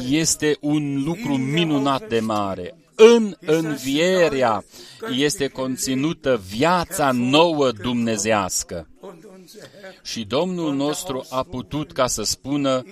Este 0.09 0.57
un 0.59 1.03
lucru 1.03 1.38
minunat 1.38 2.07
de 2.07 2.20
mare. 2.20 2.76
În 2.95 3.36
învierea 3.39 4.64
este 5.11 5.47
conținută 5.47 6.41
viața 6.47 7.11
nouă 7.11 7.72
dumnezească. 7.72 8.88
Und 8.99 9.24
unser 9.39 9.61
Herr, 9.82 9.95
Și 10.01 10.26
Domnul 10.26 10.74
nostru 10.74 11.26
a 11.30 11.43
putut 11.43 11.91
ca 11.91 12.07
să 12.07 12.24
spună, 12.24 12.86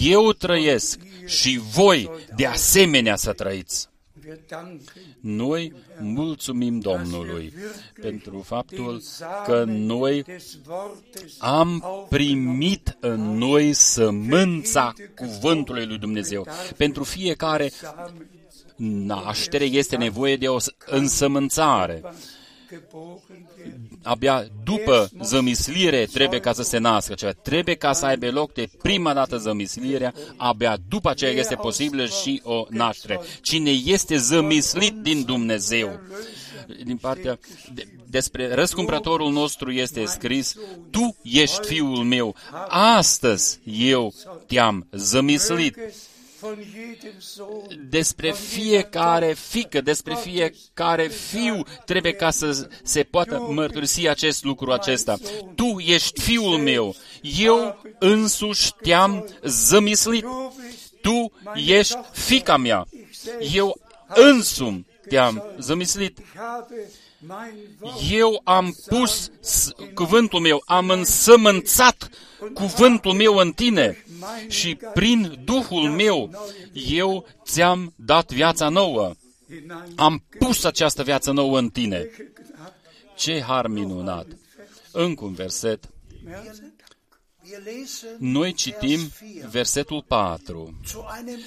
eu 0.00 0.32
trăiesc 0.32 1.00
și 1.26 1.60
voi 1.72 2.10
de 2.36 2.46
asemenea 2.46 3.16
să 3.16 3.32
trăiți. 3.32 3.88
Wir 4.28 4.38
danken 4.48 4.80
Noi 5.20 5.72
mulțumim 6.00 6.78
Domnului 6.78 7.52
pentru 8.00 8.40
faptul 8.40 9.02
că 9.44 9.64
noi 9.66 10.22
des 10.22 10.58
Wortes 10.68 11.34
am 11.38 11.84
primit 12.08 12.96
în 13.00 13.20
noi 13.20 13.72
sămânța 13.72 14.92
cuvântului 15.14 15.86
lui 15.86 15.98
Dumnezeu. 15.98 16.46
Pentru 16.76 17.04
fiecare 17.04 17.68
Samen 17.68 18.26
naștere 18.78 19.64
este 19.64 19.96
nevoie 19.96 20.36
de 20.36 20.48
o 20.48 20.56
însămânțare. 20.86 22.02
Geboren 22.70 23.48
wird. 23.56 23.76
Abia 24.02 24.46
după 24.64 25.10
zămislire 25.22 26.06
trebuie 26.06 26.40
ca 26.40 26.52
să 26.52 26.62
se 26.62 26.78
nască 26.78 27.14
ceva. 27.14 27.32
Trebuie 27.32 27.74
ca 27.74 27.92
să 27.92 28.06
aibă 28.06 28.30
loc 28.30 28.52
de 28.52 28.68
prima 28.82 29.14
dată 29.14 29.36
zămislirea, 29.36 30.14
abia 30.36 30.76
după 30.88 31.10
aceea 31.10 31.30
este 31.30 31.54
posibilă 31.54 32.06
și 32.06 32.40
o 32.44 32.66
naștere. 32.68 33.20
Cine 33.42 33.70
este 33.70 34.16
zămislit 34.16 34.94
din 34.94 35.24
Dumnezeu, 35.24 36.00
din 36.84 36.96
partea 36.96 37.38
de, 37.74 37.88
despre 38.06 38.54
răscumpărătorul 38.54 39.32
nostru 39.32 39.70
este 39.70 40.04
scris, 40.04 40.54
Tu 40.90 41.16
ești 41.22 41.66
fiul 41.66 42.04
meu, 42.04 42.34
astăzi 42.68 43.60
eu 43.64 44.12
te-am 44.46 44.86
zămislit. 44.92 45.76
Von 46.40 46.58
jedem 46.72 47.12
Sohn, 47.18 47.86
despre 47.90 48.32
fiecare 48.32 49.32
fică, 49.48 49.80
despre 49.80 50.14
fiecare 50.14 51.08
fiu, 51.08 51.62
trebuie 51.84 52.12
ca 52.12 52.30
să 52.30 52.68
se 52.82 53.02
poată 53.02 53.38
mărturisi 53.48 54.08
acest 54.08 54.44
lucru 54.44 54.72
acesta. 54.72 55.16
Tu 55.54 55.78
ești 55.78 56.20
fiul 56.20 56.58
meu, 56.58 56.94
eu 57.38 57.80
însuși 57.98 58.72
te-am 58.82 59.28
zămislit. 59.44 60.22
du 60.22 60.52
bist 60.66 60.92
Tu 61.02 61.32
ești 61.54 61.96
fica 62.12 62.56
mea, 62.56 62.86
eu 63.52 63.80
însumi 64.08 64.86
te-am 65.08 65.42
zămislit. 65.58 66.18
Ich 66.18 66.26
habe 66.36 66.74
mein 67.26 67.54
Wort 67.80 68.10
Eu 68.10 68.40
am 68.44 68.76
pus 68.86 69.30
s- 69.40 69.70
cuvântul 69.94 70.40
meu, 70.40 70.62
am 70.66 70.88
însămânțat 70.90 72.08
cuvântul 72.54 73.12
meu 73.12 73.36
în 73.36 73.52
tine 73.52 74.04
și 74.48 74.78
prin 74.94 75.40
Duhul 75.44 75.90
meu 75.90 76.30
eu 76.72 77.26
ți-am 77.44 77.92
dat 77.96 78.32
viața 78.32 78.68
nouă. 78.68 79.12
hinein. 79.46 79.92
Am 79.96 80.24
pus 80.38 80.64
această 80.64 81.02
viață 81.02 81.30
nouă 81.30 81.58
în 81.58 81.68
tine. 81.68 82.10
Ce 83.16 83.42
har 83.42 83.66
minunat! 83.66 84.26
Încă 84.92 85.24
un 85.24 85.32
verset. 85.32 85.88
Wir 87.50 87.62
lesen 87.64 88.16
Noi 88.18 88.52
citim 88.52 88.98
Vers 88.98 89.12
4. 89.40 89.48
versetul 89.50 90.02
4. 90.06 90.78
Zu 90.86 91.06
einem 91.18 91.38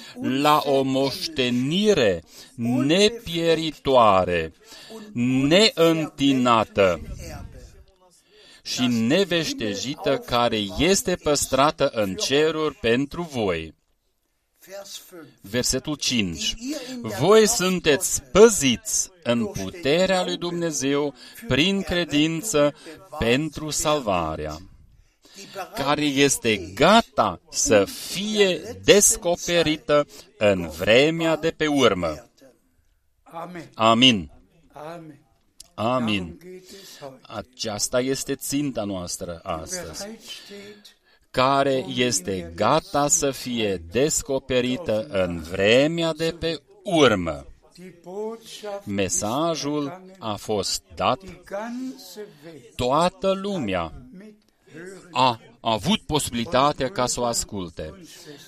La 0.42 0.62
o 0.64 0.82
moștenire 0.82 2.22
nepieritoare, 2.54 4.52
neîntinată 5.12 7.00
Erbe. 7.18 7.51
Și 8.62 8.86
neveștejită 8.86 10.18
care 10.18 10.56
este 10.78 11.16
păstrată 11.16 11.88
în 11.88 12.14
ceruri 12.14 12.74
pentru 12.74 13.22
voi. 13.22 13.74
Vers 14.66 15.02
5. 15.08 15.22
Versetul 15.40 15.94
5. 15.94 16.54
Voi 17.18 17.48
sunteți 17.48 18.22
păziți 18.22 19.10
în 19.22 19.46
puterea 19.46 20.24
lui 20.24 20.36
Dumnezeu 20.36 21.14
prin 21.48 21.82
credință 21.82 22.74
pentru 23.18 23.70
salvarea, 23.70 24.56
Die 25.34 25.44
bereit 25.52 25.74
care 25.74 26.04
este 26.04 26.56
gata 26.56 27.40
să 27.50 27.84
fie 27.84 28.78
descoperită 28.84 30.06
în 30.38 30.68
vremea 30.68 31.36
de 31.36 31.50
pe 31.50 31.66
urmă. 31.66 32.06
werden. 32.06 32.30
Amen. 33.22 33.70
Amin. 33.74 35.21
Amen. 35.74 36.02
Amin. 36.02 36.38
Darum 36.38 36.38
geht 36.52 36.68
es 36.70 36.98
heute. 37.00 37.18
Aceasta 37.22 38.00
este 38.00 38.34
ținta 38.34 38.84
noastră 38.84 39.40
astăzi, 39.42 40.02
Bereit 40.02 40.20
steht, 40.20 40.96
care 41.30 41.84
este 41.88 42.52
gata 42.56 43.08
să 43.08 43.30
fie 43.30 43.82
descoperită 43.90 45.06
în 45.10 45.38
vremea 45.40 46.12
de 46.12 46.36
pe 46.38 46.62
urmă. 46.82 47.46
die 47.74 47.94
Botschaft 48.02 48.86
Mesajul 48.86 50.02
a 50.18 50.34
fost 50.34 50.82
dat, 50.94 51.18
die 51.20 51.42
ganze 51.44 52.26
Welt 52.44 52.74
toată 52.76 53.32
lumea 53.32 53.92
mit 54.18 54.38
hören. 54.72 55.08
a 55.10 55.40
avut 55.60 56.00
posibilitatea 56.00 56.90
ca 56.90 57.06
să 57.06 57.20
o 57.20 57.24
asculte. 57.24 57.94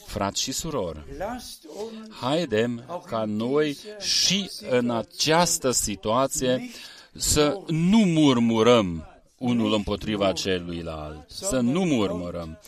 Frați 0.07 0.43
și 0.43 0.53
surori, 0.53 1.05
Lasst 1.19 1.65
uns 1.77 2.11
haidem 2.21 3.03
ca 3.07 3.25
noi 3.27 3.79
și 4.01 4.51
în 4.71 4.91
această 4.91 5.71
situație 5.71 6.71
să 7.17 7.59
nu 7.67 7.99
murmurăm 7.99 9.07
unul 9.39 9.75
împotriva 9.75 10.33
celuilalt, 10.33 11.31
să 11.31 11.61
nu 11.61 11.85
murmurăm, 11.85 12.59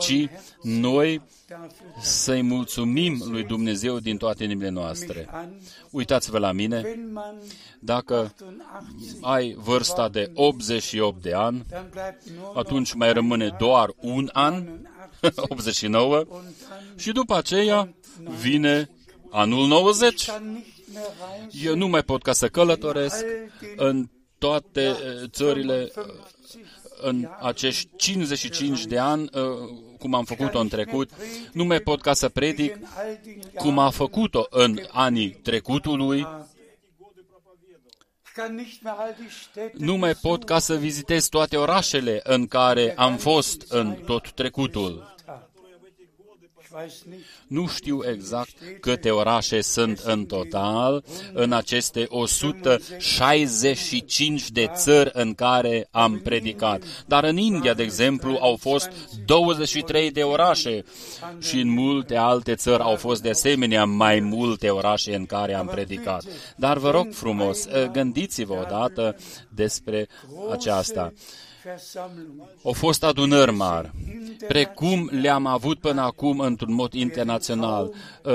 ci 0.00 0.28
noi 0.62 1.22
dafür 1.48 2.00
să-i 2.00 2.42
mulțumim 2.42 3.22
lui 3.30 3.44
Dumnezeu 3.44 3.98
din 3.98 4.16
toate 4.16 4.44
inimile 4.44 4.68
noastre. 4.68 5.28
an, 5.30 5.48
Uitați-vă 5.90 6.38
la 6.38 6.52
mine, 6.52 6.80
wenn 6.84 7.12
man 7.12 7.34
dacă 7.80 8.34
88, 8.40 9.18
ai 9.20 9.54
vârsta 9.58 10.08
de 10.08 10.30
88 10.34 11.22
de 11.22 11.32
ani, 11.32 11.64
dann 11.68 11.86
bleibt 11.90 12.28
nur 12.28 12.44
noch 12.44 12.56
atunci 12.56 12.92
mai 12.92 13.12
rămâne 13.12 13.56
doar 13.58 13.90
un 14.00 14.30
an, 14.32 14.64
89, 15.36 16.16
und 16.28 16.28
dann 16.28 16.94
și 16.96 17.12
după 17.12 17.34
aceea 17.34 17.94
vine 18.40 18.90
anul 19.30 19.66
90. 19.66 20.30
Kann 20.94 21.06
nicht 21.06 21.18
mehr 21.18 21.40
reisen. 21.40 21.66
Eu 21.66 21.76
nu 21.76 21.88
mai 21.88 22.02
pot 22.02 22.22
ca 22.22 22.32
să 22.32 22.48
călătoresc 22.48 23.24
în 23.76 24.08
toate 24.38 24.80
eh, 24.80 24.94
țările 25.30 25.92
eh, 25.96 26.04
în 27.00 27.28
acești 27.40 27.88
55 27.96 28.84
de 28.84 28.98
ani, 28.98 29.28
eh, 29.34 29.42
cum 29.98 30.14
am 30.14 30.24
făcut-o 30.24 30.58
în 30.58 30.68
trecut, 30.68 31.10
nu 31.52 31.64
mai 31.64 31.80
pot 31.80 32.00
ca 32.00 32.12
să 32.12 32.28
predic 32.28 32.76
in 32.76 32.86
all 32.96 33.18
den 33.24 33.40
cum 33.54 33.78
a 33.78 33.90
făcut-o 33.90 34.46
în 34.50 34.78
anii 34.90 35.30
trecutului, 35.30 36.26
Ich 38.36 38.42
kann 38.42 38.56
nicht 38.56 38.82
mehr 38.82 38.94
all 38.98 39.14
die 39.16 39.28
Städte 39.28 39.76
nu 39.84 39.96
mai 39.96 40.14
pot 40.14 40.44
ca 40.44 40.58
să 40.58 40.76
vizitez 40.76 41.28
toate 41.28 41.56
orașele 41.56 42.20
în 42.22 42.46
care 42.46 42.94
am 42.96 43.16
fost 43.16 43.64
în 43.68 43.94
tot 44.06 44.30
trecutul. 44.32 45.13
Ich 46.74 46.80
weiß 46.80 47.04
nicht, 47.04 47.24
Nu 47.46 47.66
știu 47.66 48.00
exact 48.10 48.54
câte 48.80 49.10
orașe 49.10 49.60
sunt 49.60 49.98
în 49.98 50.26
total 50.26 51.04
în 51.32 51.52
aceste 51.52 52.06
165 52.08 54.50
de 54.50 54.70
țări 54.74 55.10
în 55.12 55.34
care 55.34 55.88
am 55.90 56.18
predicat. 56.18 56.82
Dar 57.06 57.24
în 57.24 57.36
India, 57.36 57.74
de 57.74 57.82
exemplu, 57.82 58.38
au 58.40 58.56
fost 58.56 58.90
23 59.24 60.10
de 60.10 60.22
orașe 60.22 60.84
și 61.40 61.60
în 61.60 61.68
multe 61.68 62.16
alte 62.16 62.54
țări 62.54 62.82
au 62.82 62.96
fost 62.96 63.22
de 63.22 63.30
asemenea 63.30 63.84
mai 63.84 64.20
multe 64.20 64.70
orașe 64.70 65.14
în 65.14 65.26
care 65.26 65.54
am 65.54 65.66
predicat. 65.66 66.24
Dar 66.56 66.78
vă 66.78 66.90
rog 66.90 67.12
frumos, 67.12 67.66
gândiți-vă 67.92 68.52
odată 68.52 69.16
despre 69.48 70.08
aceasta. 70.50 71.12
Versammlungen. 71.64 72.48
Au 72.64 72.72
fost 72.72 73.04
adunări 73.04 73.52
mari, 73.52 73.90
precum 74.48 75.08
le-am 75.12 75.46
avut 75.46 75.78
până 75.80 76.00
acum 76.00 76.38
într-un 76.40 76.74
mod 76.74 76.92
internațional. 76.92 77.84
Uh, 77.84 78.32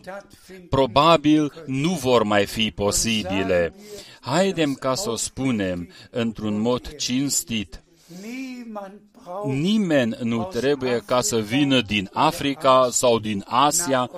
stattfinden. 0.00 0.66
probabil 0.68 1.52
nu 1.66 1.90
vor 1.90 2.22
mai 2.22 2.46
fi 2.46 2.70
posibile. 2.70 3.74
Haidem 4.20 4.74
ca 4.74 4.94
să 4.94 5.10
o 5.10 5.16
spunem 5.16 5.88
într-un 6.10 6.60
mod 6.60 6.96
cinstit. 6.96 7.82
Niemand 8.22 9.00
braucht 9.24 9.52
Nimeni 9.52 10.16
nu 10.22 10.44
trebuie 10.44 11.02
ca 11.06 11.20
să 11.20 11.36
vină 11.36 11.80
din 11.80 12.10
Africa 12.12 12.88
sau 12.90 13.18
din 13.18 13.44
Asia 13.46 14.10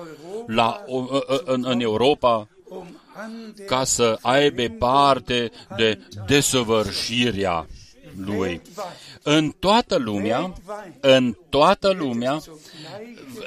la, 0.47 0.83
o- 0.87 1.05
în, 1.45 1.63
în 1.67 1.79
Europa 1.79 2.47
um 2.69 2.85
an 3.15 3.31
der 3.55 3.65
ca 3.65 3.83
să 3.83 4.17
aibă 4.21 4.63
parte 4.63 5.51
de 5.77 5.99
desăvârșirea 6.27 7.67
lui. 8.25 8.61
În 9.23 9.53
toată 9.59 9.95
lumea, 9.97 10.53
în 10.99 11.37
toată 11.49 11.91
lumea, 11.91 12.39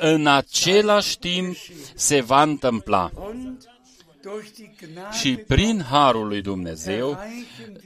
în 0.01 0.27
același 0.27 1.19
timp 1.19 1.57
se 1.95 2.21
va 2.21 2.43
întâmpla. 2.43 3.11
und 3.15 3.71
durch 4.23 4.47
die 4.57 4.71
Gnade 4.81 5.17
Și 5.17 5.37
prin 5.37 5.85
harul 5.91 6.27
lui 6.27 6.41
Dumnezeu, 6.41 7.19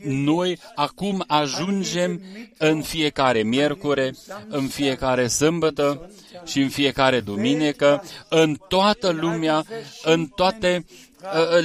noi 0.03 0.59
acum 0.75 1.25
ajungem 1.27 2.21
în 2.59 2.83
fiecare 2.83 3.43
miercure, 3.43 4.15
în 4.49 4.67
fiecare 4.67 5.27
sâmbătă 5.27 6.11
și 6.45 6.61
în 6.61 6.69
fiecare 6.69 7.21
duminică, 7.21 8.05
în 8.29 8.57
toată 8.69 9.11
lumea, 9.11 9.65
în 10.03 10.27
toate 10.27 10.85
uh, 10.89 11.06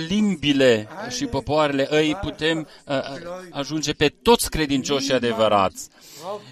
limbile 0.08 0.88
și 1.10 1.26
popoarele 1.26 1.88
îi 1.90 2.18
putem 2.22 2.68
uh, 2.86 2.96
ajunge 3.52 3.92
pe 3.94 4.14
toți 4.22 4.50
credincioșii 4.50 5.14
adevărați. 5.14 5.90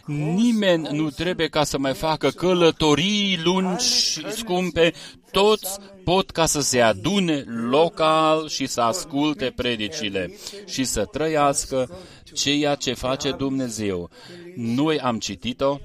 Nimeni 0.05 0.87
nu 0.91 1.09
trebuie 1.09 1.47
ca 1.47 1.63
să 1.63 1.77
mai 1.77 1.93
facă 1.93 2.29
călătorii 2.29 3.39
lungi 3.43 3.85
și 3.85 4.31
scumpe, 4.31 4.93
toți 5.31 5.79
pot 6.03 6.29
ca 6.29 6.45
să 6.45 6.61
se 6.61 6.81
adune 6.81 7.43
local 7.69 8.47
și 8.47 8.67
să 8.67 8.81
asculte 8.81 9.53
predicile 9.55 10.33
și 10.65 10.83
să 10.83 11.05
trăiască 11.05 11.89
ceea 12.33 12.75
ce 12.75 12.93
face 12.93 13.31
Dumnezeu. 13.31 14.09
Noi 14.55 14.99
am 14.99 15.19
citit-o, 15.19 15.77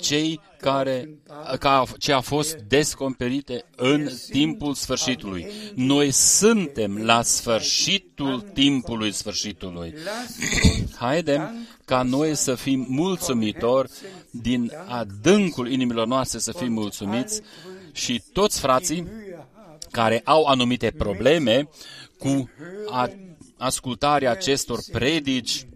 cei 0.00 0.40
care, 0.60 1.08
ca, 1.58 1.84
ce 1.98 2.12
a 2.12 2.20
fost 2.20 2.54
descoperite 2.56 3.64
în 3.76 4.08
timpul 4.30 4.74
sfârșitului. 4.74 5.46
Noi 5.74 6.10
suntem 6.10 7.02
la 7.02 7.22
sfârșitul 7.22 8.40
timpului 8.40 9.12
sfârșitului. 9.12 9.94
Haidem 10.98 11.66
ca 11.84 12.02
noi 12.02 12.34
să 12.34 12.54
fim 12.54 12.86
mulțumitori 12.88 13.90
din 14.30 14.72
adâncul 14.86 15.70
inimilor 15.70 16.06
noastre 16.06 16.38
să 16.38 16.52
fim 16.52 16.72
mulțumiți 16.72 17.40
și 17.92 18.22
toți 18.32 18.60
frații 18.60 19.06
care 19.90 20.20
au 20.24 20.44
anumite 20.44 20.90
probleme 20.90 21.68
cu 22.18 22.50
a, 22.90 23.10
ascultarea 23.56 24.30
acestor 24.30 24.78
predici 24.92 25.66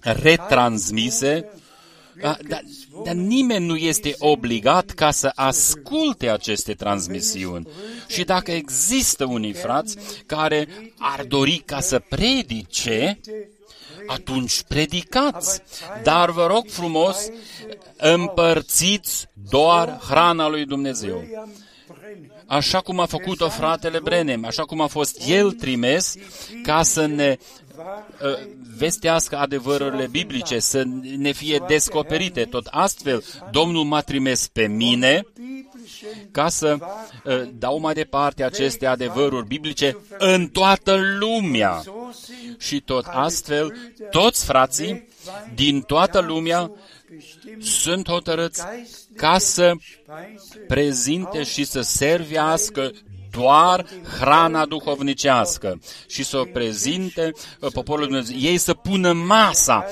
retransmise, 0.00 1.48
a, 1.48 1.58
dar, 2.20 2.64
dar 3.04 3.14
nimeni 3.14 3.66
nu 3.66 3.76
este 3.76 4.14
obligat 4.18 4.90
ca 4.90 5.10
să 5.10 5.32
asculte 5.34 6.28
aceste 6.28 6.74
transmisiuni. 6.74 7.68
Și 8.08 8.24
dacă 8.24 8.50
există 8.50 9.24
unii 9.24 9.52
frați 9.52 9.96
care 10.26 10.68
ar 10.98 11.24
dori 11.24 11.62
ca 11.66 11.80
să 11.80 12.02
predice, 12.08 13.20
atunci 14.06 14.62
predicați. 14.62 15.62
Dar 16.02 16.30
vă 16.30 16.46
rog 16.46 16.66
frumos, 16.68 17.28
împărțiți 17.96 19.26
doar 19.50 20.00
hrana 20.08 20.48
lui 20.48 20.64
Dumnezeu. 20.64 21.24
Așa 22.46 22.80
cum 22.80 23.00
a 23.00 23.06
făcut-o 23.06 23.48
fratele 23.48 23.98
Brenem, 23.98 24.44
așa 24.44 24.62
cum 24.62 24.80
a 24.80 24.86
fost 24.86 25.22
el 25.28 25.52
trimis 25.52 26.14
ca 26.62 26.82
să 26.82 27.06
ne 27.06 27.36
uh, 27.36 28.38
vestească 28.76 29.36
adevărurile 29.36 30.06
biblice, 30.06 30.58
să 30.58 30.82
ne 31.16 31.32
fie 31.32 31.62
descoperite. 31.66 32.44
Tot 32.44 32.66
astfel, 32.70 33.24
Domnul 33.50 33.84
m-a 33.84 34.00
trimis 34.00 34.48
pe 34.48 34.66
mine 34.66 35.26
ca 36.30 36.48
să 36.48 36.76
uh, 37.24 37.42
dau 37.58 37.80
mai 37.80 37.94
departe 37.94 38.44
aceste 38.44 38.86
adevăruri 38.86 39.46
biblice 39.46 39.98
în 40.18 40.48
toată 40.48 40.98
lumea. 41.18 41.82
Și 42.58 42.80
tot 42.80 43.04
astfel, 43.06 43.74
toți 44.10 44.44
frații 44.44 45.08
din 45.54 45.80
toată 45.80 46.20
lumea 46.20 46.70
sunt 47.58 48.08
hotărâți 48.08 48.62
ca 49.16 49.38
să 49.38 49.72
prezinte 50.66 51.42
și 51.42 51.64
să 51.64 51.80
servească 51.80 52.90
doar 53.30 53.86
hrana 54.18 54.66
duhovnicească 54.66 55.80
și 56.08 56.24
să 56.24 56.38
o 56.38 56.44
prezinte 56.44 57.32
uh, 57.60 57.72
poporul 57.72 58.04
Dumnezeu. 58.04 58.36
Ei 58.36 58.58
să 58.58 58.74
pună 58.74 59.12
masa 59.12 59.84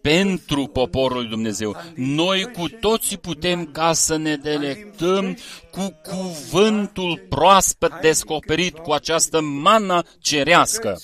pentru 0.00 0.66
poporul 0.66 1.16
lui 1.16 1.28
Dumnezeu. 1.28 1.76
Noi 1.94 2.50
cu 2.52 2.68
toții 2.68 3.16
putem 3.16 3.64
ca 3.64 3.92
să 3.92 4.16
ne 4.16 4.36
delectăm 4.36 5.38
cu 5.70 6.00
cuvântul 6.02 7.26
proaspăt 7.28 7.92
descoperit, 8.00 8.78
cu 8.78 8.92
această 8.92 9.40
mană 9.40 10.02
cerească. 10.18 10.96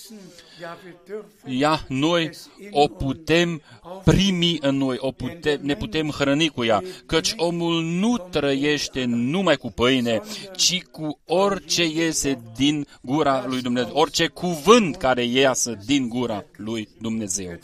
Ja, 0.63 0.77
wir 0.85 0.95
dürfen 1.07 1.61
Ea, 1.61 1.85
noi 1.89 2.31
o 2.71 2.89
putem 2.89 3.63
primi 4.05 4.59
în 4.61 4.77
noi, 4.77 4.97
o 5.01 5.11
putem, 5.11 5.59
ne 5.63 5.75
putem 5.75 6.11
hrăni 6.11 6.49
cu 6.49 6.65
ea, 6.65 6.83
căci 7.07 7.33
omul 7.37 7.83
nu 7.83 8.19
trăiește 8.19 9.05
numai 9.05 9.57
cu 9.57 9.71
pâine, 9.71 10.21
ci 10.57 10.83
cu 10.83 11.19
orice 11.27 11.85
iese 11.85 12.43
din 12.57 12.87
gura 13.01 13.45
lui 13.47 13.61
Dumnezeu, 13.61 13.91
orice 13.93 14.27
cuvânt 14.27 14.97
care 14.97 15.25
iasă 15.25 15.79
din 15.85 16.09
gura 16.09 16.45
lui 16.57 16.89
Dumnezeu. 17.01 17.59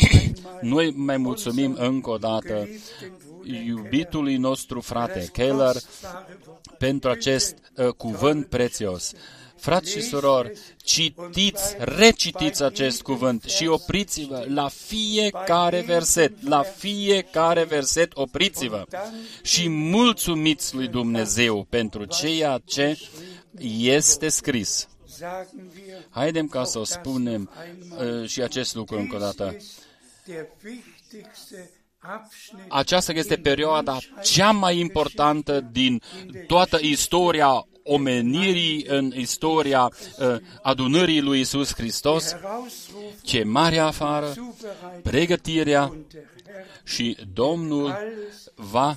Noi 0.60 0.92
mai 0.96 1.16
mulțumim 1.16 1.76
încă 1.78 2.10
o 2.10 2.16
dată 2.16 2.68
iubitului 3.66 4.36
nostru 4.36 4.80
frate 4.80 5.28
Keller 5.32 5.76
pentru 6.78 7.10
acest 7.10 7.56
uh, 7.76 7.88
cuvânt 7.88 8.46
prețios. 8.46 9.12
Frați 9.58 9.90
și 9.90 10.00
surori, 10.00 10.52
citiți, 10.84 11.76
recitiți 11.78 12.62
acest 12.62 13.02
cuvânt 13.02 13.42
și 13.42 13.66
opriți-vă 13.66 14.44
la 14.48 14.68
fiecare 14.68 15.80
verset, 15.80 16.48
la 16.48 16.62
fiecare 16.62 17.64
verset 17.64 18.10
opriți-vă 18.14 18.84
și 19.42 19.68
mulțumiți 19.68 20.74
lui 20.74 20.88
Dumnezeu 20.88 21.66
pentru 21.68 22.04
ceea 22.04 22.60
ce 22.64 22.98
este 23.78 24.28
scris. 24.28 24.88
sagen 25.06 25.70
wir, 25.74 26.06
Haidem 26.10 26.48
ca 26.48 26.64
să 26.64 26.78
o 26.78 26.84
spunem 26.84 27.50
uh, 27.98 28.28
și 28.28 28.42
acest 28.42 28.74
lucru 28.74 28.98
încă 28.98 29.16
o 29.16 29.18
dată. 29.18 29.56
der 30.26 30.46
wichtigste 30.64 31.70
Abschnitt 32.00 32.64
Aceasta 32.68 33.12
este 33.12 33.36
perioada 33.36 33.98
cea 34.22 34.50
mai 34.50 34.78
importantă 34.78 35.60
din 35.60 36.02
toată 36.46 36.78
istoria 36.80 37.66
omenirii, 37.88 38.84
în 38.88 39.12
istoria 39.16 39.92
uh, 40.18 40.36
adunării 40.62 41.20
lui 41.20 41.40
Isus 41.40 41.74
Hristos, 41.74 42.34
Herausruf, 42.34 43.22
ce 43.22 43.44
mare 43.44 43.78
afară, 43.78 44.26
Zubereitung 44.26 45.02
pregătirea 45.02 45.82
und 45.82 46.04
der 46.12 46.22
Herr 46.46 46.66
și 46.84 47.16
Domnul 47.32 47.96
va 48.54 48.96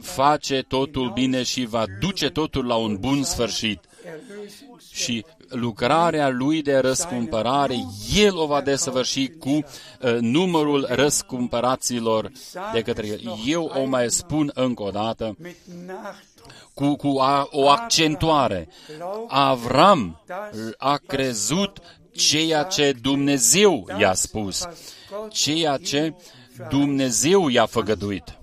face 0.00 0.64
totul 0.68 1.10
bine 1.14 1.42
și 1.42 1.64
va 1.64 1.84
duce 2.00 2.30
totul 2.30 2.66
la 2.66 2.74
un 2.74 2.96
bun 2.96 3.22
sfârșit. 3.22 3.80
Erlösungs 4.04 4.70
Și 4.92 5.24
lucrarea 5.48 6.28
lui 6.28 6.62
de 6.62 6.76
răscumpărare, 6.76 7.86
El 8.16 8.36
o 8.36 8.46
va 8.46 8.60
desăvârși 8.60 9.28
cu 9.28 9.48
uh, 9.48 9.62
numărul 10.20 10.86
răscumpăraților 10.88 12.32
de 12.72 12.82
către 12.82 13.06
El. 13.06 13.20
Eu 13.46 13.72
o 13.74 13.84
mai 13.84 14.10
spun 14.10 14.50
încă 14.54 14.82
o 14.82 14.90
dată, 14.90 15.36
mit 15.38 15.56
Nachdruck. 15.86 16.29
Cu, 16.74 16.96
cu 16.96 17.18
a, 17.18 17.48
o 17.50 17.68
accentuare. 17.68 18.68
Avram 19.28 20.20
a 20.76 20.96
crezut 21.06 21.78
ceea 22.12 22.62
ce 22.62 22.92
Dumnezeu 23.02 23.86
i-a 23.98 24.14
spus, 24.14 24.68
ceea 25.28 25.76
ce 25.76 26.14
Dumnezeu 26.68 27.48
i-a 27.48 27.66
făgăduit. 27.66 28.34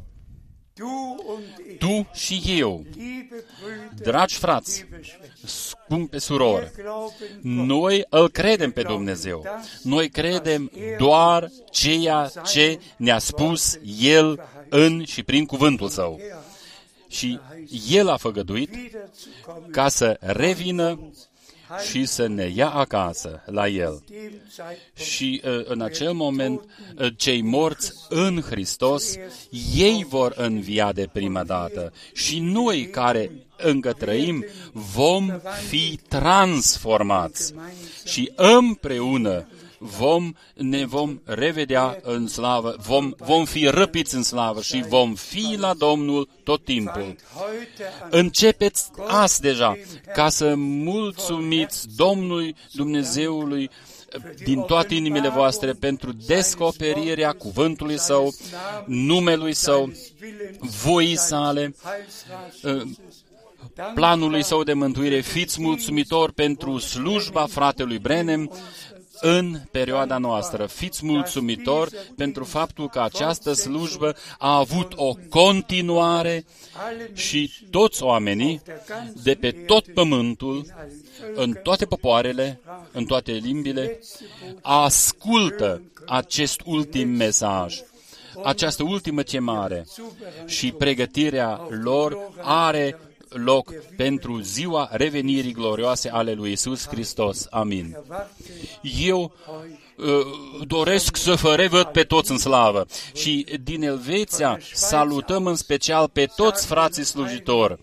Du 0.78 1.16
und 1.28 1.44
tu 1.78 2.08
și 2.14 2.44
eu, 2.46 2.86
liebe 2.96 3.44
Brüder, 3.62 4.04
dragi 4.04 4.36
frați, 4.36 4.86
liebe 4.90 5.04
Schwestern, 5.04 5.48
scumpe 5.48 6.18
surori, 6.18 6.72
wir 6.76 6.84
glauben 6.84 7.66
noi 7.66 8.06
îl 8.10 8.30
credem 8.30 8.72
pe 8.72 8.82
Dumnezeu. 8.82 9.46
Noi 9.84 10.10
credem 10.10 10.72
doar 10.98 11.50
ceea 11.72 12.32
ce 12.46 12.80
ne-a 12.98 13.20
spus 13.20 13.80
El 14.00 14.44
în 14.70 15.04
și 15.04 15.24
prin 15.24 15.46
cuvântul 15.46 15.90
Său. 15.90 16.20
Și 17.08 17.40
El 17.90 18.08
a 18.10 18.18
făgăduit 18.18 18.70
wieder 18.70 19.10
zu 19.16 19.30
kommen, 19.46 19.72
ca 19.72 19.90
să 19.90 20.18
revină 20.20 21.00
și 21.90 22.06
să 22.06 22.28
ne 22.28 22.52
ia 22.56 22.70
acasă 22.70 23.44
la 23.46 23.68
El. 23.68 24.04
dem 24.10 24.18
Zeitpunkt 24.56 25.12
Și 25.12 25.42
uh, 25.46 25.66
în 25.66 25.82
acel 25.82 26.14
moment, 26.14 26.62
uh, 26.98 27.08
cei 27.16 27.42
morți 27.42 27.94
în 28.10 28.42
Hristos, 28.42 29.16
ei 29.76 30.06
vor 30.10 30.34
învia 30.36 30.92
de 30.92 31.10
prima 31.12 31.44
dată. 31.44 31.94
Și 32.14 32.40
noi 32.40 32.88
care 32.90 33.32
încă 33.58 33.94
trăim, 33.94 34.46
vom 34.72 35.40
fi 35.68 36.00
transformați. 36.08 37.54
Și 38.06 38.32
împreună 38.36 39.48
vom, 39.80 40.34
ne 40.54 40.86
vom 40.86 41.22
revedea 41.24 42.00
în 42.02 42.28
slavă, 42.28 42.76
vom, 42.80 43.14
vom 43.18 43.46
fi 43.46 43.66
răpiți 43.66 44.16
în 44.16 44.24
slavă 44.24 44.62
și 44.62 44.86
vom 44.90 45.14
fi 45.16 45.56
la 45.60 45.74
Domnul 45.74 46.30
tot 46.44 46.64
timpul. 46.64 47.16
heute 47.36 47.84
an 48.02 48.10
Începeți 48.12 48.90
azi 49.08 49.42
deja 49.42 49.78
ca 50.14 50.30
să 50.30 50.56
mulțumiți 50.56 51.88
Domnului 51.96 52.56
Dumnezeului 52.72 53.70
din 54.44 54.62
toate 54.62 54.96
inimile 54.96 55.30
voastre 55.30 55.72
pentru 55.72 56.12
descoperirea 56.12 57.32
cuvântului 57.32 58.00
Său, 58.00 58.34
numelui 58.86 59.54
Său, 59.54 59.92
voii 60.84 61.18
sale, 61.18 61.76
planului 63.94 64.44
Său 64.44 64.64
de 64.64 64.74
mântuire. 64.74 65.20
Fiți 65.20 65.62
mulțumitori 65.62 66.34
pentru 66.34 66.78
slujba 66.78 67.46
fratelui 67.46 68.00
Brenem 68.00 68.52
în 69.22 69.60
perioada 69.72 70.18
noastră. 70.18 70.66
Fiți 70.66 71.06
mulțumitori 71.06 71.92
pentru 72.16 72.44
faptul 72.44 72.90
că 72.90 73.00
această 73.00 73.54
slujbă 73.54 74.16
a 74.38 74.58
avut 74.58 74.94
o 74.96 75.14
continuare 75.30 76.46
și 77.14 77.52
toți 77.70 78.04
oamenii 78.04 78.62
de 79.24 79.34
pe 79.34 79.52
tot 79.52 79.94
pământul, 79.94 80.66
în 81.36 81.58
toate 81.64 81.86
popoarele, 81.86 82.62
în 82.92 83.06
toate 83.06 83.32
limbile, 83.32 84.00
ascultă 84.62 85.82
acest 86.06 86.62
ultim 86.66 87.10
mesaj, 87.10 87.82
această 88.44 88.84
ultimă 88.84 89.22
chemare 89.22 89.86
și 90.46 90.72
pregătirea 90.72 91.68
lor 91.70 92.32
are 92.42 93.00
loc 93.30 93.74
pentru 93.98 94.40
ziua 94.40 94.90
revenirii 94.92 95.52
glorioase 95.52 96.10
ale 96.10 96.34
lui 96.34 96.52
Isus 96.52 96.88
Hristos. 96.88 97.48
Amin. 97.50 97.98
Eu 99.00 99.32
uh, 99.96 100.06
doresc 100.68 101.16
să 101.16 101.34
vă 101.34 101.56
revăd 101.56 101.86
pe 101.86 102.04
toți 102.04 102.32
în 102.32 102.38
slavă 102.38 102.86
și 103.14 103.46
din 103.64 103.84
Elveția 103.84 104.60
salutăm 104.74 105.46
în 105.46 105.56
special 105.56 106.08
pe 106.08 106.26
toți 106.36 106.66
frații 106.66 107.04
slujitori. 107.04 107.78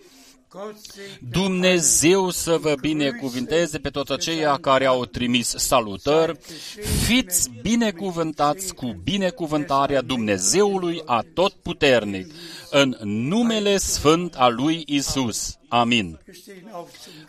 Dumnezeu 1.31 2.31
să 2.31 2.57
vă 2.57 2.75
binecuvinteze 2.81 3.79
pe 3.79 3.91
toți 3.91 4.13
aceia 4.13 4.57
care 4.57 4.85
au 4.85 5.05
trimis 5.05 5.49
salutări. 5.57 6.39
Fiți 7.05 7.51
binecuvântați 7.63 8.75
cu 8.75 8.87
binecuvântarea 9.03 10.01
Dumnezeului 10.01 11.03
Atotputernic, 11.05 12.35
în 12.71 12.97
numele 13.03 13.77
sfânt 13.77 14.35
al 14.35 14.55
lui 14.55 14.83
Isus. 14.87 15.59
Amin. 15.69 16.21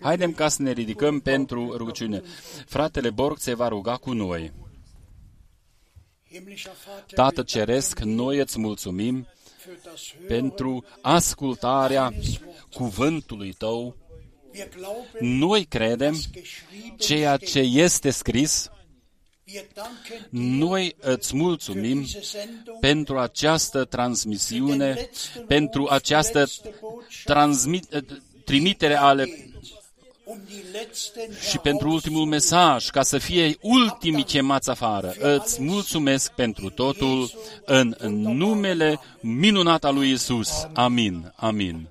Haidem 0.01 0.31
ca 0.31 0.47
să 0.47 0.61
ne 0.61 0.71
ridicăm 0.71 1.19
pentru 1.19 1.73
rugăciune. 1.77 2.21
Fratele 2.65 3.09
Borg 3.09 3.37
se 3.37 3.55
va 3.55 3.67
ruga 3.67 3.95
cu 3.95 4.11
noi. 4.13 4.51
Himmlischer 6.31 6.73
Vater, 6.85 7.15
Tată 7.15 7.43
Ceresc, 7.43 7.99
noi 7.99 8.37
îți 8.37 8.59
mulțumim 8.59 9.15
für 9.17 9.23
das 9.23 9.33
Hören. 9.33 9.44
Pentru 10.27 10.85
ascultarea 11.01 12.13
cuvântului 12.73 13.53
Tău. 13.53 13.95
Wir 14.53 14.69
glauben, 14.69 15.37
Noi 15.37 15.65
credem 15.65 16.13
geschrieben 16.31 16.97
ceea 16.97 17.37
ce 17.37 17.59
este 17.59 18.09
scris. 18.09 18.69
Wir 19.43 19.65
danken 19.73 20.27
Noi 20.57 20.95
îți 20.99 21.35
mulțumim 21.35 22.01
diese 22.01 22.21
Sendung, 22.21 22.79
pentru 22.79 23.19
această 23.19 23.83
transmisiune, 23.85 25.09
pentru 25.47 25.87
această 25.87 26.45
transmi- 27.25 28.05
trimitere 28.45 28.95
ale 28.95 29.23
um 29.23 29.29
die 29.29 29.35
letzten 29.35 29.54
și 31.49 31.57
pentru 31.57 31.89
ultimul 31.89 32.25
mesaj, 32.25 32.89
ca 32.89 33.01
să 33.01 33.17
fie 33.17 33.57
ultimii 33.61 34.23
chemați 34.23 34.69
afară. 34.69 35.13
Îți 35.19 35.61
mulțumesc 35.61 36.31
pentru 36.31 36.69
totul 36.69 37.31
în 37.65 37.95
numele 38.37 38.99
minunat 39.19 39.83
al 39.83 39.93
lui 39.93 40.11
Isus. 40.11 40.67
Amin. 40.73 41.33
Amin. 41.35 41.87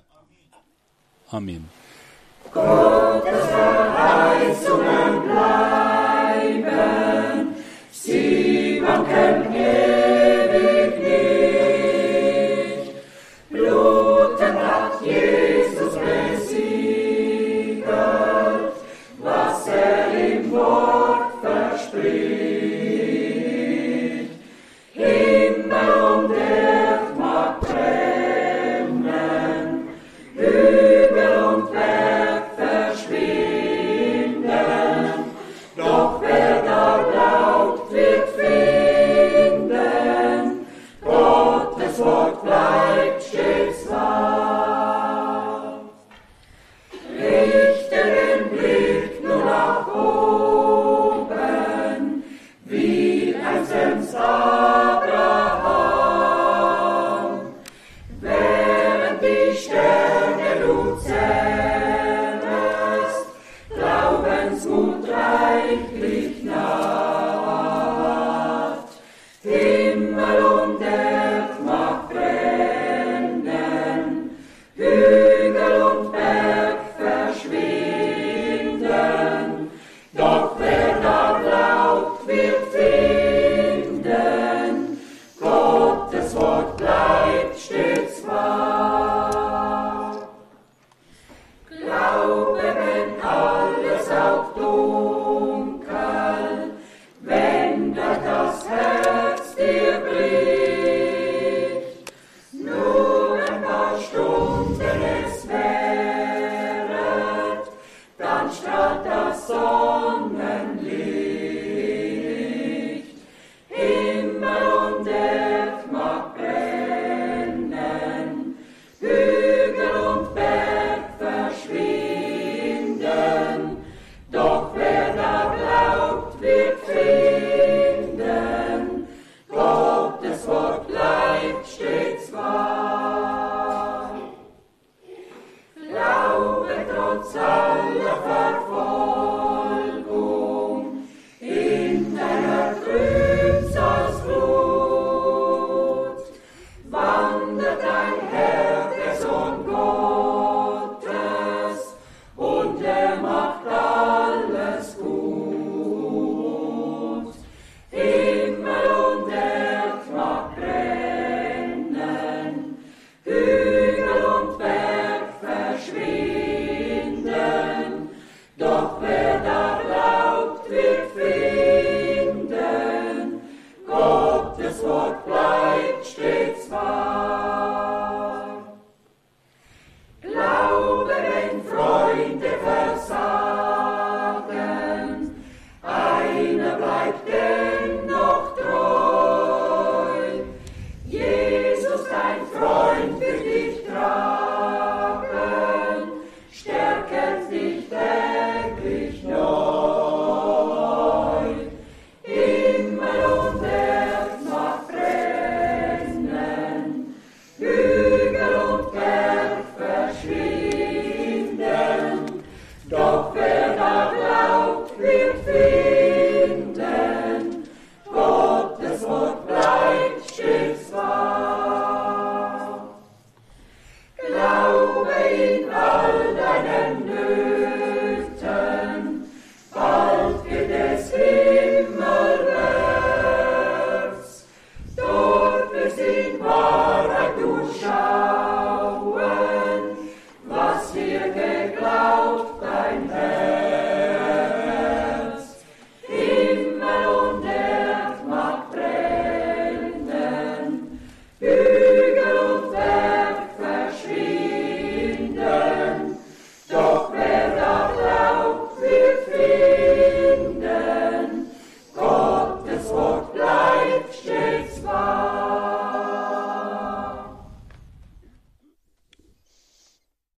Amin. 1.29 1.61
Sie 2.53 3.84